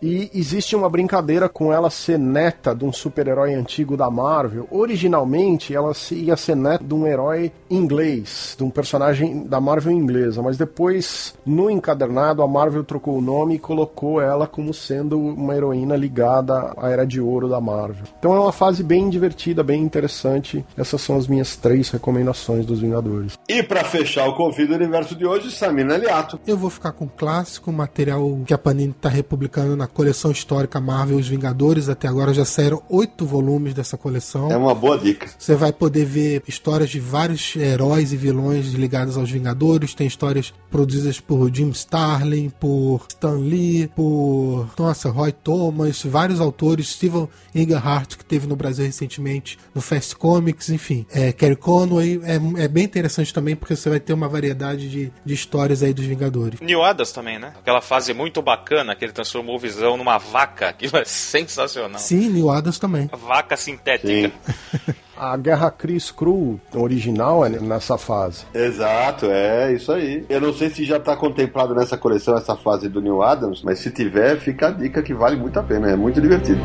E 0.02 0.30
existe 0.34 0.76
uma 0.76 0.90
brincadeira 0.90 1.48
com 1.50 1.72
ela 1.74 1.90
ser 1.90 2.18
neta 2.20 2.74
de 2.76 2.86
um 2.86 2.92
super-herói 2.94 3.54
antigo 3.54 3.96
da 3.98 4.10
Marvel. 4.10 4.68
Originalmente, 4.72 5.76
ela 5.76 5.94
se- 5.94 6.16
ia 6.16 6.36
ser 6.38 6.56
neta 6.56 6.84
de 6.84 6.94
um 6.94 7.08
herói 7.08 7.52
inglês, 7.70 8.56
de 8.58 8.64
um 8.64 8.70
personagem 8.70 9.44
da 9.46 9.60
Marvel 9.60 9.92
inglesa, 9.92 10.42
mas 10.42 10.58
depois, 10.58 11.34
no 11.46 11.70
encadernado, 11.70 12.42
a 12.42 12.48
Marvel 12.48 12.84
trocou 12.84 13.18
o 13.18 13.22
nome 13.22 13.56
e 13.56 13.60
colocou 13.60 14.22
ela 14.22 14.46
como 14.48 14.74
sendo 14.74 15.20
uma 15.20 15.56
heroína 15.56 15.96
ligada 15.96 16.74
à 16.78 16.90
Era 16.90 17.06
de 17.06 17.20
Ouro 17.20 17.48
da 17.50 17.60
Marvel. 17.60 18.04
Então 18.20 18.34
é 18.36 18.40
uma 18.40 18.52
fase 18.52 18.84
bem 18.84 19.10
divertida, 19.10 19.64
bem 19.64 19.82
interessante. 19.82 20.64
Essas 20.78 21.02
são 21.02 21.18
as 21.18 21.28
minhas 21.28 21.56
três 21.56 21.90
recomendações 21.90 22.66
dos 22.66 22.80
Vingadores. 22.82 23.38
E 23.48 23.64
pra 23.64 23.84
fechar 23.84 24.28
o 24.28 24.36
Confio 24.36 24.68
do 24.68 24.76
Universo 24.76 25.16
de 25.16 25.26
hoje, 25.26 25.52
Samina 25.52 25.96
Aliato. 25.96 26.40
Eu 26.46 26.58
vou 26.58 26.70
ficar 26.70 26.92
com 26.92 27.06
o 27.06 27.10
clássico, 27.10 27.72
material 27.72 28.40
que 28.46 28.54
a 28.54 28.58
Panini 28.58 28.92
está 28.92 29.10
republicando 29.32 29.78
na 29.78 29.88
coleção 29.88 30.32
histórica 30.32 30.82
Marvel 30.82 31.18
Os 31.18 31.28
Vingadores. 31.28 31.88
Até 31.88 32.08
agora 32.08 32.34
já 32.34 32.44
saíram 32.44 32.84
oito 32.90 33.26
volumes 33.26 33.74
dessa 33.74 33.98
coleção. 33.98 34.52
É 34.52 34.58
uma 34.58 34.76
boa 34.76 34.98
dica. 34.98 35.30
Você 35.40 35.56
vai 35.56 35.72
poder 35.72 36.06
ver 36.06 36.44
histórias 36.48 36.90
de 36.90 37.00
vários 37.00 37.56
heróis 37.56 38.12
e 38.12 38.18
vilões 38.18 38.74
ligados 38.74 39.18
aos 39.18 39.32
Vingadores. 39.32 39.94
Tem 39.94 40.06
histórias 40.06 40.54
produzidas 40.70 41.20
por 41.20 41.54
Jim 41.54 41.70
Starlin, 41.70 42.50
por 42.50 43.06
Stan 43.08 43.38
Lee, 43.38 43.88
por 43.96 44.70
nossa, 44.78 45.10
Roy 45.10 45.32
Thomas, 45.32 46.04
vários 46.04 46.42
autores, 46.42 46.90
Steven 46.90 47.28
Engelhardt, 47.56 48.18
que 48.18 48.26
teve 48.26 48.48
no 48.48 48.56
Brasil 48.56 48.86
recentemente 48.86 49.58
no 49.74 49.82
Fast 49.82 50.16
Comics, 50.16 50.70
enfim. 50.70 51.06
É, 51.12 51.32
Kerry 51.32 51.56
Conway. 51.56 52.20
É, 52.24 52.64
é 52.64 52.68
bem 52.68 52.84
interessante 52.84 53.34
também 53.34 53.56
porque 53.56 53.76
você 53.76 53.90
vai 53.90 54.00
ter 54.00 54.14
uma 54.14 54.28
variedade 54.28 54.90
de, 54.90 55.12
de 55.24 55.34
histórias 55.34 55.82
aí 55.84 55.94
dos 55.94 56.06
Vingadores. 56.06 56.60
New 56.60 56.84
Adams 56.84 57.12
também, 57.12 57.40
né? 57.40 57.54
Aquela 57.58 57.82
fase 57.82 58.14
muito 58.14 58.42
bacana 58.42 58.96
que 58.96 59.06
ele 59.06 59.14
transformou 59.22 59.56
o 59.56 59.60
Visão 59.60 59.98
numa 59.98 60.18
vaca. 60.18 60.70
Aquilo 60.70 60.98
é 60.98 61.06
sensacional. 61.06 62.00
Sim, 62.00 62.30
Neil 62.30 62.50
Adams 62.50 62.80
também. 62.80 63.10
Vaca 63.14 63.56
sintética. 63.56 64.32
A 65.16 65.38
Guerra 65.38 65.70
Cris 65.70 66.10
Cru 66.10 66.60
original 66.74 67.46
é 67.46 67.50
nessa 67.50 67.96
fase. 67.96 68.44
Exato, 68.56 69.28
é 69.28 69.72
isso 69.72 69.92
aí. 69.92 70.26
Eu 70.28 70.42
não 70.42 70.52
sei 70.52 70.72
se 70.72 70.84
já 70.84 71.00
tá 71.00 71.16
contemplado 71.16 71.76
nessa 71.76 71.96
coleção 71.96 72.36
essa 72.36 72.56
fase 72.56 72.90
do 72.90 73.00
New 73.00 73.22
Adams, 73.22 73.62
mas 73.64 73.78
se 73.78 73.92
tiver, 73.92 74.40
fica 74.40 74.70
a 74.70 74.72
dica 74.72 75.04
que 75.04 75.14
vale 75.14 75.36
muito 75.36 75.60
a 75.60 75.64
pena. 75.64 75.92
É 75.92 75.96
muito 75.96 76.20
divertido. 76.20 76.60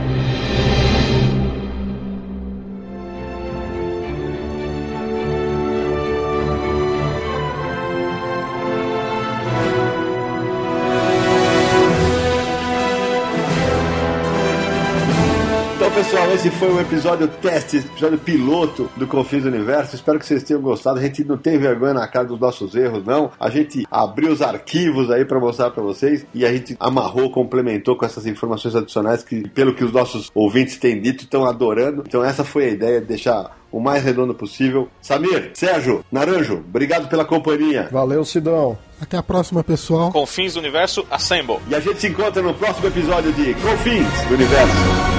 Esse 16.47 16.57
foi 16.59 16.70
o 16.70 16.80
episódio 16.80 17.26
teste, 17.26 17.78
episódio 17.78 18.18
piloto 18.18 18.88
do 18.97 19.05
Confins 19.05 19.42
do 19.42 19.49
Universo. 19.49 19.97
Espero 19.97 20.16
que 20.16 20.24
vocês 20.24 20.44
tenham 20.44 20.62
gostado. 20.62 21.01
A 21.01 21.03
gente 21.03 21.24
não 21.24 21.36
tem 21.36 21.59
vergonha 21.59 21.94
na 21.94 22.07
cara 22.07 22.24
dos 22.24 22.38
nossos 22.38 22.76
erros, 22.76 23.05
não. 23.05 23.32
A 23.40 23.51
gente 23.51 23.84
abriu 23.90 24.30
os 24.30 24.40
arquivos 24.40 25.11
aí 25.11 25.24
para 25.24 25.40
mostrar 25.40 25.70
para 25.70 25.82
vocês 25.82 26.24
e 26.32 26.47
a 26.47 26.53
gente 26.53 26.76
amarrou, 26.78 27.30
complementou 27.30 27.97
com 27.97 28.05
essas 28.05 28.26
informações 28.26 28.76
adicionais 28.76 29.24
que, 29.24 29.49
pelo 29.49 29.74
que 29.74 29.82
os 29.82 29.90
nossos 29.90 30.30
ouvintes 30.32 30.76
têm 30.76 31.01
dito, 31.01 31.24
estão 31.24 31.44
adorando. 31.44 32.05
Então, 32.07 32.22
essa 32.22 32.44
foi 32.44 32.66
a 32.66 32.70
ideia, 32.70 33.01
deixar 33.01 33.57
o 33.72 33.80
mais 33.80 34.05
redondo 34.05 34.32
possível. 34.32 34.88
Samir, 35.03 35.51
Sérgio, 35.55 36.05
Naranjo, 36.12 36.62
obrigado 36.68 37.09
pela 37.09 37.24
companhia. 37.24 37.88
Valeu, 37.90 38.24
Sidão. 38.24 38.78
Até 39.01 39.16
a 39.16 39.22
próxima, 39.22 39.64
pessoal. 39.64 40.12
Confins 40.12 40.55
do 40.55 40.61
Universo, 40.61 41.05
Assemble. 41.11 41.59
E 41.68 41.74
a 41.74 41.80
gente 41.80 42.01
se 42.01 42.07
encontra 42.07 42.40
no 42.40 42.55
próximo 42.55 42.86
episódio 42.86 43.32
de 43.32 43.53
Confins 43.55 44.28
do 44.28 44.34
Universo. 44.34 45.16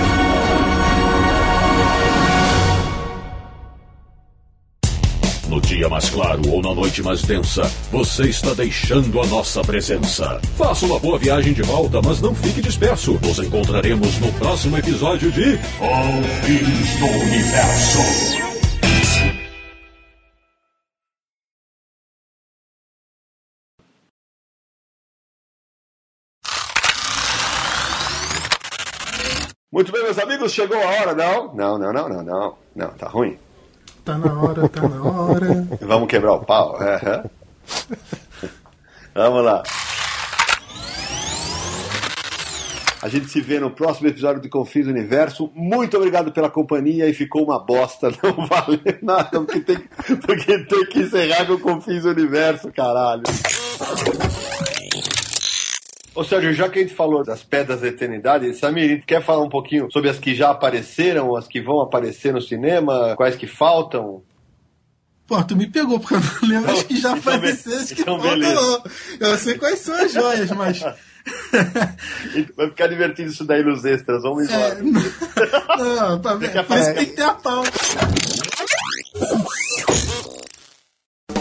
Dia 5.78 5.88
mais 5.88 6.10
claro 6.10 6.42
ou 6.50 6.60
na 6.60 6.74
noite 6.74 7.04
mais 7.04 7.22
densa, 7.22 7.62
você 7.92 8.24
está 8.24 8.52
deixando 8.56 9.22
a 9.22 9.28
nossa 9.28 9.62
presença. 9.62 10.42
Faça 10.58 10.88
uma 10.88 11.00
boa 11.00 11.20
viagem 11.20 11.54
de 11.54 11.62
volta, 11.62 12.02
mas 12.02 12.20
não 12.20 12.34
fique 12.34 12.62
disperso. 12.62 13.14
Nos 13.22 13.38
encontraremos 13.38 14.18
no 14.20 14.34
próximo 14.34 14.76
episódio 14.76 15.32
de 15.32 15.56
Confins 15.78 17.00
do 17.00 17.06
Universo. 17.06 18.00
Muito 29.72 29.92
bem, 29.92 30.02
meus 30.02 30.18
amigos, 30.18 30.54
chegou 30.54 30.76
a 30.76 30.88
hora, 30.88 31.14
não? 31.14 31.54
Não, 31.54 31.78
não, 31.78 31.94
não, 31.94 32.10
não, 32.10 32.24
não. 32.24 32.56
Não, 32.76 32.90
tá 32.94 33.08
ruim. 33.08 33.38
Tá 34.08 34.18
na 34.18 34.42
hora, 34.42 34.70
tá 34.70 34.88
na 34.88 35.04
hora. 35.04 35.68
Vamos 35.86 36.08
quebrar 36.08 36.36
o 36.36 36.40
pau. 36.40 36.82
é, 36.82 36.96
é. 36.96 37.24
Vamos 39.14 39.44
lá. 39.44 39.62
A 43.02 43.10
gente 43.10 43.28
se 43.28 43.42
vê 43.42 43.60
no 43.60 43.70
próximo 43.70 44.08
episódio 44.08 44.42
de 44.42 44.48
Confins 44.48 44.86
do 44.86 44.92
Universo. 44.92 45.52
Muito 45.54 45.98
obrigado 45.98 46.32
pela 46.32 46.50
companhia 46.50 47.10
e 47.10 47.14
ficou 47.14 47.44
uma 47.44 47.60
bosta. 47.60 48.10
Não 48.24 48.48
valeu 48.48 48.80
nada 49.02 49.42
porque 49.42 49.60
tem, 49.60 49.78
porque 50.26 50.58
tem 50.60 50.86
que 50.86 51.00
encerrar 51.02 51.46
com 51.46 51.60
Confins 51.60 52.04
do 52.04 52.10
Universo, 52.12 52.72
caralho. 52.72 53.24
Ô 56.18 56.24
Sérgio, 56.24 56.52
já 56.52 56.68
que 56.68 56.80
a 56.80 56.82
gente 56.82 56.96
falou 56.96 57.24
das 57.24 57.44
pedras 57.44 57.82
da 57.82 57.88
eternidade, 57.88 58.52
Samir, 58.56 59.04
quer 59.06 59.24
falar 59.24 59.44
um 59.44 59.50
pouquinho 59.50 59.88
sobre 59.92 60.10
as 60.10 60.18
que 60.18 60.34
já 60.34 60.50
apareceram, 60.50 61.36
as 61.36 61.48
que 61.48 61.62
vão 61.62 61.80
aparecer 61.80 62.34
no 62.34 62.42
cinema, 62.42 63.14
quais 63.16 63.36
que 63.36 63.46
faltam? 63.46 64.24
Pô, 65.28 65.44
tu 65.44 65.56
me 65.56 65.68
pegou, 65.68 66.00
porque 66.00 66.16
eu 66.16 66.20
não 66.20 66.50
lembro 66.50 66.72
as 66.72 66.82
que 66.82 67.00
já 67.00 67.16
Então, 67.16 67.22
be- 67.22 67.38
apareceram, 67.38 67.78
as 67.82 67.92
que 67.92 68.02
então, 68.02 68.20
faltam 68.20 68.40
beleza. 68.40 68.56
não. 68.56 68.84
Eu 69.30 69.38
sei 69.38 69.58
quais 69.60 69.78
são 69.80 69.94
as 69.94 70.12
joias, 70.12 70.50
mas... 70.54 70.80
Vai 72.56 72.68
ficar 72.70 72.88
divertido 72.88 73.30
isso 73.30 73.44
daí 73.46 73.62
nos 73.64 73.86
extras, 73.86 74.24
vamos 74.24 74.46
embora. 74.50 74.74
É, 74.80 74.82
não, 74.82 76.20
por 76.22 76.42
isso 76.44 76.64
fácil. 76.64 76.96
tem 76.96 77.06
que 77.06 77.12
ter 77.16 77.22
a 77.24 77.34
pauta. 77.36 77.70